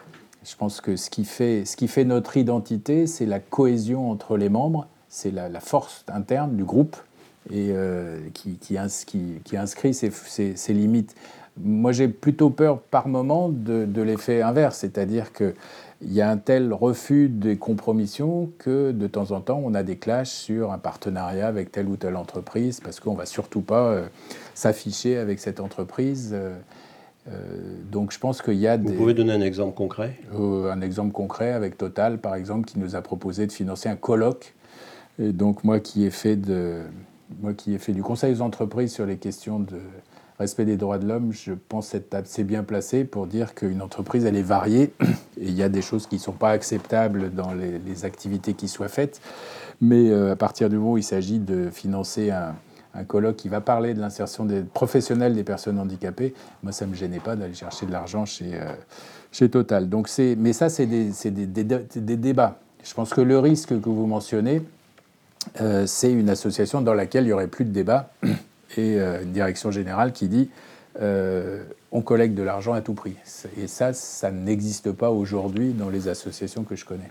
Je 0.48 0.56
pense 0.56 0.80
que 0.80 0.96
ce 0.96 1.10
qui 1.10 1.24
fait, 1.24 2.04
notre 2.04 2.36
identité, 2.36 3.06
c'est 3.06 3.26
la 3.26 3.38
cohésion 3.38 4.10
entre 4.10 4.36
les 4.36 4.48
membres, 4.48 4.86
c'est 5.08 5.30
la, 5.30 5.60
force 5.60 6.04
interne 6.08 6.56
du 6.56 6.64
groupe 6.64 6.96
et 7.52 7.74
qui, 8.34 8.56
qui, 8.56 8.78
inscrit 8.78 9.94
ses, 9.94 10.74
limites. 10.74 11.14
Moi, 11.60 11.92
j'ai 11.92 12.08
plutôt 12.08 12.50
peur 12.50 12.80
par 12.80 13.08
moment 13.08 13.50
de, 13.50 14.02
l'effet 14.02 14.42
inverse, 14.42 14.78
c'est-à-dire 14.78 15.32
que 15.32 15.54
il 16.00 16.12
y 16.12 16.22
a 16.22 16.30
un 16.30 16.36
tel 16.36 16.72
refus 16.72 17.28
des 17.28 17.56
compromissions 17.56 18.52
que 18.58 18.92
de 18.92 19.06
temps 19.08 19.32
en 19.32 19.40
temps, 19.40 19.60
on 19.64 19.74
a 19.74 19.82
des 19.82 19.96
clashs 19.96 20.30
sur 20.30 20.70
un 20.70 20.78
partenariat 20.78 21.48
avec 21.48 21.72
telle 21.72 21.88
ou 21.88 21.96
telle 21.96 22.14
entreprise 22.14 22.80
parce 22.80 23.00
qu'on 23.00 23.14
ne 23.14 23.18
va 23.18 23.26
surtout 23.26 23.62
pas 23.62 23.88
euh, 23.88 24.06
s'afficher 24.54 25.18
avec 25.18 25.40
cette 25.40 25.58
entreprise. 25.58 26.30
Euh, 26.32 26.54
euh, 26.54 26.58
donc 27.90 28.12
je 28.12 28.18
pense 28.18 28.42
qu'il 28.42 28.54
y 28.54 28.66
a 28.66 28.76
Vous 28.76 28.92
pouvez 28.92 29.14
donner 29.14 29.32
un 29.32 29.40
exemple 29.40 29.74
concret? 29.74 30.18
Un 30.32 30.80
exemple 30.80 31.12
concret 31.12 31.52
avec 31.52 31.76
Total, 31.76 32.18
par 32.18 32.34
exemple, 32.34 32.66
qui 32.66 32.78
nous 32.78 32.96
a 32.96 33.02
proposé 33.02 33.46
de 33.46 33.52
financer 33.52 33.88
un 33.88 33.96
colloque. 33.96 34.54
Et 35.18 35.32
donc 35.32 35.64
moi 35.64 35.80
qui 35.80 36.04
ai 36.04 36.10
fait, 36.10 36.36
de, 36.36 36.82
moi 37.40 37.52
qui 37.52 37.74
ai 37.74 37.78
fait 37.78 37.92
du 37.92 38.02
conseil 38.02 38.34
aux 38.34 38.40
entreprises 38.40 38.92
sur 38.92 39.04
les 39.04 39.16
questions 39.16 39.58
de 39.58 39.78
respect 40.38 40.64
des 40.64 40.76
droits 40.76 40.98
de 40.98 41.06
l'homme, 41.06 41.32
je 41.32 41.52
pense 41.52 41.94
être 41.94 42.14
assez 42.14 42.44
bien 42.44 42.62
placé 42.62 43.04
pour 43.04 43.26
dire 43.26 43.54
qu'une 43.54 43.82
entreprise, 43.82 44.24
elle 44.24 44.36
est 44.36 44.42
variée 44.42 44.92
et 45.40 45.48
il 45.48 45.54
y 45.54 45.62
a 45.62 45.68
des 45.68 45.82
choses 45.82 46.06
qui 46.06 46.16
ne 46.16 46.20
sont 46.20 46.32
pas 46.32 46.50
acceptables 46.50 47.32
dans 47.34 47.52
les, 47.52 48.04
activités 48.04 48.54
qui 48.54 48.68
soient 48.68 48.88
faites. 48.88 49.20
Mais 49.80 50.10
euh, 50.10 50.32
à 50.32 50.36
partir 50.36 50.68
du 50.68 50.76
moment 50.76 50.92
où 50.92 50.98
il 50.98 51.04
s'agit 51.04 51.40
de 51.40 51.68
financer 51.70 52.30
un, 52.30 52.54
colloque 53.04 53.36
qui 53.36 53.48
va 53.48 53.60
parler 53.60 53.94
de 53.94 54.00
l'insertion 54.00 54.44
des 54.44 54.62
professionnels 54.62 55.34
des 55.34 55.44
personnes 55.44 55.78
handicapées, 55.78 56.34
moi, 56.62 56.72
ça 56.72 56.86
ne 56.86 56.90
me 56.90 56.96
gênait 56.96 57.20
pas 57.20 57.36
d'aller 57.36 57.54
chercher 57.54 57.86
de 57.86 57.92
l'argent 57.92 58.24
chez, 58.24 58.54
euh, 58.54 58.72
chez 59.32 59.48
Total. 59.48 59.88
Donc 59.88 60.08
mais 60.38 60.52
ça, 60.52 60.68
c'est 60.68 60.86
des, 60.86 61.10
des, 61.30 61.64
des, 61.64 62.16
débats. 62.16 62.58
Je 62.82 62.94
pense 62.94 63.10
que 63.10 63.20
le 63.20 63.38
risque 63.38 63.80
que 63.80 63.88
vous 63.88 64.06
mentionnez, 64.06 64.62
euh, 65.60 65.86
c'est 65.86 66.12
une 66.12 66.30
association 66.30 66.80
dans 66.80 66.94
laquelle 66.94 67.24
il 67.24 67.28
n'y 67.28 67.32
aurait 67.32 67.46
plus 67.46 67.64
de 67.64 67.72
débat 67.72 68.10
et 68.76 68.98
euh, 68.98 69.22
une 69.22 69.32
direction 69.32 69.70
générale 69.70 70.12
qui 70.12 70.28
dit 70.28 70.50
on 71.92 72.02
collecte 72.02 72.34
de 72.34 72.42
l'argent 72.42 72.72
à 72.72 72.80
tout 72.80 72.92
prix. 72.92 73.14
Et 73.56 73.68
ça, 73.68 73.92
ça 73.92 74.32
n'existe 74.32 74.90
pas 74.90 75.10
aujourd'hui 75.10 75.72
dans 75.72 75.90
les 75.90 76.08
associations 76.08 76.64
que 76.64 76.74
je 76.74 76.84
connais. 76.84 77.08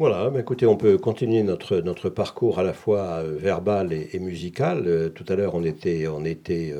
Voilà, 0.00 0.30
mais 0.30 0.40
écoutez, 0.40 0.64
on 0.64 0.78
peut 0.78 0.96
continuer 0.96 1.42
notre, 1.42 1.76
notre 1.82 2.08
parcours 2.08 2.58
à 2.58 2.62
la 2.62 2.72
fois 2.72 3.18
euh, 3.18 3.36
verbal 3.36 3.92
et, 3.92 4.18
musical. 4.18 5.12
tout 5.14 5.26
à 5.28 5.36
l'heure, 5.36 5.54
on 5.54 5.62
était, 5.62 6.08
on 6.08 6.24
était 6.24 6.74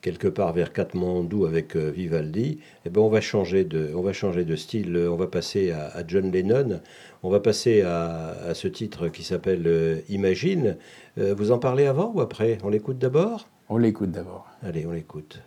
quelque 0.00 0.26
part 0.26 0.54
vers 0.54 0.72
Katmandou 0.72 1.44
avec 1.44 1.76
Vivaldi. 1.76 2.46
Et 2.46 2.58
eh 2.86 2.88
ben, 2.88 3.02
on 3.02 3.10
va 3.10 3.20
changer 3.20 3.64
de, 3.64 3.92
on 3.94 4.00
va 4.00 4.14
changer 4.14 4.46
de 4.46 4.56
style. 4.56 4.96
On 4.96 5.16
va 5.16 5.26
passer 5.26 5.70
à, 5.70 5.88
à 5.88 6.06
John 6.06 6.32
Lennon. 6.32 6.80
On 7.22 7.28
va 7.28 7.40
passer 7.40 7.82
à, 7.82 8.30
à 8.30 8.54
ce 8.54 8.68
titre 8.68 9.08
qui 9.08 9.22
s'appelle 9.22 10.02
Imagine. 10.08 10.78
Euh, 11.18 11.34
vous 11.34 11.52
en 11.52 11.58
parlez 11.58 11.84
avant 11.84 12.10
ou 12.14 12.22
après? 12.22 12.56
On 12.64 12.70
l'écoute 12.70 12.96
d'abord? 12.96 13.48
On 13.68 13.76
l'écoute 13.76 14.12
d'abord. 14.12 14.46
Allez, 14.62 14.86
on 14.86 14.92
l'écoute. 14.92 15.42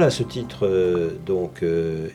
Voilà 0.00 0.10
ce 0.10 0.22
titre, 0.22 0.66
euh, 0.66 1.10
donc 1.26 1.62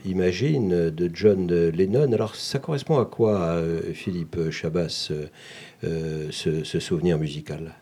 Imagine 0.05 0.89
de 0.89 1.11
John 1.13 1.45
Lennon. 1.45 2.13
Alors, 2.13 2.35
ça 2.35 2.57
correspond 2.57 2.97
à 2.97 3.05
quoi, 3.05 3.61
Philippe 3.93 4.49
Chabas, 4.49 5.11
ce, 5.83 6.79
souvenir 6.79 7.19
musical? 7.19 7.75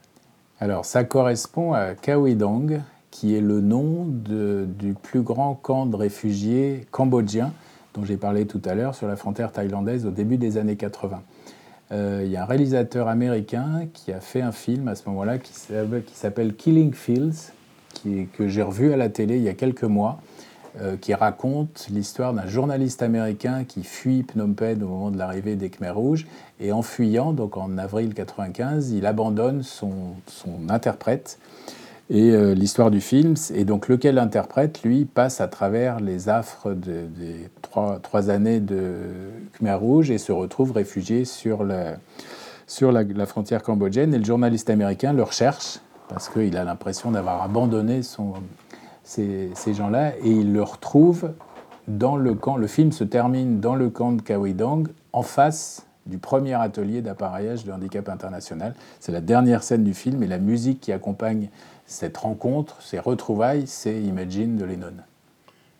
Alors, 0.60 0.84
ça 0.84 1.06
correspond 1.06 1.72
à 1.72 1.95
Kawidong, 1.95 2.82
qui 3.12 3.34
est 3.34 3.39
le 3.39 3.62
nom 3.62 4.06
du 4.06 4.93
plus 4.93 5.22
grand 5.22 5.56
camp 5.56 5.86
de 5.86 5.95
réfugiés 5.95 6.86
cambodgiens 6.91 7.54
dont 7.93 8.04
j'ai 8.04 8.18
parlé 8.18 8.45
tout 8.45 8.62
à 8.66 8.76
l'heure 8.76 8.95
sur 8.95 9.08
la 9.08 9.16
frontière 9.16 9.54
thaïlandaise 9.54 10.06
au 10.06 10.12
début 10.12 10.36
des 10.36 10.58
années 10.58 10.76
80. 10.76 11.24
Euh, 11.93 12.24
il 12.26 12.30
y 12.30 12.36
a 12.36 12.43
un 12.43 12.45
réalisateur 12.45 13.08
américain 13.08 13.88
qui 13.93 14.12
a 14.12 14.20
fait 14.20 14.41
un 14.41 14.51
film 14.51 14.89
à 14.89 14.95
ce 14.95 15.08
moment-là 15.08 15.38
qui 15.38 15.54
s'appelle 16.14 16.56
Killing 16.56 16.91
Fields, 16.91 17.54
que 18.34 18.48
j'ai 18.48 18.62
revu 18.62 18.94
à 18.94 18.98
la 18.98 19.10
télé 19.10 19.38
il 19.38 19.44
y 19.44 19.50
a 19.50 19.54
quelques 19.54 19.84
mois, 19.84 20.20
euh, 20.82 20.98
qui 20.98 21.14
raconte 21.14 21.86
l'histoire 21.91 22.34
d'un 22.34 22.48
journaliste 22.48 23.04
américain 23.04 23.64
qui 23.64 23.84
fuit 23.84 24.24
Phnom 24.24 24.54
Penh 24.54 24.82
au 24.82 24.88
moment 24.88 25.12
de 25.12 25.20
l'arrivée 25.20 25.56
des 25.56 25.70
Khmers 25.70 25.96
rouges. 25.96 26.26
Et 26.60 26.72
en 26.72 26.82
fuyant, 26.82 27.32
donc 27.32 27.58
en 27.58 27.78
avril 27.78 28.16
95, 28.16 28.89
il 28.89 29.06
abandonne 29.06 29.62
son, 29.62 30.16
interprète 30.70 31.38
et 32.10 32.32
euh, 32.32 32.56
l'histoire 32.56 32.89
du 32.89 33.02
film, 33.02 33.36
et 33.54 33.66
donc 33.66 33.88
lequel 33.88 34.18
interprète, 34.18 34.82
lui, 34.82 35.06
passe 35.06 35.41
à 35.41 35.48
travers 35.48 36.00
les 36.00 36.28
affres 36.28 36.72
des 36.74 37.50
trois, 37.62 38.30
années 38.32 38.60
de 38.60 38.96
Khmer 39.60 39.76
Rouge 39.76 40.10
et 40.10 40.18
se 40.18 40.32
retrouve 40.32 40.72
réfugié 40.72 41.24
sur 41.24 41.64
la, 41.64 41.98
frontière 43.28 43.62
cambodgienne. 43.62 44.12
Et 44.16 44.18
le 44.18 44.26
journaliste 44.26 44.72
américain 44.72 45.14
le 45.14 45.22
recherche 45.22 45.82
parce 46.14 46.30
qu'il 46.30 46.55
a 46.57 46.64
l'impression 46.64 47.11
d'avoir 47.11 47.41
abandonné 47.41 48.03
son, 48.03 48.34
ces, 49.03 49.49
ces 49.55 49.74
gens-là 49.74 50.14
et 50.24 50.30
il 50.30 50.53
le 50.53 50.61
retrouve 50.61 51.32
dans 51.88 52.16
le 52.16 52.36
camp. 52.36 52.55
Le 52.55 52.68
film 52.68 52.91
se 52.91 53.03
termine 53.03 53.59
dans 53.59 53.76
le 53.76 53.89
camp 53.89 54.11
de 54.11 54.22
Kawidong, 54.22 54.89
en 55.11 55.24
face 55.24 55.88
du 56.05 56.20
premier 56.20 56.53
atelier 56.53 57.01
d'appareillage 57.01 57.66
de 57.66 57.72
handicap 57.72 58.09
international. 58.09 58.76
C'est 58.99 59.11
la 59.11 59.22
dernière 59.22 59.64
scène 59.64 59.84
du 59.84 59.95
film 59.95 60.22
et 60.22 60.28
la 60.28 60.38
musique 60.38 60.82
qui 60.82 60.91
accompagne 60.91 61.49
cette 61.88 62.18
rencontre, 62.18 62.82
ces 62.82 62.99
retrouvailles, 62.99 63.66
c'est 63.66 63.99
Imagine 63.99 64.55
de 64.55 64.66
Lennon. 64.66 64.93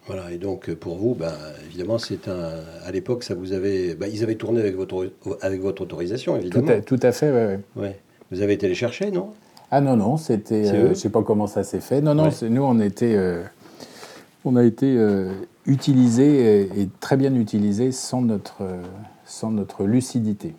Voilà, 0.08 0.32
et 0.32 0.38
donc 0.38 0.74
pour 0.74 0.98
vous, 0.98 1.14
ben, 1.14 1.32
évidemment, 1.68 1.98
c'est 1.98 2.28
un. 2.28 2.50
À 2.86 2.92
l'époque, 2.92 3.24
ça 3.24 3.36
vous 3.36 3.54
avait. 3.54 3.96
Ben, 3.96 4.10
ils 4.12 4.22
avaient 4.24 4.36
tourné 4.36 4.60
avec 4.60 4.76
votre, 4.76 5.12
avec 5.42 5.62
votre 5.62 5.84
autorisation, 5.84 6.36
évidemment. 6.36 6.82
Tout 6.86 7.00
à, 7.02 7.12
fait, 7.14 7.32
oui. 7.76 7.82
Ouais. 7.82 8.00
Vous 8.32 8.42
avez 8.42 8.54
été 8.54 8.68
les 8.68 8.76
chercher, 8.76 9.12
non? 9.12 9.32
Ah 9.76 9.82
non, 9.82 9.98
non, 9.98 10.18
c'était. 10.18 10.68
Euh, 10.68 10.84
je 10.84 10.88
ne 10.90 10.94
sais 10.94 11.10
pas 11.10 11.24
comment 11.24 11.48
ça 11.48 11.64
s'est 11.64 11.80
fait. 11.80 12.00
Non, 12.00 12.14
non, 12.14 12.30
nous, 12.48 12.62
on, 12.62 12.80
était, 12.80 13.16
euh, 13.16 13.42
on 14.46 14.56
a 14.56 14.64
été 14.64 14.96
euh, 14.96 15.32
utilisés 15.66 16.62
et, 16.80 16.90
très 17.00 17.18
bien 17.18 17.34
utilisés 17.34 17.92
sans 17.92 18.22
notre, 18.22 18.62
sans 19.26 19.50
notre 19.50 19.86
lucidité. 19.86 20.54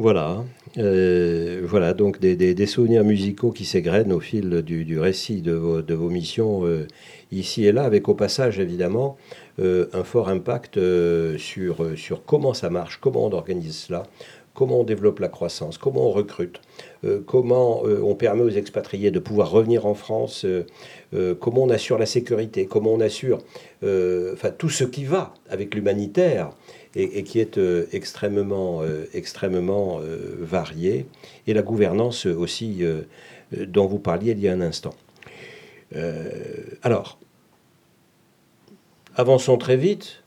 Voilà, 0.00 0.44
euh, 0.78 1.60
voilà 1.64 1.92
donc 1.92 2.20
des, 2.20 2.66
souvenirs 2.66 3.04
musicaux 3.04 3.50
qui 3.50 3.66
s'égrènent 3.66 4.12
au 4.12 4.20
fil 4.20 4.62
du, 4.62 4.98
récit 4.98 5.42
de 5.42 5.52
vos, 5.52 6.08
missions 6.08 6.64
euh, 6.64 6.86
ici 7.32 7.66
et 7.66 7.72
là, 7.72 7.82
avec 7.82 8.08
au 8.08 8.14
passage 8.14 8.58
évidemment 8.58 9.18
euh, 9.58 9.88
un 9.92 10.02
fort 10.02 10.30
impact 10.30 10.80
sur, 11.36 11.98
sur 11.98 12.24
comment 12.24 12.54
ça 12.54 12.70
marche, 12.70 12.98
comment 12.98 13.26
on 13.26 13.32
organise 13.32 13.76
cela, 13.76 14.04
comment 14.54 14.80
on 14.80 14.84
développe 14.84 15.20
la 15.20 15.28
croissance, 15.28 15.78
comment 15.78 16.08
on 16.08 16.10
recrute, 16.10 16.60
comment 17.26 17.82
on 17.82 18.14
permet 18.14 18.42
aux 18.42 18.50
expatriés 18.50 19.10
de 19.10 19.18
pouvoir 19.18 19.50
revenir 19.50 19.86
en 19.86 19.94
France, 19.94 20.44
comment 21.12 21.62
on 21.62 21.70
assure 21.70 21.98
la 21.98 22.06
sécurité, 22.06 22.66
comment 22.66 22.92
on 22.92 23.00
assure 23.00 23.38
tout 23.80 24.68
ce 24.68 24.84
qui 24.84 25.04
va 25.04 25.34
avec 25.48 25.74
l'humanitaire 25.74 26.50
et, 26.94 27.22
qui 27.22 27.38
est 27.40 27.58
euh, 27.58 27.86
extrêmement, 27.92 28.82
euh, 28.82 29.08
extrêmement 29.14 30.00
euh, 30.00 30.36
variée, 30.40 31.06
et 31.46 31.54
la 31.54 31.62
gouvernance 31.62 32.26
aussi 32.26 32.82
dont 33.52 33.86
vous 33.86 33.98
parliez 33.98 34.32
il 34.32 34.40
y 34.40 34.48
a 34.48 34.52
un 34.52 34.60
instant. 34.60 34.94
alors, 36.82 37.18
avançons 39.16 39.58
très 39.58 39.76
vite. 39.76 40.19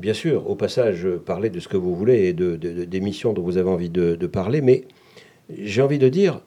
Bien 0.00 0.14
sûr, 0.14 0.48
au 0.48 0.54
passage, 0.54 1.06
parlez 1.26 1.50
de 1.50 1.60
ce 1.60 1.68
que 1.68 1.76
vous 1.76 1.94
voulez 1.94 2.28
et 2.28 2.32
de, 2.32 2.56
des 2.56 3.00
missions 3.00 3.34
dont 3.34 3.42
vous 3.42 3.58
avez 3.58 3.68
envie 3.68 3.90
de, 3.90 4.26
parler, 4.26 4.62
mais 4.62 4.86
j'ai 5.54 5.82
envie 5.82 5.98
de 5.98 6.08
dire, 6.08 6.40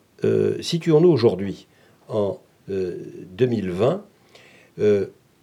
situons-nous 0.59 1.09
aujourd'hui, 1.09 1.67
en 2.09 2.39
2020, 2.67 4.03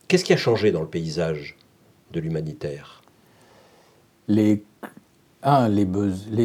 qu'est-ce 0.09 0.25
qui 0.25 0.33
a 0.33 0.37
changé 0.37 0.73
dans 0.73 0.81
le 0.81 0.89
paysage 0.89 1.57
de 2.13 2.19
l'humanitaire? 2.19 3.03
Les, 4.27 4.65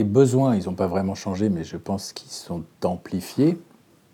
besoins, 0.04 0.56
ils 0.56 0.66
n'ont 0.66 0.76
pas 0.76 0.88
vraiment 0.88 1.16
changé, 1.16 1.50
mais 1.50 1.64
je 1.64 1.78
pense 1.78 2.14
qu'ils 2.14 2.32
sont 2.32 2.64
amplifiés. 2.84 3.58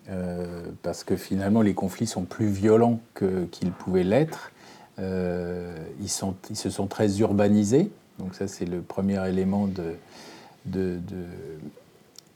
Euh, 0.09 0.63
parce 0.81 1.03
que 1.03 1.15
finalement 1.15 1.61
les 1.61 1.75
conflits 1.75 2.07
sont 2.07 2.23
plus 2.23 2.47
violents 2.47 2.99
qu'ils 3.13 3.71
pouvaient 3.71 4.03
l'être. 4.03 4.51
Euh, 4.99 5.75
ils, 6.01 6.09
se 6.09 6.69
sont 6.69 6.87
très 6.87 7.19
urbanisés, 7.19 7.89
donc 8.19 8.35
ça 8.35 8.47
c'est 8.47 8.65
le 8.65 8.81
premier 8.81 9.25
élément 9.27 9.67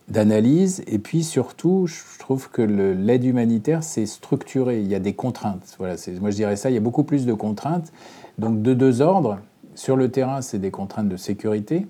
d'analyse. 0.07 0.83
Et 0.87 0.99
puis 0.99 1.23
surtout, 1.23 1.87
je 1.87 2.19
trouve 2.19 2.49
que 2.49 2.61
l'aide 2.61 3.25
humanitaire 3.25 3.83
c'est 3.83 4.05
structuré, 4.05 4.81
il 4.81 4.87
y 4.87 4.95
a 4.95 4.99
des 4.99 5.13
contraintes. 5.13 5.75
Voilà, 5.77 5.95
moi 6.21 6.31
je 6.31 6.35
dirais 6.35 6.55
ça, 6.55 6.69
il 6.69 6.73
y 6.73 6.77
a 6.77 6.81
beaucoup 6.81 7.03
plus 7.03 7.25
de 7.25 7.33
contraintes, 7.33 7.91
donc 8.37 8.61
de 8.61 8.73
deux 8.73 9.01
ordres. 9.01 9.39
Sur 9.75 9.97
le 9.97 10.09
terrain, 10.09 10.41
c'est 10.41 10.59
des 10.59 10.71
contraintes 10.71 11.09
de 11.09 11.17
sécurité. 11.17 11.85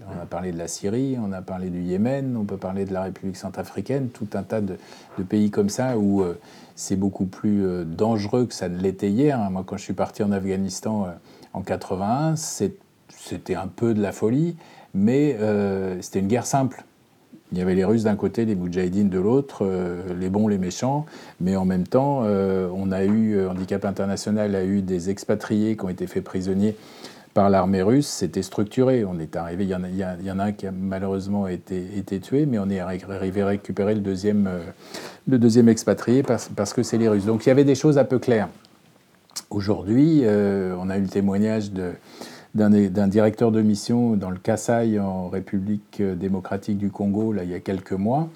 On 0.00 0.20
a 0.20 0.26
parlé 0.26 0.50
de 0.50 0.58
la 0.58 0.66
Syrie, 0.66 1.16
on 1.20 1.32
a 1.32 1.40
parlé 1.40 1.70
du 1.70 1.80
Yémen, 1.80 2.36
on 2.36 2.44
peut 2.44 2.56
parler 2.56 2.84
de 2.84 2.92
la 2.92 3.02
République 3.02 3.36
centrafricaine, 3.36 4.08
tout 4.08 4.26
un 4.34 4.42
tas 4.42 4.60
de, 4.60 4.76
pays 5.28 5.50
comme 5.50 5.68
ça 5.68 5.96
où 5.96 6.22
euh, 6.22 6.36
c'est 6.74 6.96
beaucoup 6.96 7.26
plus 7.26 7.64
euh, 7.64 7.84
dangereux 7.84 8.46
que 8.46 8.54
ça 8.54 8.68
ne 8.68 8.76
l'était 8.76 9.08
hier. 9.08 9.38
Moi, 9.50 9.62
quand 9.64 9.76
je 9.76 9.84
suis 9.84 9.92
parti 9.92 10.24
en 10.24 10.32
Afghanistan 10.32 11.06
euh, 11.06 11.10
en 11.52 11.62
81, 11.62 12.34
c'était 12.36 13.54
un 13.54 13.68
peu 13.68 13.94
de 13.94 14.02
la 14.02 14.10
folie, 14.10 14.56
mais 14.94 15.36
c'était 16.00 16.18
une 16.18 16.26
guerre 16.26 16.46
simple. 16.46 16.84
Il 17.52 17.58
y 17.58 17.62
avait 17.62 17.76
les 17.76 17.84
Russes 17.84 18.02
d'un 18.02 18.16
côté, 18.16 18.44
les 18.44 18.56
Moudjahidines 18.56 19.08
de 19.08 19.18
l'autre, 19.20 19.64
les 20.18 20.28
bons, 20.28 20.48
les 20.48 20.58
méchants, 20.58 21.06
mais 21.40 21.56
en 21.56 21.64
même 21.64 21.86
temps, 21.86 22.22
on 22.22 22.92
a 22.92 23.04
eu, 23.04 23.46
Handicap 23.46 23.84
International 23.84 24.54
a 24.54 24.64
eu 24.64 24.82
des 24.82 25.10
expatriés 25.10 25.76
qui 25.76 25.84
ont 25.84 25.88
été 25.88 26.06
faits 26.06 26.24
prisonniers 26.24 26.76
par 27.34 27.50
l'armée 27.50 27.82
russe, 27.82 28.06
c'était 28.06 28.42
structuré. 28.42 29.04
On 29.04 29.18
est 29.18 29.36
arrivé, 29.36 29.64
il 29.64 29.70
y, 29.70 29.74
en 29.74 29.82
a, 29.82 29.88
y 29.88 30.30
en 30.30 30.38
a 30.38 30.44
un 30.44 30.52
qui 30.52 30.66
a 30.66 30.70
malheureusement 30.70 31.48
été, 31.48 31.98
été, 31.98 32.20
tué, 32.20 32.46
mais 32.46 32.58
on 32.58 32.70
est 32.70 32.78
arrivé 32.78 33.42
à 33.42 33.46
récupérer 33.46 33.94
le 33.94 34.00
deuxième, 34.00 34.46
euh, 34.46 34.60
le 35.26 35.38
deuxième 35.38 35.68
expatrié 35.68 36.22
parce, 36.22 36.48
parce 36.48 36.72
que 36.72 36.82
c'est 36.82 36.96
les 36.96 37.08
Russes. 37.08 37.26
Donc 37.26 37.44
il 37.44 37.48
y 37.48 37.52
avait 37.52 37.64
des 37.64 37.74
choses 37.74 37.98
un 37.98 38.04
peu 38.04 38.18
claires. 38.18 38.48
Aujourd'hui, 39.50 40.20
euh, 40.22 40.76
on 40.80 40.88
a 40.88 40.96
eu 40.96 41.02
le 41.02 41.08
témoignage 41.08 41.72
d'un 42.54 43.08
directeur 43.08 43.50
de 43.50 43.60
mission 43.60 44.16
dans 44.16 44.30
le 44.30 44.38
Kasaï 44.38 45.00
en 45.00 45.28
République 45.28 46.00
démocratique 46.00 46.78
du 46.78 46.90
Congo, 46.90 47.32
là, 47.32 47.42
il 47.42 47.50
y 47.50 47.54
a 47.54 47.60
quelques 47.60 47.92
mois. 47.92 48.28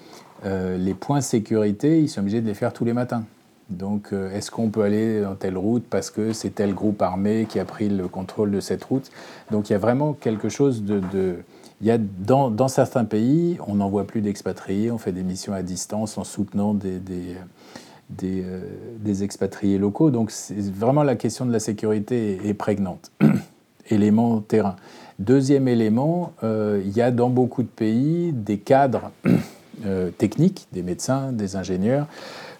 Euh, 0.45 0.77
les 0.77 0.93
points 0.93 1.21
sécurité, 1.21 1.99
ils 1.99 2.09
sont 2.09 2.21
obligés 2.21 2.41
de 2.41 2.47
les 2.47 2.53
faire 2.53 2.73
tous 2.73 2.85
les 2.85 2.93
matins. 2.93 3.23
Donc, 3.69 4.13
euh, 4.13 4.31
est-ce 4.31 4.49
qu'on 4.49 4.69
peut 4.69 4.81
aller 4.81 5.21
dans 5.21 5.35
telle 5.35 5.57
route 5.57 5.83
parce 5.89 6.09
que 6.09 6.33
c'est 6.33 6.49
tel 6.49 6.73
groupe 6.73 7.01
armé 7.01 7.45
qui 7.47 7.59
a 7.59 7.65
pris 7.65 7.87
le 7.87 8.07
contrôle 8.07 8.51
de 8.51 8.59
cette 8.59 8.83
route? 8.83 9.11
Donc, 9.51 9.69
il 9.69 9.73
y 9.73 9.75
a 9.75 9.79
vraiment 9.79 10.13
quelque 10.13 10.49
chose 10.49 10.83
de. 10.83 11.35
Il 11.81 11.87
y 11.87 11.91
a 11.91 11.97
dans, 11.97 12.67
certains 12.67 13.05
pays, 13.05 13.57
on 13.65 13.75
n'envoie 13.75 14.03
plus 14.03 14.19
d'expatriés, 14.19 14.91
on 14.91 14.97
fait 14.97 15.13
des 15.13 15.23
missions 15.23 15.53
à 15.53 15.61
distance 15.61 16.17
en 16.17 16.25
soutenant 16.25 16.73
des, 16.73 16.99
des, 16.99 18.43
euh, 18.43 19.21
expatriés 19.21 19.77
locaux. 19.77 20.11
Donc, 20.11 20.33
vraiment 20.75 21.03
la 21.03 21.15
question 21.15 21.45
de 21.45 21.53
la 21.53 21.59
sécurité 21.61 22.37
est, 22.43 22.53
prégnante. 22.53 23.11
élément 23.89 24.41
terrain. 24.41 24.75
Deuxième 25.19 25.69
élément, 25.69 26.33
euh, 26.43 26.81
il 26.85 26.91
y 26.91 27.01
a 27.01 27.11
dans 27.11 27.29
beaucoup 27.29 27.63
de 27.63 27.69
pays 27.69 28.33
des 28.33 28.57
cadres 28.57 29.11
techniques, 30.17 30.67
des 30.73 30.83
médecins, 30.83 31.31
des 31.31 31.55
ingénieurs, 31.55 32.07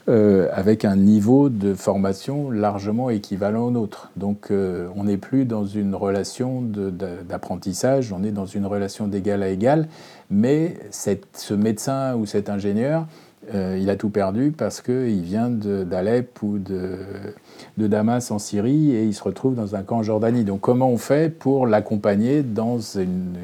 euh, 0.08 0.47
avec 0.54 0.86
un 0.86 0.95
niveau 0.95 1.50
de 1.50 1.76
formation 1.76 2.50
largement 2.50 3.10
équivalent 3.10 3.66
au 3.66 3.72
nôtre. 3.72 4.10
Donc 4.16 4.47
euh, 4.50 4.88
on 4.95 5.04
n'est 5.04 5.18
plus 5.18 5.45
dans 5.45 5.66
une 5.66 5.93
relation 5.93 6.62
d'apprentissage, 6.62 8.12
on 8.12 8.24
est 8.24 8.32
dans 8.32 8.47
une 8.47 8.66
relation 8.66 9.08
d'égal 9.08 9.43
à 9.43 9.50
égal, 9.50 9.88
mais 10.32 10.78
ce 10.89 11.54
médecin 11.54 12.16
ou 12.16 12.26
cet 12.26 12.50
ingénieur, 12.50 13.06
euh, 13.54 13.78
il 13.80 13.89
a 13.91 13.95
tout 13.97 14.10
perdu 14.10 14.52
parce 14.58 14.82
qu'il 14.82 15.22
vient 15.22 15.50
d'Alep 15.50 16.41
ou 16.41 16.58
de, 16.58 16.97
Damas 17.78 18.32
en 18.32 18.39
Syrie 18.39 18.95
et 18.95 19.04
il 19.04 19.14
se 19.14 19.22
retrouve 19.22 19.54
dans 19.54 19.76
un 19.76 19.84
camp 19.84 19.97
en 19.97 20.04
Jordanie. 20.04 20.43
Donc 20.43 20.62
comment 20.62 20.89
on 20.89 20.97
fait 20.97 21.30
pour 21.30 21.68
l'accompagner 21.68 22.41
dans 22.41 22.80
une, 22.80 23.36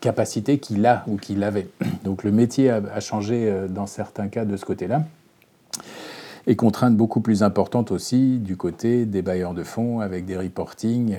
capacité 0.00 0.58
qu'il 0.58 0.84
a 0.86 1.04
ou 1.06 1.18
qu'il 1.18 1.44
avait? 1.44 1.68
Donc 2.04 2.24
le 2.24 2.32
métier 2.32 2.70
a 2.70 3.00
changé 3.00 3.52
dans 3.68 3.86
certains 3.86 4.28
cas 4.28 4.44
de 4.44 4.56
ce 4.56 4.64
côté-là. 4.64 5.04
Et 6.46 6.56
contraintes 6.56 6.96
beaucoup 6.96 7.20
plus 7.20 7.42
importantes 7.42 7.90
aussi 7.90 8.38
du 8.38 8.56
côté 8.56 9.06
des 9.06 9.22
bailleurs 9.22 9.54
de 9.54 9.62
fonds 9.62 10.00
avec 10.00 10.26
des 10.26 10.36
reporting. 10.36 11.16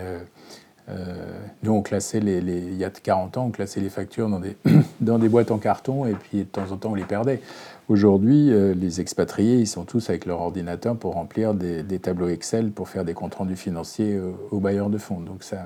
nous, 1.64 1.72
on 1.72 1.82
classait 1.82 2.20
les, 2.20 2.38
il 2.40 2.78
y 2.78 2.86
a 2.86 2.90
40 2.90 3.38
ans, 3.38 3.46
on 3.48 3.52
classait 3.52 3.80
les 3.80 3.90
factures 3.90 4.30
dans 4.30 4.40
des, 4.40 4.56
dans 5.02 5.18
des 5.18 5.30
boîtes 5.30 5.52
en 5.52 5.58
carton 5.58 6.06
et 6.06 6.14
puis 6.14 6.40
de 6.40 6.44
temps 6.44 6.72
en 6.72 6.78
temps 6.78 6.92
on 6.92 6.96
les 6.96 7.04
perdait. 7.04 7.42
Aujourd'hui, 7.88 8.50
les 8.76 9.02
expatriés, 9.02 9.58
ils 9.58 9.68
sont 9.68 9.84
tous 9.84 10.10
avec 10.10 10.26
leur 10.26 10.42
ordinateur 10.42 10.96
pour 10.96 11.14
remplir 11.14 11.54
des, 11.54 12.00
tableaux 12.00 12.30
Excel 12.30 12.72
pour 12.72 12.90
faire 12.90 13.06
des 13.06 13.14
comptes 13.14 13.36
rendus 13.36 13.56
financiers 13.56 14.20
aux, 14.52 14.60
bailleurs 14.60 14.90
de 14.90 14.98
fonds. 14.98 15.20
Donc 15.20 15.44
ça, 15.44 15.58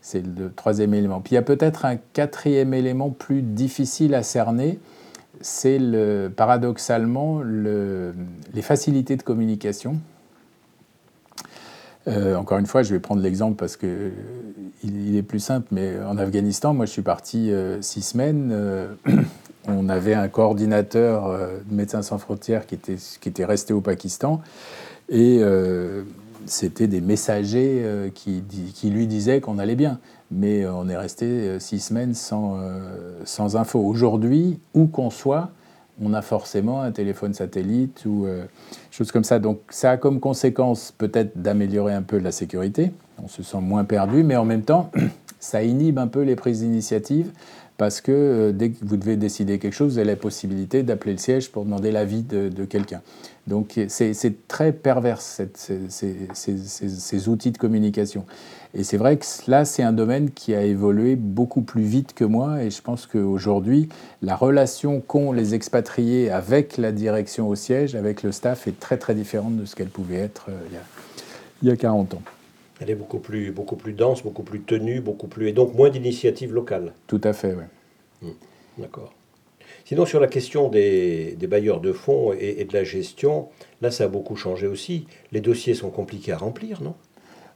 c'est 0.00 0.24
le 0.24 0.52
troisième 0.52 0.92
élément. 0.92 1.20
Puis 1.20 1.32
il 1.32 1.34
y 1.36 1.38
a 1.38 1.42
peut-être 1.42 1.84
un 1.84 1.96
quatrième 1.96 2.74
élément 2.74 3.08
plus 3.08 3.40
difficile 3.40 4.14
à 4.14 4.22
cerner, 4.22 4.78
c'est 5.40 5.78
le, 5.78 6.32
paradoxalement 6.34 7.42
les 7.42 8.62
facilités 8.62 9.16
de 9.16 9.22
communication. 9.22 9.98
Euh, 12.06 12.36
encore 12.36 12.58
une 12.58 12.66
fois, 12.66 12.82
je 12.82 12.92
vais 12.92 13.00
prendre 13.00 13.22
l'exemple 13.22 13.56
parce 13.56 13.76
qu'il 13.76 14.12
il 14.82 15.16
est 15.16 15.22
plus 15.22 15.40
simple, 15.40 15.68
mais 15.70 15.94
en 16.06 16.18
Afghanistan, 16.18 16.74
moi 16.74 16.86
je 16.86 16.90
suis 16.90 17.02
parti 17.02 17.50
euh, 17.50 17.80
six 17.80 18.02
semaines. 18.02 18.50
Euh, 18.52 18.94
on 19.68 19.88
avait 19.88 20.14
un 20.14 20.28
coordinateur 20.28 21.30
de 21.30 21.74
Médecins 21.74 22.02
sans 22.02 22.18
frontières 22.18 22.66
qui 22.66 22.74
était, 22.74 22.96
qui 23.20 23.28
était 23.28 23.46
resté 23.46 23.72
au 23.72 23.80
Pakistan. 23.80 24.42
Et 25.08 25.40
c'était 26.46 26.86
des 26.86 27.00
messagers 27.00 27.82
euh, 27.84 28.10
qui, 28.10 28.42
lui 28.84 29.06
disaient 29.06 29.40
qu'on 29.40 29.58
allait 29.58 29.76
bien. 29.76 29.98
Mais 30.30 30.64
euh, 30.64 30.72
on 30.74 30.88
est 30.88 30.96
resté 30.96 31.26
euh, 31.26 31.58
six 31.58 31.80
semaines 31.80 32.14
sans, 32.14 32.58
sans 33.24 33.56
info. 33.56 33.80
Aujourd'hui, 33.80 34.58
où 34.74 34.86
qu'on 34.86 35.10
soit, 35.10 35.50
on 36.02 36.12
a 36.12 36.22
forcément 36.22 36.82
un 36.82 36.92
téléphone 36.92 37.34
satellite 37.34 38.04
ou 38.06 38.26
euh, 38.26 38.44
choses 38.90 39.12
comme 39.12 39.24
ça. 39.24 39.38
Donc 39.38 39.60
ça 39.70 39.92
a 39.92 39.96
comme 39.96 40.20
conséquence 40.20 40.92
peut-être 40.96 41.40
d'améliorer 41.40 41.94
un 41.94 42.02
peu 42.02 42.18
la 42.18 42.32
sécurité. 42.32 42.92
On 43.22 43.28
se 43.28 43.42
sent 43.42 43.60
moins 43.60 43.84
perdu, 43.84 44.24
mais 44.24 44.36
en 44.36 44.44
même 44.44 44.62
temps, 44.62 44.90
ça 45.40 45.62
inhibe 45.62 45.98
un 45.98 46.08
peu 46.08 46.22
les 46.22 46.36
prises 46.36 46.60
d'initiative 46.60 47.30
parce 47.76 48.00
que 48.00 48.52
dès 48.52 48.70
que 48.70 48.76
vous 48.82 48.96
devez 48.96 49.16
décider 49.16 49.58
quelque 49.58 49.72
chose, 49.72 49.94
vous 49.94 49.98
avez 49.98 50.06
la 50.06 50.16
possibilité 50.16 50.82
d'appeler 50.82 51.12
le 51.12 51.18
siège 51.18 51.50
pour 51.50 51.64
demander 51.64 51.90
l'avis 51.90 52.22
de, 52.22 52.64
quelqu'un. 52.64 53.02
Donc 53.46 53.78
c'est 53.88 54.48
très 54.48 54.72
pervers, 54.72 55.20
ces, 55.20 55.48
outils 57.28 57.50
de 57.50 57.58
communication. 57.58 58.24
Et 58.76 58.82
c'est 58.82 58.96
vrai 58.96 59.16
que 59.16 59.24
là, 59.46 59.64
c'est 59.64 59.82
un 59.82 59.92
domaine 59.92 60.30
qui 60.30 60.54
a 60.54 60.62
évolué 60.62 61.14
beaucoup 61.14 61.62
plus 61.62 61.82
vite 61.82 62.12
que 62.12 62.24
moi. 62.24 62.62
Et 62.62 62.70
je 62.70 62.82
pense 62.82 63.06
qu'aujourd'hui, 63.06 63.88
la 64.22 64.34
relation 64.34 65.00
qu'ont 65.00 65.32
les 65.32 65.54
expatriés 65.54 66.30
avec 66.30 66.76
la 66.76 66.90
direction 66.90 67.48
au 67.48 67.54
siège, 67.54 67.94
avec 67.94 68.22
le 68.24 68.32
staff, 68.32 68.66
est 68.66 68.78
très 68.80 68.96
très 68.96 69.14
différente 69.14 69.56
de 69.56 69.64
ce 69.64 69.76
qu'elle 69.76 69.88
pouvait 69.88 70.16
être 70.16 70.46
euh, 70.48 70.78
il, 71.62 71.68
y 71.68 71.70
a, 71.70 71.76
40 71.76 72.14
ans. 72.14 72.22
Elle 72.84 72.90
est 72.90 72.94
beaucoup 72.94 73.18
plus, 73.18 73.50
beaucoup 73.50 73.76
plus 73.76 73.94
dense, 73.94 74.22
beaucoup 74.22 74.42
plus 74.42 74.60
tenue, 74.60 75.00
beaucoup 75.00 75.26
plus, 75.26 75.48
et 75.48 75.52
donc 75.52 75.74
moins 75.74 75.88
d'initiatives 75.88 76.52
locales. 76.52 76.92
Tout 77.06 77.20
à 77.24 77.32
fait, 77.32 77.54
oui. 77.54 78.28
Mmh. 78.28 78.32
D'accord. 78.82 79.14
Sinon, 79.86 80.04
sur 80.04 80.20
la 80.20 80.26
question 80.26 80.68
des, 80.68 81.34
bailleurs 81.48 81.80
de 81.80 81.92
fonds 81.92 82.34
et, 82.38 82.62
de 82.62 82.74
la 82.74 82.84
gestion, 82.84 83.48
là, 83.80 83.90
ça 83.90 84.04
a 84.04 84.08
beaucoup 84.08 84.36
changé 84.36 84.66
aussi. 84.66 85.06
Les 85.32 85.40
dossiers 85.40 85.72
sont 85.72 85.88
compliqués 85.88 86.32
à 86.32 86.36
remplir, 86.36 86.82
non? 86.82 86.92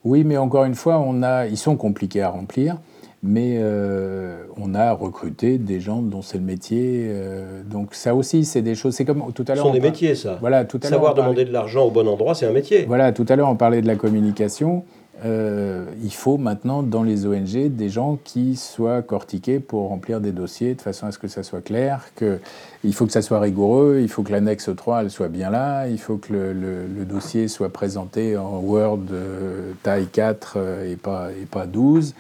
Oui, 0.03 0.25
mais 0.25 0.39
encore 0.39 0.65
une 0.65 0.75
fois, 0.75 0.99
on 0.99 1.23
a, 1.23 1.47
ils 1.47 1.59
sont 1.59 1.77
compliqués 1.77 2.23
à 2.23 2.31
remplir, 2.31 2.79
mais 3.23 3.57
euh, 3.59 4.45
on 4.57 4.75
a 4.75 4.93
recruté 4.93 5.59
des 5.59 5.81
gens 5.81 6.01
dont 6.01 6.23
c'est 6.23 6.39
le 6.39 6.45
métier. 6.45 7.07
Euh, 7.09 7.63
donc 7.65 7.95
ça 7.95 8.15
aussi, 8.15 8.47
c'est 8.47 8.63
des 8.63 8.75
choses. 8.75 8.95
C'est 8.95 9.05
comme 9.05 9.31
tout 9.35 9.45
à 9.47 9.55
l'heure. 9.55 9.65
Ce 9.65 9.69
sont 9.69 9.75
des 9.75 9.81
métiers, 9.81 10.15
ça. 10.15 10.39
Voilà, 10.41 10.65
tout 10.65 10.81
à 10.83 10.87
Savoir 10.87 11.13
demander 11.13 11.45
de 11.45 11.53
l'argent 11.53 11.85
au 11.85 11.91
bon 11.91 12.09
endroit, 12.09 12.35
c'est 12.35 12.47
un 12.47 12.53
métier. 12.53 12.87
Voilà, 12.87 13.13
tout 13.13 13.27
à 13.29 13.37
l'heure, 13.37 13.51
on 13.51 13.57
parlait 13.57 13.83
de 13.83 13.87
la 13.87 13.97
communication. 13.97 14.85
Euh, 15.25 15.85
il 16.03 16.13
faut 16.13 16.39
maintenant 16.39 16.83
dans 16.83 17.03
les 17.03 17.27
ONG 17.27 17.69
des 17.69 17.89
gens 17.89 18.19
qui 18.23 18.55
soient 18.55 19.03
cortiqués 19.03 19.59
pour 19.59 19.89
remplir 19.89 20.21
des 20.21 20.31
dossiers 20.31 20.75
de 20.75 20.81
façon 20.81 21.07
à 21.07 21.13
ce 21.13 21.19
que 21.19 21.27
ça 21.27 21.43
soit 21.43 21.61
clair, 21.61 22.11
que, 22.15 22.39
il 22.85 22.95
faut 22.95 23.05
que 23.05 23.13
ça 23.13 23.23
soit 23.23 23.41
rigoureux, 23.41 23.99
il 24.01 24.09
faut 24.09 24.23
que 24.23 24.31
l'annexe 24.31 24.71
3 24.75 25.03
elle 25.03 25.11
soit 25.11 25.29
bien 25.29 25.51
là, 25.51 25.89
il 25.89 25.99
faut 25.99 26.19
que 26.19 26.33
le, 26.33 27.05
dossier 27.05 27.49
soit 27.49 27.71
présenté 27.71 28.37
en 28.37 28.59
Word 28.59 29.01
euh, 29.13 29.73
taille 29.83 30.07
4 30.07 30.55
euh, 30.57 30.93
et, 30.93 30.97
pas, 30.97 31.31
et 31.33 31.47
pas 31.47 31.67
12. 31.67 32.15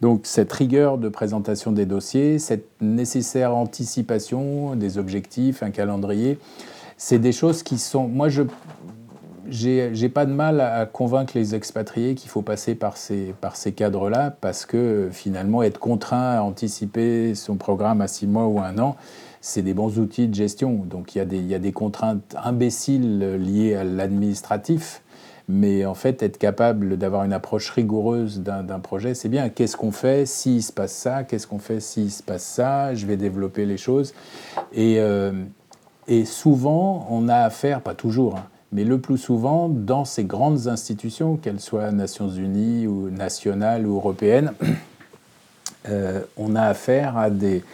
Donc 0.00 0.20
cette 0.22 0.52
rigueur 0.52 0.96
de 0.96 1.08
présentation 1.08 1.72
des 1.72 1.84
dossiers, 1.84 2.38
cette 2.38 2.68
nécessaire 2.80 3.54
anticipation 3.54 4.74
des 4.74 4.96
objectifs, 4.96 5.62
un 5.62 5.70
calendrier, 5.70 6.38
c'est 6.96 7.18
des 7.18 7.32
choses 7.32 7.62
qui 7.62 7.78
sont... 7.78 8.08
Moi, 8.08 8.28
je, 8.28 8.42
j'ai 9.50 10.08
pas 10.08 10.26
de 10.26 10.32
mal 10.32 10.60
à 10.60 10.86
convaincre 10.86 11.32
les 11.34 11.54
expatriés 11.54 12.14
qu'il 12.14 12.30
faut 12.30 12.42
passer 12.42 12.74
par 12.74 12.96
ces, 12.96 13.34
cadres-là, 13.74 14.30
parce 14.40 14.66
que 14.66 15.08
finalement, 15.12 15.62
être 15.62 15.78
contraint 15.78 16.36
à 16.36 16.42
anticiper 16.42 17.34
son 17.34 17.56
programme 17.56 18.00
à 18.00 18.08
six 18.08 18.26
mois 18.26 18.46
ou 18.46 18.60
un 18.60 18.78
an, 18.78 18.96
c'est 19.40 19.62
des 19.62 19.74
bons 19.74 19.98
outils 19.98 20.28
de 20.28 20.34
gestion. 20.34 20.84
Donc 20.84 21.14
il 21.14 21.18
y, 21.18 21.20
a 21.20 21.24
des, 21.24 21.38
il 21.38 21.46
y 21.46 21.54
a 21.54 21.58
des 21.58 21.72
contraintes 21.72 22.34
imbéciles 22.42 23.36
liées 23.36 23.74
à 23.74 23.84
l'administratif, 23.84 25.02
mais 25.48 25.86
en 25.86 25.94
fait, 25.94 26.22
être 26.22 26.36
capable 26.36 26.98
d'avoir 26.98 27.24
une 27.24 27.32
approche 27.32 27.70
rigoureuse 27.70 28.40
d'un 28.40 28.80
projet, 28.80 29.14
c'est 29.14 29.30
bien. 29.30 29.48
Qu'est-ce 29.48 29.78
qu'on 29.78 29.92
fait 29.92 30.26
s'il 30.26 30.62
se 30.62 30.72
passe 30.72 30.92
ça? 30.92 31.24
Qu'est-ce 31.24 31.46
qu'on 31.46 31.58
fait 31.58 31.80
s'il 31.80 32.10
se 32.10 32.22
passe 32.22 32.44
ça? 32.44 32.94
Je 32.94 33.06
vais 33.06 33.16
développer 33.16 33.64
les 33.64 33.78
choses. 33.78 34.12
Et, 34.74 34.96
euh, 34.98 35.32
et 36.06 36.26
souvent, 36.26 37.06
on 37.10 37.28
a 37.28 37.36
affaire, 37.36 37.80
pas 37.80 37.94
toujours, 37.94 38.36
hein, 38.36 38.44
mais 38.72 38.84
le 38.84 38.98
plus 38.98 39.18
souvent, 39.18 39.68
dans 39.68 40.04
ces 40.04 40.24
grandes 40.24 40.68
institutions, 40.68 41.36
qu'elles 41.36 41.60
soient 41.60 41.90
Nations 41.90 42.28
Unies 42.28 42.86
ou 42.86 43.08
nationales 43.08 43.86
ou 43.86 43.96
européennes, 43.96 44.52
euh, 45.88 46.20
on 46.36 46.54
a 46.54 46.62
affaire 46.62 47.16
à 47.16 47.30
des, 47.30 47.64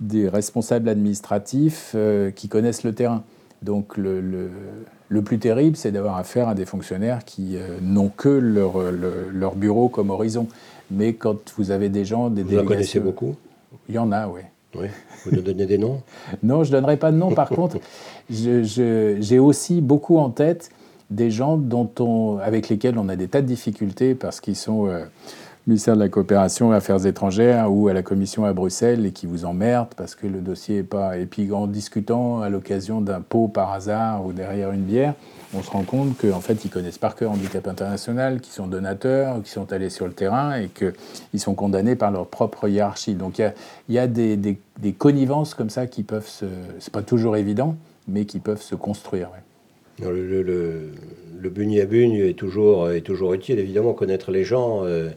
des 0.00 0.28
responsables 0.28 0.88
administratifs 0.88 1.92
euh, 1.94 2.30
qui 2.30 2.48
connaissent 2.48 2.82
le 2.82 2.92
terrain. 2.92 3.22
Donc 3.62 3.96
le, 3.96 4.20
le, 5.08 5.22
plus 5.22 5.38
terrible, 5.38 5.76
c'est 5.76 5.92
d'avoir 5.92 6.16
affaire 6.16 6.48
à 6.48 6.54
des 6.54 6.64
fonctionnaires 6.66 7.24
qui 7.24 7.56
euh, 7.56 7.78
n'ont 7.80 8.08
que 8.08 8.28
leur, 8.28 8.72
leur, 8.90 9.54
bureau 9.54 9.88
comme 9.88 10.10
horizon. 10.10 10.48
Mais 10.90 11.12
quand 11.14 11.52
vous 11.56 11.70
avez 11.70 11.88
des 11.88 12.04
gens, 12.04 12.28
des 12.28 12.42
vous 12.42 12.58
en 12.58 12.64
connaissez 12.64 12.98
beaucoup? 12.98 13.36
Il 13.88 13.94
y 13.94 13.98
en 13.98 14.10
a, 14.10 14.26
oui. 14.26 14.40
Oui, 14.74 14.86
vous 15.24 15.32
nous 15.32 15.42
donnez 15.42 15.66
des 15.66 15.78
noms? 15.78 16.02
Non, 16.42 16.64
je 16.64 16.70
ne 16.70 16.76
donnerai 16.78 16.96
pas 16.96 17.12
de 17.12 17.16
nom. 17.16 17.32
Par 17.32 17.48
contre, 17.50 17.78
j'ai 18.30 19.38
aussi 19.38 19.80
beaucoup 19.80 20.18
en 20.18 20.30
tête 20.30 20.70
des 21.10 21.30
gens 21.30 21.56
dont 21.56 21.90
on, 22.00 22.38
avec 22.38 22.68
lesquels 22.68 22.98
on 22.98 23.08
a 23.08 23.16
des 23.16 23.28
tas 23.28 23.42
de 23.42 23.46
difficultés 23.46 24.14
parce 24.14 24.40
qu'ils 24.40 24.56
sont 24.56 24.86
euh, 24.86 25.04
ministère 25.66 25.94
de 25.94 26.00
la 26.00 26.08
Coopération 26.08 26.72
Affaires 26.72 27.06
étrangères 27.06 27.72
ou 27.72 27.88
à 27.88 27.92
la 27.92 28.02
Commission 28.02 28.44
à 28.44 28.52
Bruxelles 28.52 29.06
et 29.06 29.12
qui 29.12 29.26
vous 29.26 29.44
emmerdent 29.44 29.94
parce 29.96 30.14
que 30.14 30.26
le 30.26 30.40
dossier 30.40 30.76
n'est 30.76 30.82
pas. 30.82 31.18
Et 31.18 31.26
puis 31.26 31.52
en 31.52 31.66
discutant 31.66 32.40
à 32.40 32.48
l'occasion 32.48 33.00
d'un 33.00 33.20
pot 33.20 33.48
par 33.48 33.72
hasard 33.72 34.24
ou 34.24 34.32
derrière 34.32 34.72
une 34.72 34.82
bière, 34.82 35.14
on 35.54 35.62
se 35.62 35.70
rend 35.70 35.82
compte 35.82 36.16
qu'en 36.16 36.40
fait, 36.40 36.64
ils 36.64 36.70
connaissent 36.70 36.98
par 36.98 37.14
cœur 37.14 37.30
Handicap 37.30 37.68
International, 37.68 38.40
qu'ils 38.40 38.54
sont 38.54 38.66
donateurs, 38.66 39.42
qui 39.42 39.50
sont 39.50 39.70
allés 39.72 39.90
sur 39.90 40.06
le 40.06 40.14
terrain 40.14 40.54
et 40.54 40.68
qu'ils 40.68 41.40
sont 41.40 41.54
condamnés 41.54 41.94
par 41.94 42.10
leur 42.10 42.26
propre 42.26 42.68
hiérarchie. 42.68 43.14
Donc 43.14 43.38
il 43.38 43.94
y 43.94 43.98
a, 43.98 44.06
des, 44.06 44.58
connivences 44.98 45.54
comme 45.54 45.70
ça 45.70 45.86
qui 45.86 46.02
peuvent 46.02 46.28
se. 46.28 46.46
C'est 46.78 46.92
pas 46.92 47.02
toujours 47.02 47.36
évident, 47.36 47.76
mais 48.08 48.24
qui 48.24 48.38
peuvent 48.38 48.62
se 48.62 48.74
construire. 48.74 49.30
Le, 50.00 50.42
le, 50.42 50.90
le, 51.38 51.50
bugne 51.50 51.80
à 51.80 51.84
bugne 51.84 52.14
est 52.14 52.36
toujours, 52.36 52.90
est 52.90 53.02
toujours 53.02 53.34
utile, 53.34 53.58
évidemment, 53.58 53.92
connaître 53.92 54.30
les 54.30 54.42
gens. 54.42 54.84
Euh, 54.84 55.10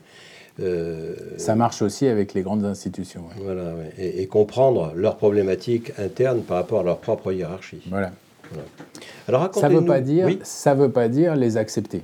euh, 0.60 1.16
ça 1.38 1.56
marche 1.56 1.82
aussi 1.82 2.08
avec 2.08 2.34
les 2.34 2.42
grandes 2.42 2.66
institutions. 2.66 3.24
Voilà, 3.42 3.74
et, 3.98 4.26
comprendre 4.28 4.94
leurs 4.96 5.18
problématiques 5.18 5.92
internes 5.98 6.42
par 6.42 6.58
rapport 6.58 6.82
à 6.82 6.84
leur 6.84 6.98
propre 6.98 7.32
hiérarchie. 7.32 7.82
Voilà. 7.90 8.12
Alors 9.28 9.50
ça 9.54 9.70
ne 9.70 9.80
veut, 9.80 9.86
pas 9.86 10.02
dire, 10.02 10.30
ça 10.44 10.76
veut 10.76 10.92
pas 10.92 11.08
dire 11.08 11.36
les 11.36 11.58
accepter, 11.58 12.04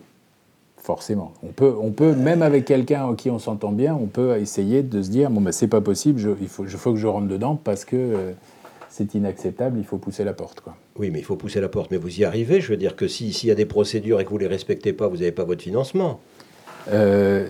forcément. 0.77 1.33
On 1.43 1.51
peut, 1.51 1.75
on 1.79 1.91
peut 1.91 2.13
même 2.13 2.41
avec 2.41 2.65
quelqu'un 2.65 3.03
en 3.03 3.13
qui 3.13 3.29
on 3.29 3.37
s'entend 3.37 3.71
bien, 3.71 3.93
on 3.93 4.07
peut 4.07 4.35
essayer 4.37 4.81
de 4.81 5.03
se 5.03 5.09
dire 5.09 5.29
bon, 5.29 5.39
ben, 5.39 5.51
c'est 5.51 5.67
pas 5.67 5.81
possible, 5.81 6.19
je, 6.19 6.31
il 6.41 6.47
faut, 6.47 6.65
faut 6.65 6.93
que 6.93 6.99
je 6.99 7.07
rentre 7.07 7.27
dedans 7.27 7.59
parce 7.63 7.85
que 7.85 7.95
euh, 7.95 8.31
c'est 8.91 9.15
inacceptable, 9.15 9.79
il 9.79 9.85
faut 9.85 9.97
pousser 9.97 10.25
la 10.25 10.33
porte. 10.33 10.59
Quoi. 10.59 10.75
Oui, 10.97 11.11
mais 11.11 11.19
il 11.19 11.25
faut 11.25 11.37
pousser 11.37 11.61
la 11.61 11.69
porte. 11.69 11.91
Mais 11.91 11.97
vous 11.97 12.19
y 12.19 12.25
arrivez 12.25 12.59
Je 12.59 12.67
veux 12.67 12.77
dire 12.77 12.97
que 12.97 13.07
s'il 13.07 13.33
y 13.45 13.51
a 13.51 13.55
des 13.55 13.65
procédures 13.65 14.19
et 14.19 14.25
que 14.25 14.29
vous 14.29 14.35
ne 14.35 14.41
les 14.41 14.47
respectez 14.47 14.91
pas, 14.91 15.07
vous 15.07 15.17
n'avez 15.17 15.31
pas 15.31 15.45
votre 15.45 15.63
financement. 15.63 16.19
Euh, 16.91 17.47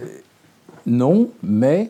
non, 0.86 1.30
mais 1.42 1.90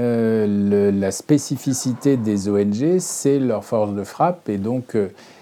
euh, 0.00 0.90
la 0.90 1.12
spécificité 1.12 2.16
des 2.16 2.48
ONG, 2.48 2.98
c'est 2.98 3.38
leur 3.38 3.64
force 3.64 3.94
de 3.94 4.02
frappe. 4.02 4.48
Et 4.48 4.58
donc, 4.58 4.96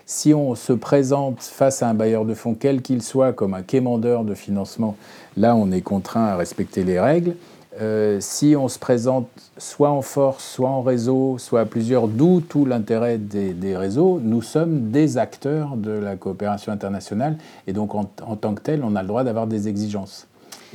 si 0.04 0.34
on 0.34 0.54
se 0.54 0.74
présente 0.74 1.40
face 1.40 1.82
à 1.82 1.88
un 1.88 1.94
bailleur 1.94 2.26
de 2.26 2.34
fonds, 2.34 2.54
quel 2.54 2.82
qu'il 2.82 3.02
soit, 3.02 3.32
comme 3.32 3.54
un 3.54 3.62
quémandeur 3.62 4.24
de 4.24 4.34
financement, 4.34 4.96
là, 5.38 5.56
on 5.56 5.72
est 5.72 5.80
contraint 5.80 6.26
à 6.26 6.36
respecter 6.36 6.84
les 6.84 7.00
règles. 7.00 7.36
Euh, 7.80 8.18
si 8.20 8.56
on 8.56 8.68
se 8.68 8.78
présente 8.78 9.28
soit 9.58 9.90
en 9.90 10.00
force, 10.00 10.44
soit 10.44 10.68
en 10.68 10.82
réseau, 10.82 11.36
soit 11.38 11.60
à 11.60 11.64
plusieurs, 11.66 12.08
d'où 12.08 12.40
tout 12.40 12.64
l'intérêt 12.64 13.18
des, 13.18 13.76
réseaux, 13.76 14.20
nous 14.22 14.42
sommes 14.42 14.90
des 14.90 15.18
acteurs 15.18 15.76
de 15.76 15.90
la 15.90 16.16
coopération 16.16 16.72
internationale 16.72 17.36
et 17.66 17.72
donc 17.72 17.94
en, 17.94 18.04
tant 18.04 18.54
que 18.54 18.62
tel, 18.62 18.82
on 18.82 18.96
a 18.96 19.02
le 19.02 19.08
droit 19.08 19.24
d'avoir 19.24 19.46
des 19.46 19.68
exigences. 19.68 20.26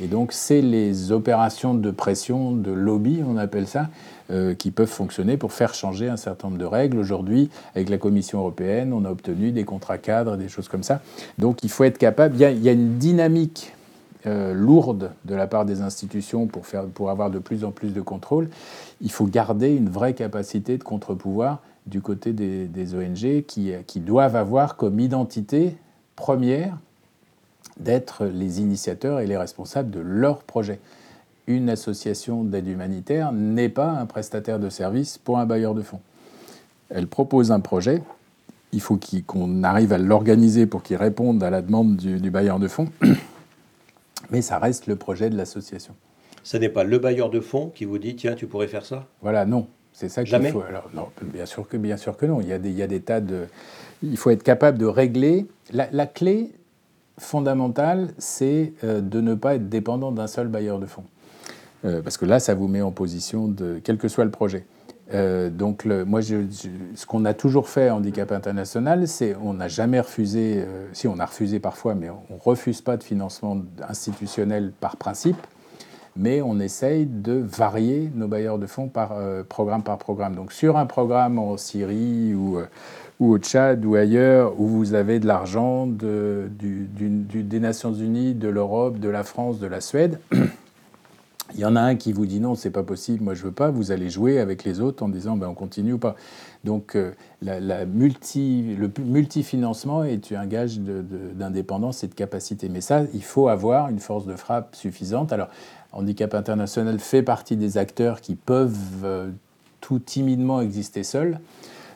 Et 0.01 0.07
donc 0.07 0.31
c'est 0.31 0.61
les 0.61 1.11
opérations 1.11 1.73
de 1.73 1.91
pression, 1.91 2.51
de 2.51 2.71
lobby, 2.71 3.21
on 3.27 3.37
appelle 3.37 3.67
ça, 3.67 3.89
euh, 4.29 4.53
qui 4.53 4.71
peuvent 4.71 4.87
fonctionner 4.87 5.37
pour 5.37 5.53
faire 5.53 5.73
changer 5.73 6.07
un 6.07 6.17
certain 6.17 6.47
nombre 6.47 6.59
de 6.59 6.65
règles. 6.65 6.97
Aujourd'hui, 6.97 7.49
avec 7.75 7.89
la 7.89 7.97
Commission 7.97 8.39
européenne, 8.39 8.93
on 8.93 9.05
a 9.05 9.09
obtenu 9.09 9.51
des 9.51 9.63
contrats 9.63 9.97
cadres, 9.97 10.37
des 10.37 10.49
choses 10.49 10.67
comme 10.67 10.83
ça. 10.83 11.01
Donc 11.37 11.63
il 11.63 11.69
faut 11.69 11.83
être 11.83 11.97
capable, 11.97 12.35
il 12.35 12.61
y 12.61 12.69
a 12.69 12.71
une 12.71 12.97
dynamique 12.97 13.73
euh, 14.27 14.53
lourde 14.53 15.11
de 15.25 15.33
la 15.33 15.47
part 15.47 15.65
des 15.65 15.81
institutions 15.81 16.47
pour, 16.47 16.67
faire, 16.67 16.85
pour 16.85 17.09
avoir 17.09 17.31
de 17.31 17.39
plus 17.39 17.63
en 17.63 17.71
plus 17.71 17.93
de 17.93 18.01
contrôle, 18.01 18.49
il 19.01 19.11
faut 19.11 19.25
garder 19.25 19.75
une 19.75 19.89
vraie 19.89 20.13
capacité 20.13 20.77
de 20.77 20.83
contre-pouvoir 20.83 21.59
du 21.87 22.01
côté 22.01 22.31
des, 22.33 22.95
ONG 22.95 23.43
qui, 23.47 23.73
qui, 23.87 23.99
doivent 23.99 24.35
avoir 24.35 24.77
comme 24.77 24.99
identité 24.99 25.75
première 26.15 26.77
d'être 27.79 28.25
les 28.25 28.61
initiateurs 28.61 29.19
et 29.19 29.25
les 29.25 29.37
responsables 29.37 29.89
de 29.89 29.99
leur 29.99 30.43
projet. 30.43 30.79
Une 31.47 31.69
association 31.69 32.43
d'aide 32.43 32.67
humanitaire 32.67 33.31
n'est 33.31 33.69
pas 33.69 33.89
un 33.89 34.05
prestataire 34.05 34.59
de 34.59 34.69
service 34.69 35.17
pour 35.17 35.39
un 35.39 35.47
bailleur 35.47 35.73
de 35.73 35.81
fonds. 35.81 36.01
Elle 36.89 37.07
propose 37.07 37.51
un 37.51 37.59
projet, 37.59 38.03
il 38.71 38.81
faut 38.81 38.99
qu'on 39.25 39.63
arrive 39.63 39.93
à 39.93 39.97
l'organiser 39.97 40.65
pour 40.65 40.83
qu'il 40.83 40.97
réponde 40.97 41.41
à 41.43 41.49
la 41.49 41.61
demande 41.61 41.97
du, 41.97 42.19
du 42.19 42.29
bailleur 42.29 42.59
de 42.59 42.67
fonds 42.67 42.89
mais 44.31 44.41
ça 44.41 44.57
reste 44.57 44.87
le 44.87 44.95
projet 44.95 45.29
de 45.29 45.37
l'association. 45.37 45.95
Ce 46.43 46.57
n'est 46.57 46.69
pas 46.69 46.83
le 46.83 46.97
bailleur 46.97 47.29
de 47.29 47.39
fonds 47.39 47.69
qui 47.69 47.85
vous 47.85 47.99
dit 47.99 48.15
tiens, 48.15 48.33
tu 48.33 48.47
pourrais 48.47 48.67
faire 48.67 48.85
ça? 48.85 49.07
Voilà, 49.21 49.45
non. 49.45 49.67
C'est 49.93 50.09
ça 50.09 50.23
qu'il 50.23 50.47
faut. 50.47 50.61
Alors, 50.61 50.89
non, 50.93 51.07
bien 51.21 51.45
sûr 51.45 51.67
que, 51.67 51.77
bien 51.77 51.97
sûr 51.97 52.17
que 52.17 52.25
non. 52.25 52.41
Il 52.41 52.47
y, 52.47 52.53
a 52.53 52.59
des, 52.59 52.69
il 52.69 52.77
y 52.77 52.81
a 52.81 52.87
des 52.87 53.01
tas 53.01 53.19
de. 53.19 53.45
Il 54.01 54.17
faut 54.17 54.29
être 54.29 54.43
capable 54.43 54.77
de 54.77 54.85
régler. 54.85 55.47
La, 55.71 56.07
clé 56.07 56.51
fondamentale, 57.17 58.13
c'est 58.17 58.73
euh, 58.83 59.01
de 59.01 59.21
ne 59.21 59.35
pas 59.35 59.55
être 59.55 59.69
dépendant 59.69 60.11
d'un 60.11 60.27
seul 60.27 60.47
bailleur 60.47 60.79
de 60.79 60.85
fonds. 60.85 61.03
Euh, 61.83 62.01
parce 62.01 62.17
que 62.17 62.25
là, 62.25 62.39
ça 62.39 62.55
vous 62.55 62.67
met 62.67 62.81
en 62.81 62.91
position 62.91 63.47
de. 63.47 63.81
quel 63.83 63.97
que 63.97 64.07
soit 64.07 64.25
le 64.25 64.31
projet. 64.31 64.65
Euh, 65.13 65.49
donc, 65.49 65.85
moi, 65.85 66.21
ce 66.21 67.05
qu'on 67.05 67.25
a 67.25 67.33
toujours 67.33 67.69
fait 67.69 67.89
à 67.89 67.95
Handicap 67.95 68.31
International, 68.31 69.07
c'est 69.07 69.35
on 69.41 69.53
n'a 69.53 69.67
jamais 69.67 69.99
refusé, 69.99 70.55
euh, 70.57 70.87
si 70.93 71.07
on 71.07 71.19
a 71.19 71.25
refusé 71.25 71.59
parfois, 71.59 71.95
mais 71.95 72.09
on 72.09 72.35
ne 72.35 72.39
refuse 72.39 72.81
pas 72.81 72.97
de 72.97 73.03
financement 73.03 73.57
institutionnel 73.87 74.71
par 74.79 74.95
principe, 74.97 75.37
mais 76.15 76.41
on 76.41 76.59
essaye 76.59 77.05
de 77.05 77.33
varier 77.33 78.11
nos 78.15 78.27
bailleurs 78.27 78.57
de 78.57 78.67
fonds 78.67 78.87
par 78.87 79.13
euh, 79.13 79.43
programme 79.43 79.83
par 79.83 79.97
programme. 79.97 80.35
Donc, 80.35 80.51
sur 80.51 80.77
un 80.77 80.85
programme 80.85 81.39
en 81.39 81.57
Syrie 81.57 82.33
ou, 82.33 82.59
au 83.19 83.37
Tchad 83.37 83.85
ou 83.85 83.95
ailleurs, 83.95 84.59
où 84.59 84.67
vous 84.67 84.93
avez 84.93 85.19
de 85.19 85.27
l'argent 85.27 85.87
de, 85.87 86.49
des 86.57 87.59
Nations 87.59 87.93
Unies, 87.93 88.33
de 88.33 88.47
l'Europe, 88.47 88.99
de 88.99 89.09
la 89.09 89.23
France, 89.23 89.59
de 89.59 89.67
la 89.67 89.81
Suède, 89.81 90.19
il 91.53 91.59
y 91.59 91.65
en 91.65 91.75
a 91.75 91.81
un 91.81 91.95
qui 91.95 92.13
vous 92.13 92.25
dit 92.25 92.39
non, 92.39 92.55
c'est 92.55 92.71
pas 92.71 92.83
possible, 92.83 93.23
moi 93.23 93.33
je 93.33 93.43
veux 93.43 93.51
pas. 93.51 93.69
Vous 93.69 93.91
allez 93.91 94.09
jouer 94.09 94.39
avec 94.39 94.63
les 94.63 94.79
autres 94.79 95.03
en 95.03 95.09
disant 95.09 95.37
ben, 95.37 95.47
on 95.47 95.53
continue 95.53 95.93
ou 95.93 95.97
pas. 95.97 96.15
Donc 96.63 96.95
euh, 96.95 97.11
multi, 97.85 98.75
le 98.75 98.91
multifinancement 99.03 100.03
est 100.03 100.31
un 100.31 100.45
gage 100.45 100.79
d'indépendance 100.79 102.03
et 102.03 102.07
de 102.07 102.13
capacité. 102.13 102.69
Mais 102.69 102.81
ça, 102.81 103.03
il 103.13 103.23
faut 103.23 103.47
avoir 103.47 103.89
une 103.89 103.99
force 103.99 104.25
de 104.25 104.35
frappe 104.35 104.75
suffisante. 104.75 105.33
Alors, 105.33 105.49
Handicap 105.91 106.33
International 106.33 106.99
fait 106.99 107.23
partie 107.23 107.57
des 107.57 107.77
acteurs 107.77 108.21
qui 108.21 108.35
peuvent 108.35 109.03
euh, 109.03 109.29
tout 109.81 109.99
timidement 109.99 110.61
exister 110.61 111.03
seuls. 111.03 111.39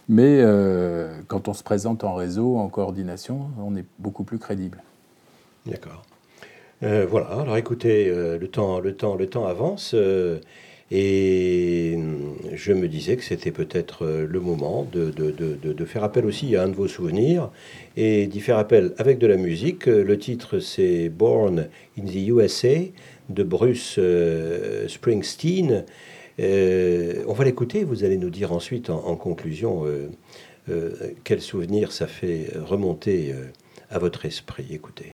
Mais 0.07 0.39
euh, 0.41 1.21
quand 1.27 1.47
on 1.47 1.53
se 1.53 1.63
présente 1.63 2.03
en 2.03 2.13
réseau, 2.13 2.57
en 2.57 2.67
coordination, 2.67 3.47
on 3.59 3.75
est 3.75 3.85
beaucoup 3.99 4.23
plus 4.23 4.37
crédible. 4.37 4.83
D'accord. 5.65 6.03
Euh, 6.83 7.05
voilà, 7.09 7.27
alors 7.27 7.55
écoutez, 7.57 8.09
euh, 8.09 8.37
le, 8.37 8.47
temps, 8.49 8.79
le, 8.81 8.93
temps, 8.93 9.15
le 9.15 9.27
temps 9.27 9.45
avance 9.45 9.91
euh, 9.93 10.39
et 10.91 11.97
je 12.53 12.73
me 12.73 12.87
disais 12.89 13.15
que 13.15 13.23
c'était 13.23 13.51
peut-être 13.51 14.05
le 14.05 14.39
moment 14.39 14.85
de, 14.91 15.09
de, 15.09 15.31
de, 15.31 15.55
de, 15.55 15.85
faire 15.85 16.03
appel 16.03 16.25
aussi 16.25 16.55
à 16.55 16.63
un 16.63 16.67
de 16.67 16.75
vos 16.75 16.87
souvenirs 16.87 17.49
et 17.97 18.27
d'y 18.27 18.39
faire 18.39 18.57
appel 18.59 18.93
avec 18.97 19.17
de 19.17 19.25
la 19.25 19.37
musique. 19.37 19.87
Le 19.87 20.19
titre 20.19 20.59
c'est 20.59 21.09
Born 21.09 21.67
in 21.97 22.05
the 22.05 22.27
USA 22.27 22.75
de 23.29 23.43
Bruce 23.43 23.99
Springsteen. 24.87 25.85
on 26.37 27.33
va 27.33 27.45
l'écouter, 27.45 27.83
vous 27.83 28.03
allez 28.03 28.17
nous 28.17 28.29
dire 28.29 28.51
ensuite 28.51 28.91
en, 28.91 29.07
en 29.07 29.15
conclusion 29.15 29.85
quel 31.23 31.41
souvenir 31.41 31.93
ça 31.93 32.05
fait 32.05 32.51
remonter 32.63 33.33
à 33.89 33.97
votre 33.97 34.27
esprit. 34.27 34.67
Écoutez. 34.69 35.14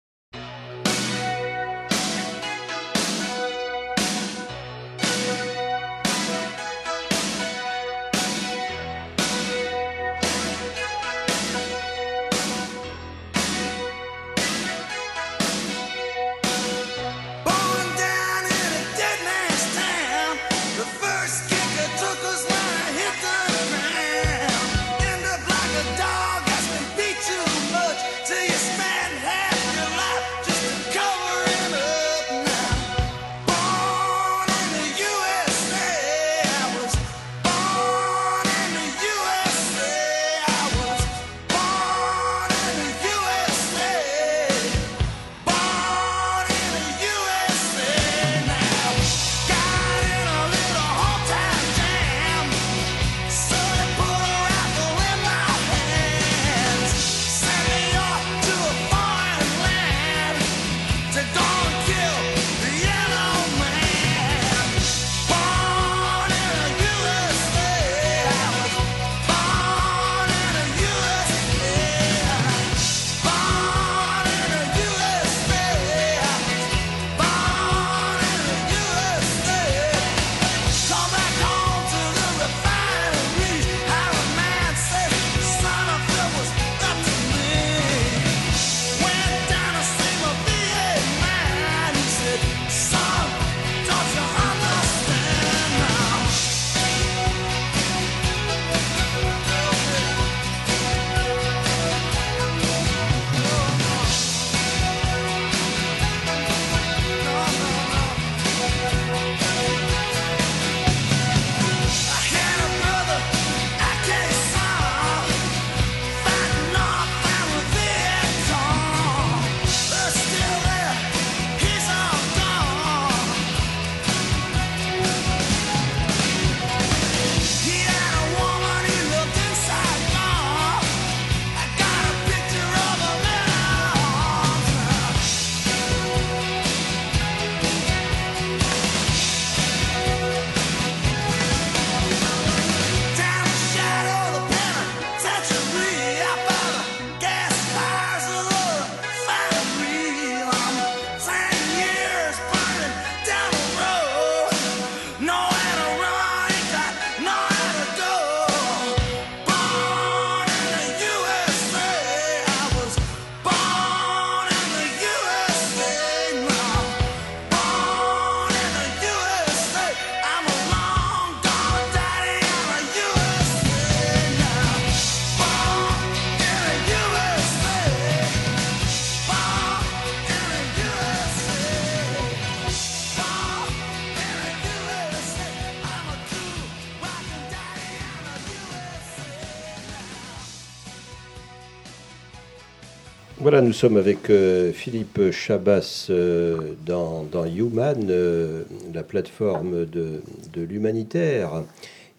Nous 193.70 193.74
sommes 193.74 193.98
avec 193.98 194.32
euh, 194.32 194.72
Philippe 194.72 195.30
Chabas 195.30 196.08
euh, 196.10 196.74
dans, 196.88 197.46
Human, 197.46 198.08
euh, 198.10 198.64
la 198.92 199.04
plateforme 199.04 199.86
de, 199.86 200.22
l'humanitaire 200.56 201.62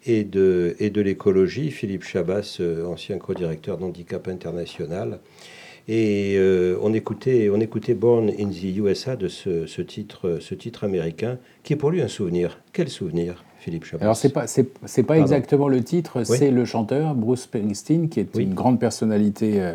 et 0.05 0.23
de, 0.23 0.77
et 0.79 0.89
de 0.89 1.01
l'écologie. 1.01 1.69
Philippe 1.69 2.05
Chabas, 2.05 2.61
ancien 2.87 3.17
co-directeur 3.17 3.77
d'Handicap 3.77 4.29
International. 4.29 5.19
Et 5.89 6.39
on, 6.81 6.93
écoutait, 6.93 7.49
on 7.53 7.59
écoutait 7.59 7.95
Born 7.95 8.29
in 8.29 8.47
the 8.47 8.77
USA 8.77 9.17
de 9.17 9.27
ce, 9.27 9.81
titre, 9.81 10.37
ce 10.39 10.55
titre 10.55 10.85
américain, 10.85 11.37
qui 11.63 11.73
est 11.73 11.75
pour 11.75 11.91
lui 11.91 12.01
un 12.01 12.07
souvenir. 12.07 12.61
Quel 12.71 12.87
souvenir 12.87 13.43
Philippe 13.59 13.83
Chabas? 13.83 14.05
Alors, 14.05 14.15
ce 14.15 14.27
n'est 14.27 15.03
pas 15.03 15.19
exactement 15.19 15.67
le 15.67 15.83
titre, 15.83 16.23
c'est 16.23 16.49
le 16.49 16.63
chanteur 16.63 17.13
Bruce 17.13 17.41
Springsteen, 17.41 18.07
qui 18.07 18.21
est 18.21 18.37
une 18.37 18.53
grande 18.53 18.79
personnalité 18.79 19.73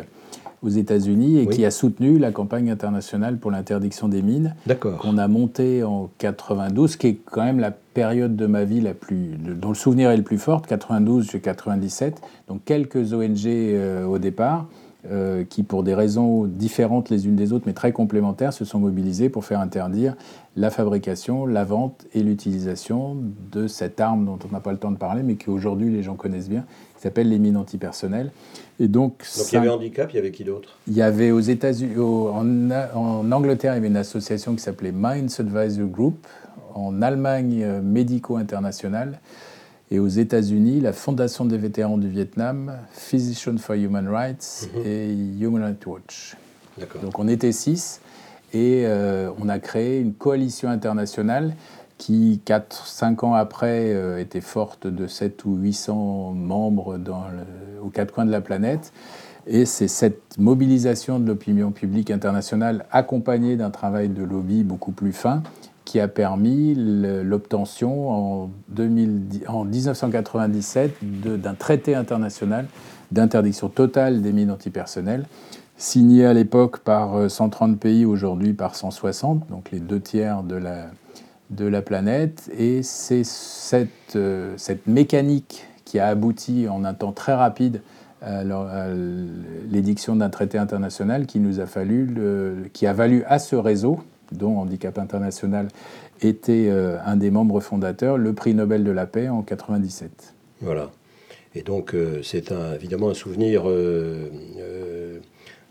aux 0.67 0.69
États-Unis 0.69 1.39
et 1.39 1.47
qui 1.47 1.63
a 1.65 1.71
soutenu 1.71 2.19
la 2.19 2.31
campagne 2.31 2.69
internationale 2.69 3.37
pour 3.37 3.51
l'interdiction 3.51 4.09
des 4.09 4.21
mines, 4.21 4.53
qu'on 4.79 5.17
a 5.17 5.27
montée 5.27 5.83
en 5.83 6.09
92, 6.17 6.97
qui 6.97 7.07
est 7.07 7.17
quand 7.25 7.43
même 7.43 7.59
la 7.59 7.71
période 7.71 8.35
de 8.35 8.45
ma 8.45 8.65
vie 8.65 8.81
la 8.81 8.93
plus, 8.93 9.31
dont 9.39 9.69
le 9.69 9.75
souvenir 9.75 10.11
est 10.11 10.17
le 10.17 10.23
plus 10.23 10.37
fort, 10.37 10.61
92 10.61 11.23
jusqu'à 11.23 11.39
97. 11.39 12.21
Donc 12.49 12.61
quelques 12.65 13.13
ONG 13.13 13.45
euh, 13.45 14.05
au 14.05 14.17
départ. 14.17 14.67
Euh, 15.09 15.45
qui, 15.45 15.63
pour 15.63 15.83
des 15.83 15.93
raisons 15.93 16.43
différentes 16.43 17.09
les 17.09 17.27
unes 17.27 17.37
des 17.37 17.53
autres, 17.53 17.63
mais 17.65 17.73
très 17.73 17.93
complémentaires, 17.93 18.51
se 18.51 18.65
sont 18.65 18.79
mobilisées 18.79 19.29
pour 19.29 19.45
faire 19.45 19.61
interdire 19.61 20.15
la 20.57 20.69
fabrication, 20.69 21.45
la 21.45 21.63
vente 21.63 22.05
et 22.13 22.23
l'utilisation 22.23 23.15
de 23.51 23.67
cette 23.67 24.01
arme 24.01 24.25
dont 24.25 24.37
on 24.45 24.51
n'a 24.51 24.59
pas 24.59 24.73
le 24.73 24.77
temps 24.77 24.91
de 24.91 24.97
parler, 24.97 25.23
mais 25.23 25.35
qu'aujourd'hui 25.35 25.91
les 25.91 26.03
gens 26.03 26.15
connaissent 26.15 26.49
bien, 26.49 26.65
qui 26.95 27.03
s'appelle 27.03 27.29
les 27.29 27.39
mines 27.39 27.55
antipersonnelles. 27.55 28.31
Et 28.81 28.89
donc, 28.89 29.23
donc 29.37 29.47
il 29.51 29.55
y 29.55 29.57
avait 29.57 29.69
handicap, 29.69 30.11
il 30.11 30.17
y 30.17 30.19
avait 30.19 30.31
qui 30.31 30.43
d'autre? 30.43 30.77
Il 30.87 30.93
y 30.93 31.01
avait 31.01 31.31
aux 31.31 31.39
États-Unis, 31.39 31.97
en, 31.97 32.69
en, 32.93 33.31
Angleterre, 33.31 33.73
il 33.73 33.77
y 33.77 33.79
avait 33.79 33.87
une 33.87 33.95
association 33.95 34.55
qui 34.55 34.61
s'appelait 34.61 34.91
Mines 34.93 35.29
Advisor 35.39 35.87
Group. 35.87 36.27
En 36.73 37.01
Allemagne, 37.01 37.63
euh, 37.63 37.81
Médico 37.81 38.35
International. 38.35 39.19
Et 39.89 39.99
aux 39.99 40.07
États-Unis, 40.07 40.81
la 40.81 40.93
Fondation 40.93 41.45
des 41.45 41.57
vétérans 41.57 41.97
du 41.97 42.09
Vietnam, 42.09 42.73
Physicians 42.91 43.57
for 43.57 43.75
Human 43.75 44.07
Rights 44.07 44.69
mhm. 44.75 44.81
et 44.85 45.13
Human 45.39 45.63
Rights 45.63 45.85
Watch. 45.85 46.35
Donc 47.01 47.17
on 47.19 47.27
était 47.27 47.51
six 47.51 48.01
et 48.53 48.83
euh, 48.85 49.31
on 49.39 49.49
a 49.49 49.59
créé 49.59 49.99
une 49.99 50.13
coalition 50.13 50.69
internationale 50.69 51.55
qui, 51.97 52.41
4-5 52.45 53.25
ans 53.25 53.33
après, 53.33 53.93
euh, 53.93 54.19
était 54.19 54.41
forte 54.41 54.85
de 54.87 55.07
7 55.07 55.45
ou 55.45 55.55
800 55.55 56.33
membres 56.33 56.97
dans 56.97 57.23
aux 57.81 57.89
quatre 57.89 58.13
coins 58.13 58.25
de 58.25 58.31
la 58.31 58.41
planète. 58.41 58.93
Et 59.47 59.65
c'est 59.65 59.87
cette 59.87 60.37
mobilisation 60.37 61.19
de 61.19 61.25
l'opinion 61.25 61.71
publique 61.71 62.11
internationale, 62.11 62.85
accompagnée 62.91 63.55
d'un 63.55 63.69
travail 63.69 64.09
de 64.09 64.23
lobby 64.23 64.63
beaucoup 64.63 64.91
plus 64.91 65.13
fin, 65.13 65.41
qui 65.87 66.01
a 66.01 66.09
permis 66.09 66.75
l'obtention 66.75 68.09
en, 68.09 68.51
en 69.47 69.63
1997 69.63 70.97
d'un 71.01 71.53
traité 71.53 71.95
international 71.95 72.67
d'interdiction 73.11 73.69
totale 73.69 74.21
des 74.21 74.33
mines 74.33 74.51
antipersonnelles, 74.51 75.25
signé 75.77 76.25
à 76.25 76.33
l'époque 76.33 76.79
par 76.79 77.31
130 77.31 77.71
euh, 77.71 77.75
pays, 77.77 78.03
aujourd'hui 78.03 78.51
par 78.51 78.75
160, 78.75 79.49
donc 79.49 79.71
les 79.71 79.79
deux 79.79 80.01
tiers 80.01 80.43
de 80.43 80.57
la, 80.57 81.81
planète. 81.81 82.51
Et 82.57 82.83
c'est 82.83 83.23
cette, 83.23 84.17
euh, 84.17 84.55
cette 84.57 84.87
mécanique 84.87 85.67
qui 85.85 85.99
a 85.99 86.07
abouti 86.07 86.67
en 86.67 86.83
un 86.83 86.93
temps 86.93 87.13
très 87.13 87.33
rapide 87.33 87.81
à 88.21 88.43
l'édiction 89.71 90.17
d'un 90.17 90.29
traité 90.29 90.57
international 90.57 91.27
qui 91.27 91.39
nous 91.39 91.61
a 91.61 91.65
fallu, 91.65 92.67
qui 92.73 92.87
a 92.87 92.91
valu 92.91 93.23
à 93.27 93.37
ce 93.37 93.55
réseau, 93.55 93.99
dont 94.31 94.57
Handicap 94.57 94.97
International 94.97 95.67
était 96.21 96.67
euh, 96.69 96.97
un 97.05 97.15
des 97.15 97.31
membres 97.31 97.59
fondateurs, 97.59 98.17
le 98.17 98.33
prix 98.33 98.53
Nobel 98.53 98.83
de 98.83 98.91
la 98.91 99.05
paix 99.05 99.29
en 99.29 99.41
97. 99.41 100.33
Voilà. 100.61 100.91
Et 101.55 101.61
donc 101.61 101.93
euh, 101.93 102.21
c'est 102.23 102.51
évidemment 102.75 103.09
un 103.09 103.13
souvenir 103.13 103.63
euh, 103.65 105.19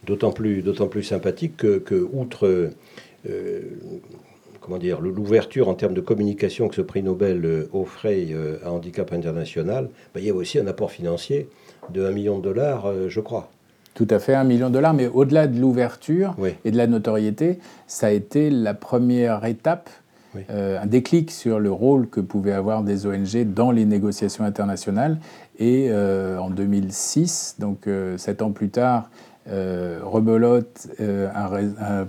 d'autant 0.04 0.32
plus, 0.32 1.02
sympathique 1.02 1.56
que, 1.56 2.08
outre 2.12 2.70
comment 4.60 4.78
dire, 4.78 5.00
l'ouverture 5.00 5.68
en 5.68 5.74
termes 5.74 5.94
de 5.94 6.00
communication 6.00 6.68
que 6.68 6.74
ce 6.74 6.80
prix 6.80 7.02
Nobel 7.02 7.68
offrait 7.72 8.26
à 8.64 8.70
Handicap 8.70 9.12
International, 9.12 9.88
ben, 10.14 10.20
il 10.20 10.26
y 10.26 10.30
a 10.30 10.34
aussi 10.34 10.58
un 10.58 10.66
apport 10.66 10.90
financier 10.90 11.48
de 11.90 12.04
1 12.04 12.10
million 12.12 12.38
de 12.38 12.44
dollars, 12.44 13.08
je 13.08 13.20
crois. 13.20 13.50
Tout 13.96 14.06
à 14.10 14.18
fait, 14.18 14.34
un 14.34 14.44
million 14.44 14.68
de 14.68 14.74
dollars, 14.74 14.92
mais 14.92 15.06
au-delà 15.06 15.46
de 15.46 15.58
l'ouverture 15.58 16.36
et 16.66 16.70
de 16.70 16.76
la 16.76 16.86
notoriété, 16.86 17.58
ça 17.86 18.08
a 18.08 18.10
été 18.10 18.50
la 18.50 18.74
première 18.74 19.42
étape, 19.46 19.88
euh, 20.50 20.78
un 20.82 20.84
déclic 20.84 21.30
sur 21.30 21.58
le 21.58 21.72
rôle 21.72 22.06
que 22.06 22.20
pouvaient 22.20 22.52
avoir 22.52 22.82
des 22.82 23.06
ONG 23.06 23.54
dans 23.54 23.70
les 23.70 23.86
négociations 23.86 24.44
internationales. 24.44 25.16
Et 25.58 25.88
euh, 25.88 26.36
en 26.38 26.50
2006, 26.50 27.56
donc 27.58 27.86
euh, 27.86 28.18
sept 28.18 28.42
ans 28.42 28.50
plus 28.50 28.68
tard, 28.68 29.08
rebelote 29.48 30.88
un, 31.00 32.06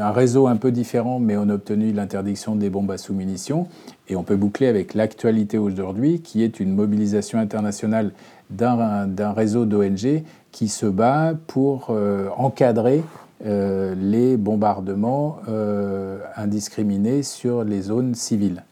un, 0.00 0.10
réseau 0.12 0.46
un 0.46 0.56
peu 0.56 0.70
différent, 0.70 1.18
mais 1.18 1.36
on 1.36 1.50
a 1.50 1.54
obtenu 1.54 1.92
l'interdiction 1.92 2.54
des 2.54 2.70
bombes 2.70 2.92
à 2.92 2.96
sous-munitions. 2.96 3.66
Et 4.08 4.14
on 4.14 4.22
peut 4.22 4.36
boucler 4.36 4.68
avec 4.68 4.94
l'actualité 4.94 5.58
aujourd'hui, 5.58 6.20
qui 6.22 6.44
est 6.44 6.60
une 6.60 6.74
mobilisation 6.74 7.40
internationale 7.40 8.12
d'un 8.50 9.32
réseau 9.32 9.66
d'ONG 9.66 10.22
qui 10.58 10.66
se 10.66 10.86
bat 10.86 11.34
pour 11.46 11.90
euh, 11.90 12.30
encadrer 12.36 13.04
euh, 13.46 13.94
les 13.94 14.36
bombardements 14.36 15.38
euh, 15.48 16.18
indiscriminés 16.34 17.22
sur 17.22 17.62
les 17.62 17.82
zones 17.82 18.16
civiles. 18.16 18.64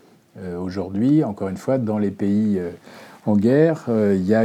Aujourd'hui, 0.61 1.24
encore 1.24 1.49
une 1.49 1.57
fois, 1.57 1.78
dans 1.78 1.97
les 1.97 2.11
pays 2.11 2.61
en 3.24 3.37
guerre, 3.37 3.87
il 3.89 4.26
y 4.26 4.34
a 4.34 4.45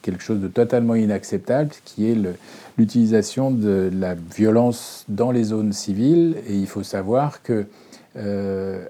quelque 0.00 0.22
chose 0.22 0.40
de 0.40 0.48
totalement 0.48 0.94
inacceptable 0.94 1.72
qui 1.84 2.10
est 2.10 2.16
l'utilisation 2.78 3.50
de 3.50 3.90
la 3.92 4.14
violence 4.14 5.04
dans 5.10 5.30
les 5.30 5.44
zones 5.44 5.74
civiles. 5.74 6.36
Et 6.48 6.54
il 6.54 6.66
faut 6.66 6.84
savoir 6.84 7.42
que 7.42 7.66
euh, 8.16 8.86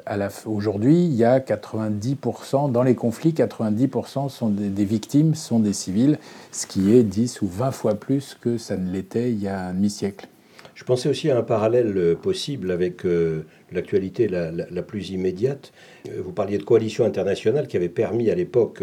Aujourd'hui, 0.46 1.04
il 1.04 1.14
y 1.14 1.24
a 1.24 1.40
90%, 1.40 2.72
dans 2.72 2.82
les 2.82 2.94
conflits, 2.94 3.32
90% 3.32 4.28
sont 4.28 4.48
des, 4.48 4.84
victimes 4.84 5.34
sont 5.34 5.60
des 5.60 5.72
civils, 5.72 6.18
ce 6.52 6.66
qui 6.66 6.94
est 6.94 7.02
10 7.02 7.42
ou 7.42 7.46
20 7.46 7.70
fois 7.70 7.94
plus 7.94 8.36
que 8.40 8.56
ça 8.58 8.76
ne 8.76 8.90
l'était 8.90 9.30
il 9.30 9.42
y 9.42 9.48
a 9.48 9.66
un 9.66 9.74
demi-siècle. 9.74 10.26
Je 10.74 10.84
pensais 10.84 11.10
aussi 11.10 11.30
à 11.30 11.36
un 11.36 11.42
parallèle 11.42 11.92
euh, 11.96 12.14
possible 12.14 12.70
avec 12.70 13.04
euh, 13.04 13.44
l'actualité 13.72 14.26
la, 14.28 14.82
plus 14.82 15.10
immédiate. 15.10 15.72
Vous 16.18 16.32
parliez 16.32 16.56
de 16.56 16.62
coalition 16.64 17.04
internationale 17.04 17.66
qui 17.68 17.76
avait 17.76 17.90
permis 17.90 18.30
à 18.30 18.34
l'époque 18.34 18.82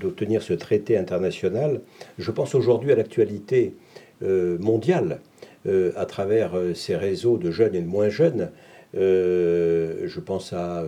d'obtenir 0.00 0.42
ce 0.42 0.52
traité 0.52 0.98
international. 0.98 1.80
Je 2.18 2.30
pense 2.30 2.54
aujourd'hui 2.54 2.92
à 2.92 2.96
l'actualité 2.96 3.74
mondiale 4.20 5.20
à 5.96 6.06
travers 6.06 6.56
euh, 6.56 6.74
ces 6.74 6.96
réseaux 6.96 7.38
de 7.38 7.50
jeunes 7.50 7.74
et 7.74 7.80
de 7.80 7.86
moins 7.86 8.08
jeunes. 8.08 8.50
Euh, 8.94 10.02
je 10.04 10.20
pense 10.20 10.52
à 10.52 10.84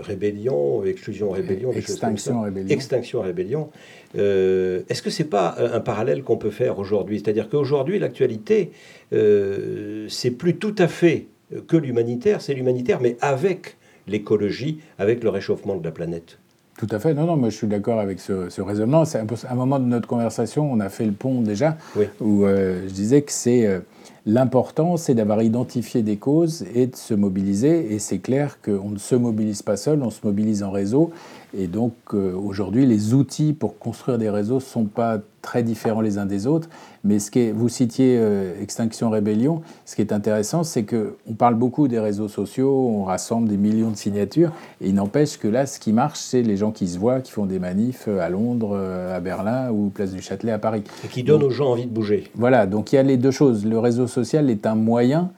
Rébellion, 0.00 0.84
Exclusion 0.84 1.30
Rébellion, 1.30 1.72
Extinction 1.72 2.42
Rébellion. 2.42 2.68
Extinction 2.68 3.20
Rébellion. 3.22 3.70
Est-ce 4.14 5.02
que 5.02 5.10
c'est 5.10 5.24
pas 5.24 5.56
un 5.58 5.80
parallèle 5.80 6.22
qu'on 6.22 6.36
peut 6.36 6.50
faire 6.50 6.78
aujourd'hui? 6.78 7.18
C'est-à-dire 7.18 7.48
qu'aujourd'hui, 7.48 7.98
l'actualité, 7.98 8.70
c'est 9.10 10.30
plus 10.30 10.56
tout 10.56 10.76
à 10.78 10.86
fait 10.86 11.26
que 11.66 11.76
l'humanitaire, 11.76 12.40
c'est 12.40 12.54
l'humanitaire, 12.54 13.00
mais 13.00 13.16
avec 13.20 13.78
l'écologie, 14.06 14.78
avec 15.00 15.24
le 15.24 15.30
réchauffement 15.30 15.74
de 15.74 15.82
la 15.82 15.90
planète. 15.90 16.38
Tout 16.78 16.88
à 16.92 17.00
fait. 17.00 17.14
Non, 17.14 17.24
non, 17.26 17.36
moi 17.36 17.50
je 17.50 17.56
suis 17.56 17.66
d'accord 17.66 17.98
avec 17.98 18.20
ce, 18.20 18.60
raisonnement. 18.60 19.04
C'est 19.04 19.18
un, 19.18 19.26
un, 19.50 19.54
moment 19.56 19.80
de 19.80 19.86
notre 19.86 20.06
conversation, 20.06 20.70
on 20.70 20.78
a 20.78 20.88
fait 20.88 21.06
le 21.06 21.12
pont 21.12 21.40
déjà, 21.40 21.76
où 22.20 22.46
je 22.46 22.92
disais 22.92 23.22
que 23.22 23.32
c'est 23.32 23.80
L'important, 24.26 24.96
c'est 24.96 25.14
d'avoir 25.14 25.42
identifié 25.42 26.02
des 26.02 26.16
causes 26.16 26.64
et 26.74 26.86
de 26.86 26.96
se 26.96 27.14
mobiliser. 27.14 27.92
Et 27.92 27.98
c'est 27.98 28.18
clair 28.18 28.58
qu'on 28.62 28.90
ne 28.90 28.98
se 28.98 29.14
mobilise 29.14 29.62
pas 29.62 29.76
seul, 29.76 30.02
on 30.02 30.10
se 30.10 30.20
mobilise 30.24 30.62
en 30.62 30.70
réseau. 30.70 31.10
Et 31.56 31.68
donc 31.68 31.94
euh, 32.14 32.34
aujourd'hui, 32.34 32.84
les 32.84 33.14
outils 33.14 33.52
pour 33.52 33.78
construire 33.78 34.18
des 34.18 34.28
réseaux 34.28 34.56
ne 34.56 34.60
sont 34.60 34.84
pas 34.84 35.18
très 35.40 35.62
différents 35.62 36.00
les 36.00 36.18
uns 36.18 36.26
des 36.26 36.46
autres. 36.46 36.68
Mais 37.04 37.18
ce 37.18 37.30
qui 37.30 37.40
est, 37.40 37.52
vous 37.52 37.68
citiez 37.68 38.16
euh, 38.18 38.60
Extinction 38.60 39.08
Rébellion, 39.10 39.62
ce 39.84 39.94
qui 39.94 40.00
est 40.00 40.12
intéressant, 40.12 40.64
c'est 40.64 40.84
qu'on 40.84 41.34
parle 41.34 41.54
beaucoup 41.54 41.86
des 41.86 42.00
réseaux 42.00 42.28
sociaux, 42.28 42.88
on 42.88 43.04
rassemble 43.04 43.48
des 43.48 43.56
millions 43.56 43.90
de 43.90 43.96
signatures, 43.96 44.52
et 44.80 44.88
il 44.88 44.94
n'empêche 44.94 45.38
que 45.38 45.46
là, 45.46 45.66
ce 45.66 45.78
qui 45.78 45.92
marche, 45.92 46.18
c'est 46.18 46.42
les 46.42 46.56
gens 46.56 46.72
qui 46.72 46.88
se 46.88 46.98
voient, 46.98 47.20
qui 47.20 47.30
font 47.30 47.46
des 47.46 47.58
manifs 47.58 48.06
euh, 48.08 48.20
à 48.20 48.30
Londres, 48.30 48.76
à 48.76 49.20
Berlin 49.20 49.70
ou 49.70 49.90
Place 49.90 50.12
du 50.12 50.22
Châtelet 50.22 50.52
à 50.52 50.58
Paris. 50.58 50.82
Et 51.04 51.08
qui 51.08 51.22
donnent 51.22 51.44
aux 51.44 51.50
gens 51.50 51.70
envie 51.70 51.86
de 51.86 51.92
bouger. 51.92 52.24
Voilà, 52.34 52.66
donc 52.66 52.92
il 52.92 52.96
y 52.96 52.98
a 52.98 53.02
les 53.02 53.16
deux 53.16 53.30
choses. 53.30 53.64
Le 53.64 53.78
réseau 53.78 54.06
social 54.06 54.50
est 54.50 54.66
un 54.66 54.74
moyen 54.74 55.30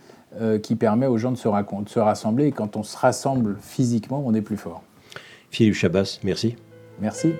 qui 0.63 0.77
permet 0.77 1.07
aux 1.07 1.17
gens 1.17 1.33
de 1.33 1.37
se, 1.37 1.49
de 1.49 1.89
se 1.89 1.99
rassembler, 1.99 2.47
et 2.47 2.53
quand 2.53 2.77
on 2.77 2.83
se 2.83 2.97
rassemble 2.97 3.57
physiquement, 3.61 4.23
on 4.25 4.35
est 4.35 4.43
plus 4.43 4.59
fort. 4.59 4.83
Philippe 5.51 5.75
Chabas, 5.75 6.21
merci. 6.23 6.57
Merci. 7.01 7.33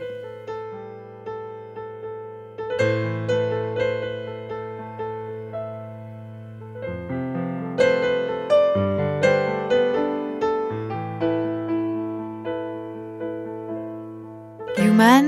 Human, 14.79 15.27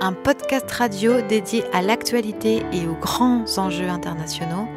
un 0.00 0.12
podcast 0.12 0.70
radio 0.70 1.20
dédié 1.22 1.64
à 1.72 1.82
l'actualité 1.82 2.62
et 2.72 2.86
aux 2.86 2.94
grands 3.00 3.44
enjeux 3.58 3.88
internationaux 3.88 4.68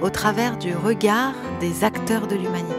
au 0.00 0.10
travers 0.10 0.56
du 0.58 0.74
regard 0.74 1.34
des 1.60 1.82
acteurs 1.82 2.26
de 2.26 2.36
l'humanité. 2.36 2.77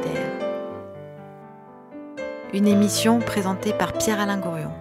Une 2.51 2.67
émission 2.67 3.19
présentée 3.19 3.73
par 3.73 3.93
Pierre-Alain 3.93 4.39
Gourion. 4.39 4.71